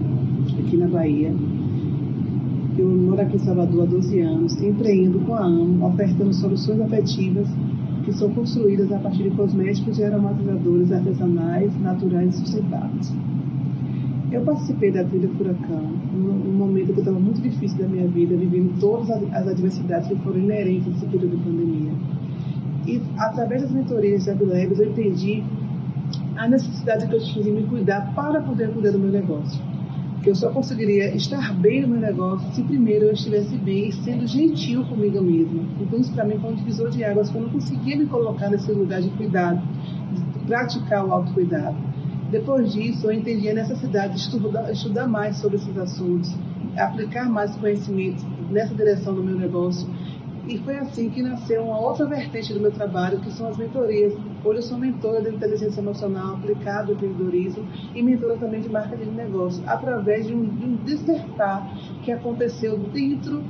aqui 0.58 0.78
na 0.78 0.88
Bahia. 0.88 1.34
Eu 2.78 2.88
moro 2.88 3.22
aqui 3.22 3.36
em 3.36 3.40
Salvador 3.40 3.84
há 3.84 3.86
12 3.86 4.22
anos, 4.22 4.62
empreendo 4.62 5.20
com 5.26 5.36
a 5.36 5.42
AMO, 5.42 5.86
ofertando 5.86 6.34
soluções 6.34 6.80
afetivas 6.80 7.48
que 8.10 8.16
são 8.16 8.34
construídas 8.34 8.92
a 8.92 8.98
partir 8.98 9.24
de 9.24 9.30
cosméticos 9.32 10.00
e 10.00 10.04
aromatizadores 10.04 10.92
artesanais, 10.92 11.80
naturais 11.80 12.34
e 12.34 12.38
sustentáveis. 12.40 13.14
Eu 14.32 14.42
participei 14.42 14.92
da 14.92 15.04
trilha 15.04 15.30
Furacão, 15.30 15.92
num 16.14 16.54
momento 16.54 16.94
que 16.94 17.00
estava 17.00 17.20
muito 17.20 17.40
difícil 17.42 17.78
da 17.78 17.88
minha 17.88 18.08
vida, 18.08 18.36
vivendo 18.36 18.80
todas 18.80 19.10
as 19.12 19.48
adversidades 19.48 20.08
que 20.08 20.16
foram 20.18 20.40
inerentes 20.40 20.88
a 20.88 20.90
esse 20.92 21.06
período 21.06 21.38
de 21.38 21.44
pandemia. 21.44 21.92
E 22.88 23.02
através 23.18 23.62
das 23.62 23.72
mentorias 23.72 24.26
da 24.26 24.34
Bilebs, 24.34 24.80
eu 24.80 24.90
entendi 24.90 25.44
a 26.36 26.48
necessidade 26.48 27.08
que 27.08 27.16
eu 27.16 27.20
tinha 27.20 27.44
de 27.44 27.52
me 27.52 27.64
cuidar 27.64 28.14
para 28.16 28.42
poder 28.42 28.72
cuidar 28.72 28.92
do 28.92 29.00
meu 29.00 29.12
negócio 29.12 29.60
que 30.22 30.30
eu 30.30 30.36
só 30.36 30.50
conseguiria 30.50 31.16
estar 31.16 31.54
bem 31.54 31.82
no 31.82 31.90
meu 31.90 32.00
negócio 32.00 32.52
se 32.52 32.62
primeiro 32.64 33.06
eu 33.06 33.14
estivesse 33.14 33.56
bem 33.58 33.88
e 33.90 33.92
sendo 33.92 34.28
gentil 34.28 34.84
comigo 34.86 35.22
mesma. 35.22 35.64
Então 35.80 36.00
isso 36.00 36.12
para 36.12 36.26
mim 36.26 36.38
foi 36.40 36.52
um 36.52 36.56
divisor 36.56 36.90
de 36.90 37.04
águas, 37.04 37.30
que 37.30 37.38
eu 37.38 37.42
não 37.42 37.50
conseguia 37.50 37.96
me 37.96 38.06
colocar 38.06 38.50
nesse 38.50 38.72
lugar 38.72 39.02
de 39.02 39.10
cuidado, 39.12 39.62
de 40.14 40.40
praticar 40.46 41.06
o 41.06 41.14
autocuidado. 41.14 41.78
Depois 42.30 42.74
disso, 42.74 43.08
eu 43.08 43.12
entendi 43.12 43.50
a 43.50 43.54
necessidade 43.54 44.14
de 44.14 44.20
estudar, 44.20 44.72
estudar 44.72 45.08
mais 45.08 45.38
sobre 45.38 45.58
esses 45.58 45.76
assuntos, 45.78 46.36
aplicar 46.78 47.30
mais 47.30 47.56
conhecimento 47.56 48.24
nessa 48.52 48.74
direção 48.76 49.16
do 49.16 49.24
meu 49.24 49.36
negócio 49.36 49.88
e 50.50 50.58
foi 50.58 50.76
assim 50.80 51.12
que 51.12 51.22
nasceu 51.22 51.64
uma 51.64 51.80
outra 51.80 52.08
vertente 52.08 52.52
do 52.52 52.60
meu 52.60 52.72
trabalho, 52.72 53.20
que 53.20 53.32
são 53.32 53.48
as 53.48 53.56
mentorias. 53.56 54.14
Hoje 54.44 54.58
eu 54.58 54.64
sou 54.64 54.80
mentora 54.80 55.22
de 55.22 55.30
inteligência 55.30 55.80
emocional 55.80 56.34
aplicada 56.34 56.88
ao 56.88 56.94
empreendedorismo 56.96 57.68
e 57.94 58.02
mentora 58.02 58.36
também 58.36 58.60
de 58.60 58.68
marca 58.68 58.98
de 58.98 59.06
negócio, 59.06 59.64
através 59.68 60.26
de 60.26 60.34
um, 60.34 60.44
de 60.44 60.66
um 60.66 60.76
despertar 60.78 61.72
que 62.02 62.12
aconteceu 62.12 62.80
dentro 62.80 63.44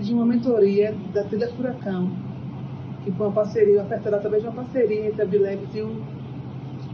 de 0.00 0.14
uma 0.14 0.24
mentoria 0.24 0.96
da 1.12 1.24
Trilha 1.24 1.48
Furacão, 1.48 2.10
que 3.04 3.12
foi 3.12 3.26
uma 3.26 3.34
parceria, 3.34 3.82
ofertada 3.82 4.16
através 4.16 4.42
de 4.42 4.48
uma 4.48 4.54
parceria 4.54 5.08
entre 5.08 5.20
a 5.20 5.26
Bilex 5.26 5.74
e 5.74 5.82
o, 5.82 6.02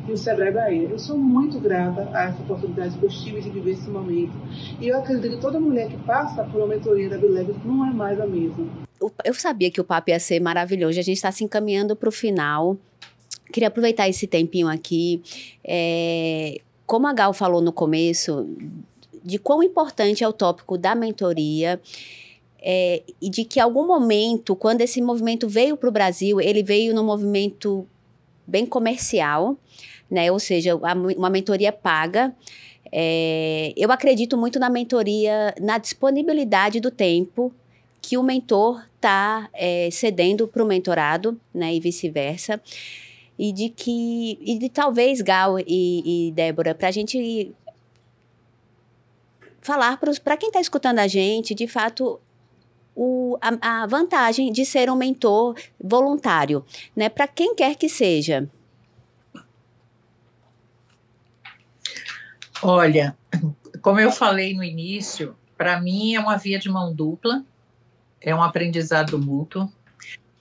e 0.08 0.12
o 0.12 0.16
Sebrae 0.16 0.52
Bahia. 0.52 0.88
Eu 0.88 0.98
sou 0.98 1.16
muito 1.16 1.60
grata 1.60 2.08
a 2.12 2.24
essa 2.24 2.42
oportunidade 2.42 2.98
que 2.98 3.04
eu 3.04 3.10
tive 3.10 3.40
de 3.40 3.50
viver 3.50 3.70
esse 3.70 3.88
momento. 3.88 4.32
E 4.80 4.88
eu 4.88 4.98
acredito 4.98 5.36
que 5.36 5.40
toda 5.40 5.60
mulher 5.60 5.88
que 5.88 5.96
passa 5.98 6.42
por 6.42 6.62
uma 6.62 6.66
mentoria 6.66 7.08
da 7.08 7.16
Bilex 7.16 7.54
não 7.64 7.86
é 7.86 7.92
mais 7.92 8.20
a 8.20 8.26
mesma 8.26 8.66
eu 9.24 9.34
sabia 9.34 9.70
que 9.70 9.80
o 9.80 9.84
papo 9.84 10.10
ia 10.10 10.20
ser 10.20 10.40
maravilhoso. 10.40 10.98
A 10.98 11.02
gente 11.02 11.16
está 11.16 11.32
se 11.32 11.42
encaminhando 11.44 11.96
para 11.96 12.08
o 12.08 12.12
final. 12.12 12.76
Queria 13.52 13.68
aproveitar 13.68 14.08
esse 14.08 14.26
tempinho 14.26 14.68
aqui. 14.68 15.22
É, 15.64 16.60
como 16.86 17.06
a 17.06 17.12
Gal 17.12 17.32
falou 17.32 17.60
no 17.60 17.72
começo, 17.72 18.46
de 19.24 19.38
quão 19.38 19.62
importante 19.62 20.22
é 20.22 20.28
o 20.28 20.32
tópico 20.32 20.76
da 20.76 20.94
mentoria. 20.94 21.80
é, 22.62 23.02
e 23.20 23.28
de 23.28 23.44
que 23.44 23.58
algum 23.58 23.86
momento, 23.86 24.54
quando 24.54 24.82
esse 24.82 25.02
movimento 25.02 25.48
veio 25.48 25.76
para 25.76 25.88
o 25.88 25.92
Brasil, 25.92 26.40
ele 26.40 26.62
veio 26.62 26.94
num 26.94 27.04
movimento 27.04 27.86
bem 28.46 28.64
comercial, 28.64 29.56
né? 30.08 30.30
Ou 30.30 30.38
seja, 30.38 30.76
uma 30.76 31.28
mentoria 31.28 31.72
paga. 31.72 32.34
É, 32.92 33.72
eu 33.76 33.90
acredito 33.90 34.36
muito 34.38 34.60
na 34.60 34.70
mentoria, 34.70 35.54
na 35.60 35.78
disponibilidade 35.78 36.78
do 36.78 36.90
tempo 36.90 37.52
que 38.02 38.18
o 38.18 38.22
mentor 38.22 38.84
está 38.96 39.48
é, 39.54 39.88
cedendo 39.90 40.48
para 40.48 40.62
o 40.62 40.66
mentorado, 40.66 41.40
né? 41.54 41.72
E 41.74 41.80
vice-versa. 41.80 42.60
E 43.38 43.52
de 43.52 43.68
que, 43.70 44.38
e 44.40 44.58
de 44.58 44.68
talvez, 44.68 45.22
Gal 45.22 45.58
e, 45.60 46.28
e 46.28 46.32
Débora, 46.32 46.74
para 46.74 46.88
a 46.88 46.90
gente 46.90 47.54
falar 49.62 49.98
para 50.22 50.36
quem 50.36 50.48
está 50.48 50.60
escutando 50.60 50.98
a 50.98 51.06
gente, 51.06 51.54
de 51.54 51.68
fato, 51.68 52.20
o, 52.94 53.38
a, 53.40 53.82
a, 53.82 53.86
vantagem 53.86 54.52
de 54.52 54.66
ser 54.66 54.90
um 54.90 54.96
mentor 54.96 55.56
voluntário, 55.80 56.64
né? 56.94 57.08
Para 57.08 57.28
quem 57.28 57.54
quer 57.54 57.76
que 57.76 57.88
seja. 57.88 58.50
Olha, 62.62 63.16
como 63.80 63.98
eu 63.98 64.10
falei 64.10 64.54
no 64.54 64.62
início, 64.62 65.36
para 65.56 65.80
mim 65.80 66.14
é 66.14 66.20
uma 66.20 66.36
via 66.36 66.58
de 66.58 66.68
mão 66.68 66.94
dupla, 66.94 67.44
é 68.24 68.34
um 68.34 68.42
aprendizado 68.42 69.18
mútuo. 69.18 69.70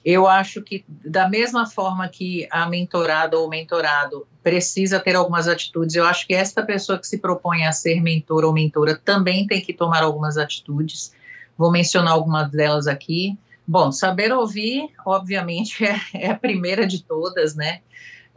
Eu 0.04 0.28
acho 0.28 0.64
que, 0.64 0.84
da 0.88 1.30
mesma 1.30 1.68
forma 1.68 2.08
que 2.08 2.48
a 2.52 2.68
mentorada 2.68 3.38
ou 3.38 3.48
mentorado 3.48 4.28
precisa 4.42 5.00
ter 5.00 5.16
algumas 5.16 5.48
atitudes, 5.48 5.96
eu 5.96 6.06
acho 6.06 6.26
que 6.26 6.34
esta 6.34 6.64
pessoa 6.64 6.98
que 6.98 7.08
se 7.08 7.20
propõe 7.20 7.66
a 7.66 7.72
ser 7.72 8.02
mentor 8.02 8.44
ou 8.44 8.52
mentora 8.52 8.96
também 8.96 9.46
tem 9.46 9.62
que 9.62 9.74
tomar 9.74 10.02
algumas 10.02 10.38
atitudes. 10.38 11.14
Vou 11.56 11.72
mencionar 11.72 12.14
algumas 12.14 12.50
delas 12.50 12.88
aqui. 12.88 13.38
Bom, 13.68 13.92
saber 13.92 14.34
ouvir, 14.34 14.90
obviamente, 15.06 15.86
é, 15.86 16.00
é 16.16 16.32
a 16.32 16.36
primeira 16.36 16.88
de 16.88 17.04
todas, 17.04 17.56
né? 17.56 17.82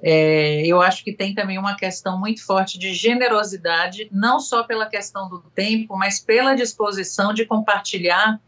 É, 0.02 0.66
eu 0.66 0.82
acho 0.82 1.02
que 1.02 1.14
tem 1.14 1.34
também 1.34 1.56
uma 1.56 1.76
questão 1.76 2.20
muito 2.20 2.44
forte 2.44 2.78
de 2.78 2.92
generosidade, 2.92 4.06
não 4.12 4.38
só 4.38 4.62
pela 4.62 4.84
questão 4.84 5.30
do 5.30 5.38
tempo, 5.54 5.96
mas 5.96 6.20
pela 6.20 6.54
disposição 6.54 7.32
de 7.32 7.46
compartilhar 7.46 8.38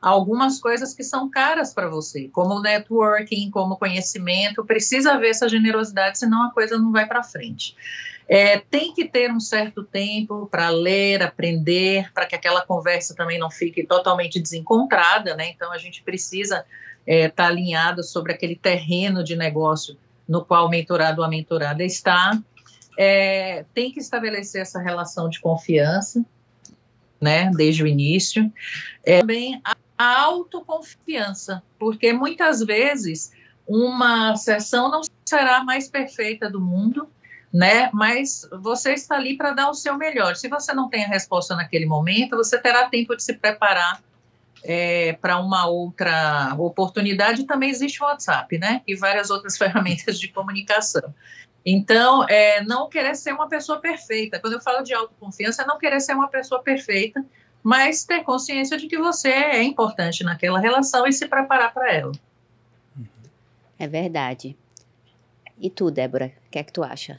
algumas 0.00 0.60
coisas 0.60 0.94
que 0.94 1.02
são 1.02 1.30
caras 1.30 1.72
para 1.72 1.88
você, 1.88 2.28
como 2.28 2.60
networking, 2.60 3.50
como 3.50 3.76
conhecimento. 3.76 4.64
Precisa 4.64 5.12
haver 5.12 5.30
essa 5.30 5.48
generosidade, 5.48 6.18
senão 6.18 6.44
a 6.44 6.50
coisa 6.50 6.78
não 6.78 6.92
vai 6.92 7.06
para 7.06 7.22
frente. 7.22 7.76
É, 8.28 8.58
tem 8.58 8.92
que 8.92 9.04
ter 9.04 9.32
um 9.32 9.38
certo 9.38 9.84
tempo 9.84 10.48
para 10.50 10.68
ler, 10.68 11.22
aprender, 11.22 12.12
para 12.12 12.26
que 12.26 12.34
aquela 12.34 12.60
conversa 12.60 13.14
também 13.14 13.38
não 13.38 13.50
fique 13.50 13.84
totalmente 13.84 14.40
desencontrada, 14.40 15.36
né? 15.36 15.50
Então 15.50 15.72
a 15.72 15.78
gente 15.78 16.02
precisa 16.02 16.64
estar 17.06 17.06
é, 17.06 17.28
tá 17.28 17.46
alinhado 17.46 18.02
sobre 18.02 18.32
aquele 18.32 18.56
terreno 18.56 19.22
de 19.22 19.36
negócio 19.36 19.96
no 20.28 20.44
qual 20.44 20.66
o 20.66 20.68
mentorado 20.68 21.20
ou 21.20 21.26
a 21.26 21.30
mentorada 21.30 21.84
está. 21.84 22.36
É, 22.98 23.64
tem 23.72 23.92
que 23.92 24.00
estabelecer 24.00 24.62
essa 24.62 24.80
relação 24.80 25.28
de 25.28 25.38
confiança, 25.38 26.24
né, 27.20 27.50
desde 27.54 27.82
o 27.84 27.86
início. 27.86 28.50
É, 29.04 29.20
também 29.20 29.60
a, 29.64 29.76
a 29.96 30.22
autoconfiança, 30.22 31.62
porque 31.78 32.12
muitas 32.12 32.60
vezes 32.60 33.32
uma 33.66 34.36
sessão 34.36 34.90
não 34.90 35.00
será 35.24 35.58
a 35.58 35.64
mais 35.64 35.88
perfeita 35.88 36.48
do 36.48 36.60
mundo, 36.60 37.08
né? 37.52 37.90
Mas 37.92 38.48
você 38.60 38.92
está 38.92 39.16
ali 39.16 39.36
para 39.36 39.52
dar 39.52 39.70
o 39.70 39.74
seu 39.74 39.96
melhor. 39.96 40.36
Se 40.36 40.48
você 40.48 40.72
não 40.72 40.88
tem 40.88 41.04
a 41.04 41.08
resposta 41.08 41.56
naquele 41.56 41.86
momento, 41.86 42.36
você 42.36 42.58
terá 42.58 42.88
tempo 42.88 43.16
de 43.16 43.22
se 43.22 43.34
preparar 43.34 44.02
é, 44.62 45.14
para 45.14 45.38
uma 45.38 45.66
outra 45.66 46.54
oportunidade. 46.58 47.44
Também 47.44 47.70
existe 47.70 48.02
o 48.02 48.06
WhatsApp, 48.06 48.58
né? 48.58 48.82
E 48.86 48.94
várias 48.94 49.30
outras 49.30 49.56
ferramentas 49.58 50.18
de 50.18 50.28
comunicação. 50.28 51.14
Então, 51.64 52.24
é, 52.28 52.62
não 52.62 52.88
querer 52.88 53.16
ser 53.16 53.32
uma 53.32 53.48
pessoa 53.48 53.80
perfeita. 53.80 54.38
Quando 54.38 54.52
eu 54.52 54.60
falo 54.60 54.84
de 54.84 54.94
autoconfiança, 54.94 55.62
é 55.62 55.66
não 55.66 55.78
querer 55.78 56.00
ser 56.00 56.14
uma 56.14 56.28
pessoa 56.28 56.62
perfeita, 56.62 57.24
mas 57.66 58.04
ter 58.04 58.22
consciência 58.22 58.78
de 58.78 58.86
que 58.86 58.96
você 58.96 59.28
é 59.28 59.60
importante 59.60 60.22
naquela 60.22 60.60
relação 60.60 61.04
e 61.04 61.12
se 61.12 61.26
preparar 61.26 61.74
para 61.74 61.92
ela. 61.92 62.12
É 63.76 63.88
verdade. 63.88 64.56
E 65.58 65.68
tu, 65.68 65.90
Débora, 65.90 66.32
o 66.46 66.50
que 66.52 66.60
é 66.60 66.62
que 66.62 66.72
tu 66.72 66.84
acha? 66.84 67.18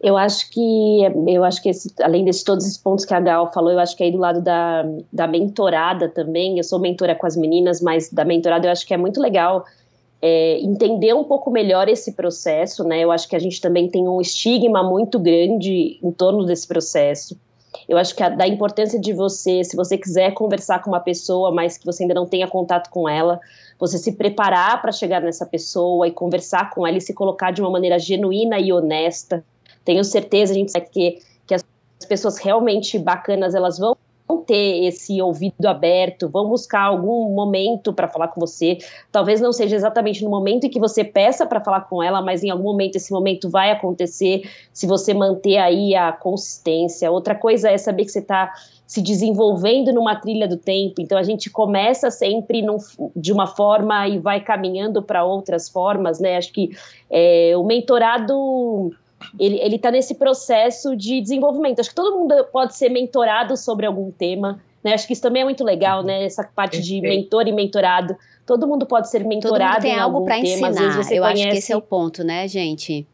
Eu 0.00 0.16
acho 0.16 0.50
que 0.50 1.02
eu 1.28 1.44
acho 1.44 1.62
que 1.62 1.68
esse, 1.68 1.92
além 2.02 2.24
de 2.24 2.42
todos 2.42 2.64
esses 2.64 2.78
pontos 2.78 3.04
que 3.04 3.12
a 3.12 3.20
Gal 3.20 3.52
falou, 3.52 3.72
eu 3.72 3.80
acho 3.80 3.94
que 3.94 4.02
aí 4.02 4.10
do 4.10 4.16
lado 4.16 4.40
da, 4.40 4.82
da 5.12 5.26
mentorada 5.26 6.08
também, 6.08 6.56
eu 6.56 6.64
sou 6.64 6.78
mentora 6.78 7.14
com 7.14 7.26
as 7.26 7.36
meninas, 7.36 7.82
mas 7.82 8.10
da 8.10 8.24
mentorada 8.24 8.66
eu 8.66 8.72
acho 8.72 8.86
que 8.86 8.94
é 8.94 8.96
muito 8.96 9.20
legal 9.20 9.66
é, 10.26 10.58
entender 10.60 11.12
um 11.14 11.24
pouco 11.24 11.50
melhor 11.50 11.88
esse 11.88 12.12
processo, 12.12 12.82
né? 12.84 13.00
Eu 13.00 13.12
acho 13.12 13.28
que 13.28 13.36
a 13.36 13.38
gente 13.38 13.60
também 13.60 13.88
tem 13.88 14.08
um 14.08 14.20
estigma 14.20 14.82
muito 14.82 15.18
grande 15.18 15.98
em 16.02 16.10
torno 16.10 16.46
desse 16.46 16.66
processo. 16.66 17.36
Eu 17.86 17.98
acho 17.98 18.14
que 18.14 18.22
a, 18.22 18.28
da 18.28 18.46
importância 18.46 18.98
de 18.98 19.12
você, 19.12 19.62
se 19.62 19.76
você 19.76 19.98
quiser 19.98 20.32
conversar 20.32 20.82
com 20.82 20.90
uma 20.90 21.00
pessoa, 21.00 21.52
mas 21.52 21.76
que 21.76 21.84
você 21.84 22.04
ainda 22.04 22.14
não 22.14 22.24
tenha 22.24 22.48
contato 22.48 22.88
com 22.88 23.06
ela, 23.06 23.38
você 23.78 23.98
se 23.98 24.12
preparar 24.12 24.80
para 24.80 24.92
chegar 24.92 25.20
nessa 25.20 25.44
pessoa 25.44 26.08
e 26.08 26.10
conversar 26.10 26.70
com 26.70 26.86
ela 26.86 26.96
e 26.96 27.00
se 27.00 27.12
colocar 27.12 27.50
de 27.50 27.60
uma 27.60 27.70
maneira 27.70 27.98
genuína 27.98 28.58
e 28.58 28.72
honesta 28.72 29.44
tenho 29.84 30.02
certeza, 30.02 30.52
a 30.52 30.56
gente 30.56 30.72
sabe 30.72 30.86
que, 30.90 31.20
que 31.46 31.54
as 31.54 31.64
pessoas 32.08 32.38
realmente 32.38 32.98
bacanas, 32.98 33.54
elas 33.54 33.78
vão 33.78 33.96
ter 34.46 34.84
esse 34.84 35.20
ouvido 35.20 35.66
aberto, 35.66 36.28
vão 36.28 36.48
buscar 36.48 36.82
algum 36.82 37.30
momento 37.34 37.92
para 37.92 38.08
falar 38.08 38.28
com 38.28 38.40
você. 38.40 38.78
Talvez 39.10 39.40
não 39.40 39.52
seja 39.52 39.76
exatamente 39.76 40.22
no 40.22 40.30
momento 40.30 40.64
em 40.64 40.70
que 40.70 40.78
você 40.78 41.02
peça 41.02 41.46
para 41.46 41.60
falar 41.60 41.82
com 41.82 42.02
ela, 42.02 42.22
mas 42.22 42.42
em 42.42 42.50
algum 42.50 42.64
momento 42.64 42.96
esse 42.96 43.12
momento 43.12 43.50
vai 43.50 43.70
acontecer 43.70 44.42
se 44.72 44.86
você 44.86 45.12
manter 45.14 45.58
aí 45.58 45.94
a 45.94 46.12
consistência. 46.12 47.10
Outra 47.10 47.34
coisa 47.34 47.70
é 47.70 47.78
saber 47.78 48.04
que 48.04 48.12
você 48.12 48.20
está 48.20 48.52
se 48.86 49.00
desenvolvendo 49.00 49.92
numa 49.92 50.14
trilha 50.16 50.46
do 50.46 50.56
tempo. 50.56 51.00
Então 51.00 51.16
a 51.16 51.22
gente 51.22 51.50
começa 51.50 52.10
sempre 52.10 52.62
num, 52.62 52.76
de 53.16 53.32
uma 53.32 53.46
forma 53.46 54.06
e 54.06 54.18
vai 54.18 54.40
caminhando 54.40 55.02
para 55.02 55.24
outras 55.24 55.68
formas, 55.68 56.20
né? 56.20 56.36
Acho 56.36 56.52
que 56.52 56.70
é, 57.10 57.54
o 57.56 57.64
mentorado 57.64 58.92
ele, 59.38 59.58
ele 59.60 59.78
tá 59.78 59.90
nesse 59.90 60.14
processo 60.14 60.96
de 60.96 61.20
desenvolvimento. 61.20 61.80
Acho 61.80 61.90
que 61.90 61.94
todo 61.94 62.18
mundo 62.18 62.34
pode 62.52 62.76
ser 62.76 62.88
mentorado 62.88 63.56
sobre 63.56 63.86
algum 63.86 64.10
tema, 64.10 64.60
né? 64.82 64.94
Acho 64.94 65.06
que 65.06 65.12
isso 65.12 65.22
também 65.22 65.42
é 65.42 65.44
muito 65.44 65.64
legal, 65.64 66.02
né? 66.02 66.24
Essa 66.24 66.44
parte 66.44 66.80
de 66.80 67.00
mentor 67.00 67.46
e 67.46 67.52
mentorado. 67.52 68.16
Todo 68.46 68.66
mundo 68.66 68.86
pode 68.86 69.08
ser 69.10 69.24
mentorado 69.24 69.76
Todo 69.76 69.82
mundo 69.82 69.82
tem 69.82 69.92
em 69.92 70.00
algo 70.00 70.24
para 70.24 70.38
ensinar. 70.38 70.70
Eu 70.70 70.74
conhece... 70.74 71.18
acho 71.22 71.48
que 71.48 71.56
esse 71.56 71.72
é 71.72 71.76
o 71.76 71.82
ponto, 71.82 72.22
né, 72.22 72.46
gente? 72.46 73.06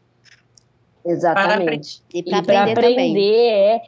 Exatamente. 1.05 2.01
E 2.13 2.23
para 2.23 2.39
aprender, 2.39 2.71
aprender 2.71 3.07
também. 3.07 3.49
É, 3.49 3.81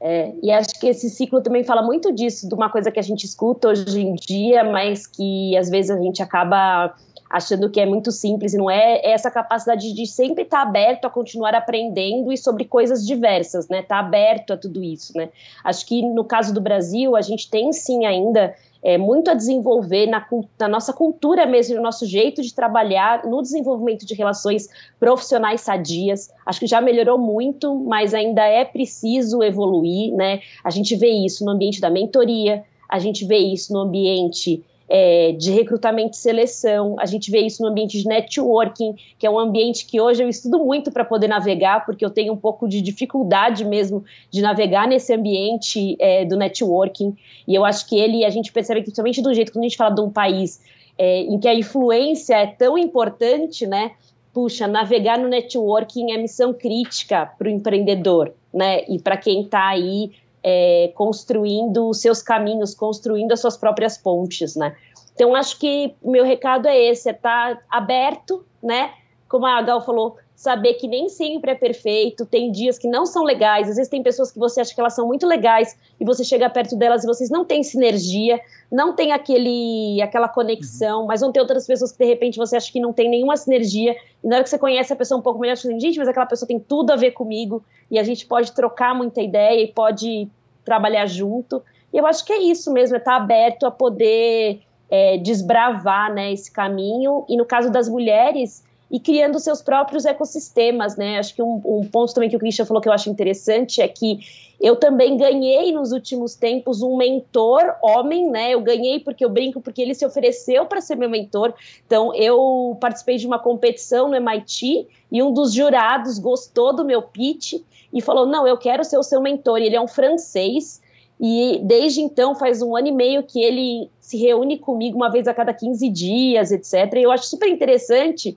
é, 0.00 0.32
e 0.42 0.50
acho 0.50 0.80
que 0.80 0.86
esse 0.88 1.10
ciclo 1.10 1.42
também 1.42 1.62
fala 1.62 1.82
muito 1.82 2.12
disso, 2.12 2.48
de 2.48 2.54
uma 2.54 2.70
coisa 2.70 2.90
que 2.90 2.98
a 2.98 3.02
gente 3.02 3.24
escuta 3.24 3.68
hoje 3.68 4.00
em 4.00 4.14
dia, 4.14 4.64
mas 4.64 5.06
que 5.06 5.54
às 5.56 5.68
vezes 5.68 5.90
a 5.90 6.00
gente 6.00 6.22
acaba 6.22 6.94
achando 7.30 7.70
que 7.70 7.80
é 7.80 7.86
muito 7.86 8.10
simples 8.10 8.52
e 8.52 8.58
não 8.58 8.68
é, 8.68 8.96
é 8.96 9.12
essa 9.12 9.30
capacidade 9.30 9.92
de 9.92 10.06
sempre 10.06 10.42
estar 10.42 10.62
tá 10.62 10.62
aberto 10.62 11.04
a 11.04 11.10
continuar 11.10 11.54
aprendendo 11.54 12.32
e 12.32 12.36
sobre 12.36 12.64
coisas 12.64 13.06
diversas, 13.06 13.68
né? 13.68 13.82
Tá 13.82 14.00
aberto 14.00 14.52
a 14.52 14.56
tudo 14.56 14.82
isso, 14.82 15.16
né? 15.16 15.28
Acho 15.62 15.86
que 15.86 16.02
no 16.02 16.24
caso 16.24 16.52
do 16.52 16.60
Brasil, 16.60 17.14
a 17.14 17.22
gente 17.22 17.48
tem 17.48 17.72
sim 17.72 18.04
ainda 18.04 18.52
é, 18.82 18.98
muito 18.98 19.30
a 19.30 19.34
desenvolver 19.34 20.06
na, 20.06 20.26
na, 20.58 20.68
nossa 20.68 20.92
cultura 20.92 21.46
mesmo, 21.46 21.76
no 21.76 21.82
nosso 21.82 22.04
jeito 22.04 22.42
de 22.42 22.52
trabalhar, 22.52 23.24
no 23.24 23.40
desenvolvimento 23.42 24.04
de 24.04 24.14
relações 24.14 24.68
profissionais 24.98 25.60
sadias. 25.60 26.32
Acho 26.44 26.60
que 26.60 26.66
já 26.66 26.80
melhorou 26.80 27.18
muito, 27.18 27.74
mas 27.76 28.12
ainda 28.12 28.44
é 28.44 28.64
preciso 28.64 29.42
evoluir, 29.42 30.12
né? 30.14 30.40
A 30.64 30.70
gente 30.70 30.96
vê 30.96 31.10
isso 31.10 31.44
no 31.44 31.52
ambiente 31.52 31.80
da 31.80 31.90
mentoria, 31.90 32.64
a 32.88 32.98
gente 32.98 33.24
vê 33.24 33.38
isso 33.38 33.72
no 33.72 33.80
ambiente 33.80 34.64
é, 34.92 35.30
de 35.32 35.52
recrutamento 35.52 36.16
e 36.16 36.16
seleção, 36.16 36.96
a 36.98 37.06
gente 37.06 37.30
vê 37.30 37.38
isso 37.38 37.62
no 37.62 37.68
ambiente 37.68 37.96
de 37.96 38.08
networking, 38.08 38.96
que 39.16 39.24
é 39.24 39.30
um 39.30 39.38
ambiente 39.38 39.86
que 39.86 40.00
hoje 40.00 40.20
eu 40.20 40.28
estudo 40.28 40.58
muito 40.58 40.90
para 40.90 41.04
poder 41.04 41.28
navegar, 41.28 41.86
porque 41.86 42.04
eu 42.04 42.10
tenho 42.10 42.32
um 42.32 42.36
pouco 42.36 42.68
de 42.68 42.82
dificuldade 42.82 43.64
mesmo 43.64 44.04
de 44.30 44.42
navegar 44.42 44.88
nesse 44.88 45.14
ambiente 45.14 45.96
é, 46.00 46.24
do 46.24 46.36
networking, 46.36 47.14
e 47.46 47.54
eu 47.54 47.64
acho 47.64 47.88
que 47.88 47.96
ele, 47.96 48.24
a 48.24 48.30
gente 48.30 48.52
percebe 48.52 48.80
que, 48.80 48.86
principalmente 48.86 49.22
do 49.22 49.32
jeito 49.32 49.52
que 49.52 49.58
a 49.60 49.62
gente 49.62 49.76
fala 49.76 49.94
de 49.94 50.00
um 50.00 50.10
país 50.10 50.60
é, 50.98 51.20
em 51.20 51.38
que 51.38 51.46
a 51.46 51.54
influência 51.54 52.34
é 52.34 52.46
tão 52.46 52.76
importante, 52.76 53.66
né? 53.66 53.92
Puxa, 54.34 54.66
navegar 54.66 55.18
no 55.18 55.28
networking 55.28 56.12
é 56.12 56.18
missão 56.18 56.52
crítica 56.52 57.30
para 57.38 57.46
o 57.46 57.50
empreendedor, 57.50 58.32
né? 58.52 58.82
E 58.88 58.98
para 58.98 59.16
quem 59.16 59.42
está 59.42 59.68
aí 59.68 60.10
é, 60.42 60.92
construindo 60.94 61.92
seus 61.92 62.22
caminhos, 62.22 62.74
construindo 62.74 63.32
as 63.32 63.40
suas 63.40 63.56
próprias 63.56 63.98
pontes, 63.98 64.56
né? 64.56 64.74
Então, 65.14 65.34
acho 65.34 65.58
que 65.58 65.94
meu 66.02 66.24
recado 66.24 66.66
é 66.66 66.78
esse, 66.78 67.08
é 67.08 67.12
estar 67.12 67.56
tá 67.56 67.62
aberto, 67.68 68.44
né, 68.62 68.94
como 69.28 69.46
a 69.46 69.60
Gal 69.62 69.84
falou, 69.84 70.16
saber 70.40 70.72
que 70.72 70.88
nem 70.88 71.06
sempre 71.10 71.50
é 71.50 71.54
perfeito, 71.54 72.24
tem 72.24 72.50
dias 72.50 72.78
que 72.78 72.88
não 72.88 73.04
são 73.04 73.24
legais, 73.24 73.68
às 73.68 73.76
vezes 73.76 73.90
tem 73.90 74.02
pessoas 74.02 74.32
que 74.32 74.38
você 74.38 74.62
acha 74.62 74.74
que 74.74 74.80
elas 74.80 74.94
são 74.94 75.06
muito 75.06 75.26
legais 75.26 75.76
e 76.00 76.04
você 76.04 76.24
chega 76.24 76.48
perto 76.48 76.74
delas 76.76 77.04
e 77.04 77.06
vocês 77.06 77.28
não 77.28 77.44
têm 77.44 77.62
sinergia, 77.62 78.40
não 78.72 78.94
tem 78.94 79.12
aquele, 79.12 80.00
aquela 80.00 80.28
conexão, 80.28 81.02
uhum. 81.02 81.06
mas 81.08 81.20
vão 81.20 81.30
ter 81.30 81.40
outras 81.40 81.66
pessoas 81.66 81.92
que 81.92 81.98
de 81.98 82.06
repente 82.06 82.38
você 82.38 82.56
acha 82.56 82.72
que 82.72 82.80
não 82.80 82.90
tem 82.90 83.10
nenhuma 83.10 83.36
sinergia 83.36 83.94
e 84.24 84.26
na 84.26 84.36
hora 84.36 84.42
que 84.42 84.48
você 84.48 84.58
conhece 84.58 84.90
a 84.90 84.96
pessoa 84.96 85.20
um 85.20 85.22
pouco 85.22 85.38
melhor, 85.38 85.58
você 85.58 85.64
fala, 85.64 85.74
assim, 85.74 85.86
gente, 85.86 85.98
mas 85.98 86.08
aquela 86.08 86.24
pessoa 86.24 86.48
tem 86.48 86.58
tudo 86.58 86.90
a 86.90 86.96
ver 86.96 87.10
comigo 87.10 87.62
e 87.90 87.98
a 87.98 88.02
gente 88.02 88.24
pode 88.24 88.52
trocar 88.52 88.94
muita 88.94 89.20
ideia 89.20 89.62
e 89.62 89.70
pode 89.70 90.26
trabalhar 90.64 91.04
junto. 91.04 91.62
E 91.92 91.98
eu 91.98 92.06
acho 92.06 92.24
que 92.24 92.32
é 92.32 92.40
isso 92.40 92.72
mesmo, 92.72 92.96
é 92.96 92.98
estar 92.98 93.16
aberto 93.16 93.66
a 93.66 93.70
poder 93.70 94.62
é, 94.88 95.18
desbravar 95.18 96.10
né, 96.14 96.32
esse 96.32 96.50
caminho. 96.50 97.26
E 97.28 97.36
no 97.36 97.44
caso 97.44 97.70
das 97.70 97.90
mulheres, 97.90 98.64
e 98.90 98.98
criando 98.98 99.38
seus 99.38 99.62
próprios 99.62 100.04
ecossistemas, 100.04 100.96
né? 100.96 101.18
Acho 101.18 101.34
que 101.34 101.42
um, 101.42 101.60
um, 101.64 101.88
ponto 101.90 102.12
também 102.12 102.28
que 102.28 102.36
o 102.36 102.38
Christian 102.38 102.66
falou 102.66 102.82
que 102.82 102.88
eu 102.88 102.92
acho 102.92 103.08
interessante 103.08 103.80
é 103.80 103.86
que 103.86 104.18
eu 104.60 104.76
também 104.76 105.16
ganhei 105.16 105.72
nos 105.72 105.92
últimos 105.92 106.34
tempos 106.34 106.82
um 106.82 106.96
mentor 106.96 107.76
homem, 107.82 108.28
né? 108.28 108.52
Eu 108.52 108.60
ganhei 108.60 108.98
porque 108.98 109.24
eu 109.24 109.30
brinco 109.30 109.60
porque 109.60 109.80
ele 109.80 109.94
se 109.94 110.04
ofereceu 110.04 110.66
para 110.66 110.80
ser 110.80 110.96
meu 110.96 111.08
mentor. 111.08 111.54
Então 111.86 112.12
eu 112.14 112.76
participei 112.80 113.16
de 113.16 113.26
uma 113.26 113.38
competição 113.38 114.08
no 114.08 114.16
MIT 114.16 114.88
e 115.12 115.22
um 115.22 115.32
dos 115.32 115.52
jurados 115.52 116.18
gostou 116.18 116.74
do 116.74 116.84
meu 116.84 117.00
pitch 117.00 117.54
e 117.92 118.00
falou: 118.00 118.26
"Não, 118.26 118.46
eu 118.46 118.58
quero 118.58 118.82
ser 118.82 118.98
o 118.98 119.02
seu 119.02 119.20
mentor". 119.20 119.60
E 119.60 119.66
ele 119.66 119.76
é 119.76 119.80
um 119.80 119.88
francês 119.88 120.80
e 121.20 121.60
desde 121.62 122.00
então, 122.00 122.34
faz 122.34 122.62
um 122.62 122.74
ano 122.74 122.88
e 122.88 122.92
meio 122.92 123.22
que 123.22 123.42
ele 123.42 123.90
se 124.00 124.16
reúne 124.16 124.58
comigo 124.58 124.96
uma 124.96 125.10
vez 125.10 125.28
a 125.28 125.34
cada 125.34 125.52
15 125.52 125.86
dias, 125.90 126.50
etc. 126.50 126.94
E 126.94 127.02
eu 127.02 127.12
acho 127.12 127.26
super 127.26 127.46
interessante, 127.46 128.34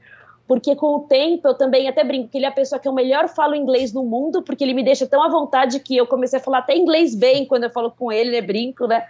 porque 0.53 0.75
com 0.75 0.97
o 0.97 0.99
tempo 0.99 1.47
eu 1.47 1.55
também 1.55 1.87
até 1.87 2.03
brinco 2.03 2.29
que 2.29 2.37
ele 2.37 2.45
é 2.45 2.49
a 2.49 2.51
pessoa 2.51 2.77
que 2.77 2.87
eu 2.87 2.93
melhor 2.93 3.27
falo 3.27 3.55
inglês 3.55 3.91
no 3.91 4.03
mundo, 4.03 4.43
porque 4.43 4.63
ele 4.63 4.75
me 4.75 4.83
deixa 4.83 5.07
tão 5.07 5.23
à 5.23 5.27
vontade 5.27 5.79
que 5.79 5.97
eu 5.97 6.05
comecei 6.05 6.37
a 6.37 6.41
falar 6.43 6.59
até 6.59 6.77
inglês 6.77 7.15
bem 7.15 7.43
quando 7.47 7.63
eu 7.63 7.71
falo 7.71 7.89
com 7.89 8.11
ele, 8.11 8.29
né? 8.29 8.39
Brinco, 8.39 8.85
né? 8.85 9.03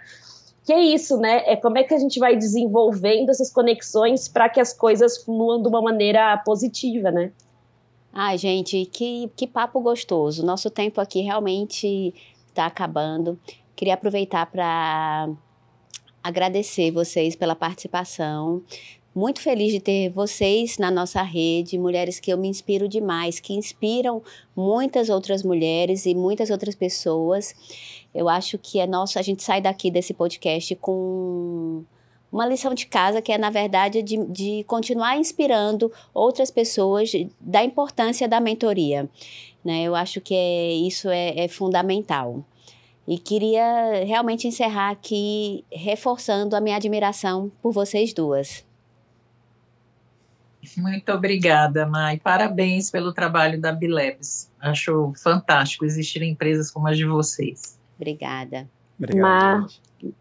Que 0.64 0.72
é 0.72 0.80
isso, 0.80 1.18
né? 1.18 1.42
É 1.44 1.54
como 1.54 1.76
é 1.76 1.82
que 1.82 1.92
a 1.92 1.98
gente 1.98 2.18
vai 2.18 2.34
desenvolvendo 2.34 3.28
essas 3.28 3.52
conexões 3.52 4.26
para 4.26 4.48
que 4.48 4.58
as 4.58 4.72
coisas 4.72 5.22
fluam 5.22 5.60
de 5.60 5.68
uma 5.68 5.82
maneira 5.82 6.34
positiva, 6.38 7.10
né? 7.10 7.30
Ai, 8.10 8.38
gente, 8.38 8.86
que, 8.86 9.30
que 9.36 9.46
papo 9.46 9.80
gostoso. 9.80 10.46
Nosso 10.46 10.70
tempo 10.70 10.98
aqui 10.98 11.20
realmente 11.20 12.14
está 12.48 12.64
acabando. 12.64 13.38
Queria 13.76 13.92
aproveitar 13.92 14.46
para 14.46 15.28
agradecer 16.22 16.90
vocês 16.90 17.36
pela 17.36 17.54
participação 17.54 18.62
muito 19.14 19.40
feliz 19.40 19.72
de 19.72 19.78
ter 19.78 20.10
vocês 20.10 20.76
na 20.76 20.90
nossa 20.90 21.22
rede, 21.22 21.78
mulheres 21.78 22.18
que 22.18 22.32
eu 22.32 22.36
me 22.36 22.48
inspiro 22.48 22.88
demais, 22.88 23.38
que 23.38 23.54
inspiram 23.54 24.20
muitas 24.56 25.08
outras 25.08 25.42
mulheres 25.42 26.04
e 26.04 26.14
muitas 26.14 26.50
outras 26.50 26.74
pessoas. 26.74 27.54
Eu 28.12 28.28
acho 28.28 28.58
que 28.58 28.80
é 28.80 28.86
nosso, 28.86 29.18
a 29.18 29.22
gente 29.22 29.42
sai 29.42 29.60
daqui 29.60 29.90
desse 29.90 30.12
podcast 30.12 30.74
com 30.76 31.84
uma 32.32 32.46
lição 32.46 32.74
de 32.74 32.86
casa 32.86 33.22
que 33.22 33.30
é, 33.30 33.38
na 33.38 33.50
verdade, 33.50 34.02
de, 34.02 34.16
de 34.26 34.64
continuar 34.64 35.16
inspirando 35.16 35.92
outras 36.12 36.50
pessoas 36.50 37.12
da 37.40 37.62
importância 37.62 38.26
da 38.26 38.40
mentoria. 38.40 39.08
Né? 39.64 39.84
Eu 39.84 39.94
acho 39.94 40.20
que 40.20 40.34
é, 40.34 40.72
isso 40.72 41.08
é, 41.08 41.44
é 41.44 41.48
fundamental. 41.48 42.44
E 43.06 43.18
queria 43.18 44.04
realmente 44.04 44.48
encerrar 44.48 44.90
aqui 44.90 45.64
reforçando 45.70 46.56
a 46.56 46.60
minha 46.60 46.76
admiração 46.76 47.52
por 47.62 47.70
vocês 47.70 48.12
duas. 48.12 48.64
Muito 50.76 51.12
obrigada, 51.12 51.86
Mai. 51.86 52.18
Parabéns 52.18 52.90
pelo 52.90 53.12
trabalho 53.12 53.60
da 53.60 53.72
Bilebs. 53.72 54.50
Acho 54.60 55.12
fantástico 55.22 55.84
existir 55.84 56.22
empresas 56.22 56.70
como 56.70 56.88
as 56.88 56.96
de 56.96 57.04
vocês. 57.04 57.78
Obrigada. 57.96 58.68
Obrigado. 58.98 59.66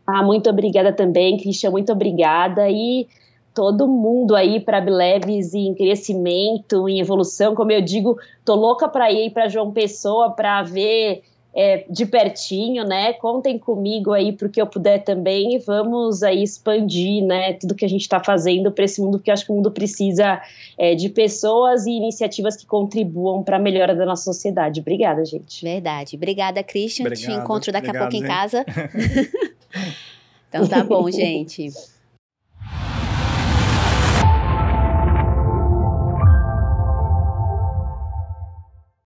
Ah, 0.05 0.23
muito 0.23 0.49
obrigada 0.49 0.93
também, 0.93 1.37
Cristian. 1.37 1.71
Muito 1.71 1.91
obrigada. 1.91 2.69
E 2.69 3.07
todo 3.53 3.87
mundo 3.87 4.35
aí 4.35 4.59
para 4.59 4.81
Bileves 4.81 5.53
em 5.53 5.73
crescimento, 5.73 6.89
em 6.89 6.99
evolução. 6.99 7.53
Como 7.55 7.71
eu 7.71 7.81
digo, 7.81 8.17
tô 8.43 8.55
louca 8.55 8.87
para 8.87 9.11
ir 9.11 9.31
para 9.31 9.47
João 9.47 9.71
Pessoa 9.71 10.31
para 10.31 10.63
ver 10.63 11.23
é, 11.56 11.86
de 11.89 12.06
pertinho, 12.06 12.84
né? 12.84 13.14
Contem 13.14 13.60
comigo 13.60 14.12
aí 14.12 14.34
porque 14.34 14.62
eu 14.62 14.66
puder 14.66 15.04
também 15.04 15.56
e 15.56 15.60
vamos 15.60 16.24
aí 16.24 16.41
expandir, 16.41 17.24
né? 17.24 17.54
Tudo 17.54 17.76
que 17.76 17.86
a 17.86 17.89
gente 17.89 18.01
está 18.01 18.20
fazendo 18.20 18.72
para 18.72 18.86
esse 18.86 18.99
mundo, 18.99 19.18
porque 19.20 19.30
eu 19.30 19.34
acho 19.34 19.45
que 19.45 19.51
o 19.51 19.56
mundo 19.56 19.72
precisa 19.72 20.41
é, 20.78 20.95
de 20.95 21.10
pessoas 21.10 21.86
e 21.86 21.91
iniciativas 21.91 22.56
que 22.56 22.66
contribuam 22.66 23.43
para 23.43 23.58
a 23.58 23.60
melhora 23.60 23.93
da 23.93 24.06
nossa 24.06 24.24
sociedade. 24.24 24.80
Obrigada, 24.80 25.24
gente. 25.24 25.64
Verdade. 25.64 26.16
Obrigada, 26.16 26.64
Christian. 26.64 27.06
Obrigado, 27.06 27.32
Te 27.32 27.39
encontro 27.39 27.72
daqui 27.72 27.88
obrigado, 27.88 28.08
a 28.08 28.10
pouco 28.10 28.16
hein? 28.16 28.24
em 28.24 28.28
casa. 28.28 28.66
então 30.49 30.68
tá 30.68 30.84
bom, 30.84 31.10
gente. 31.12 31.70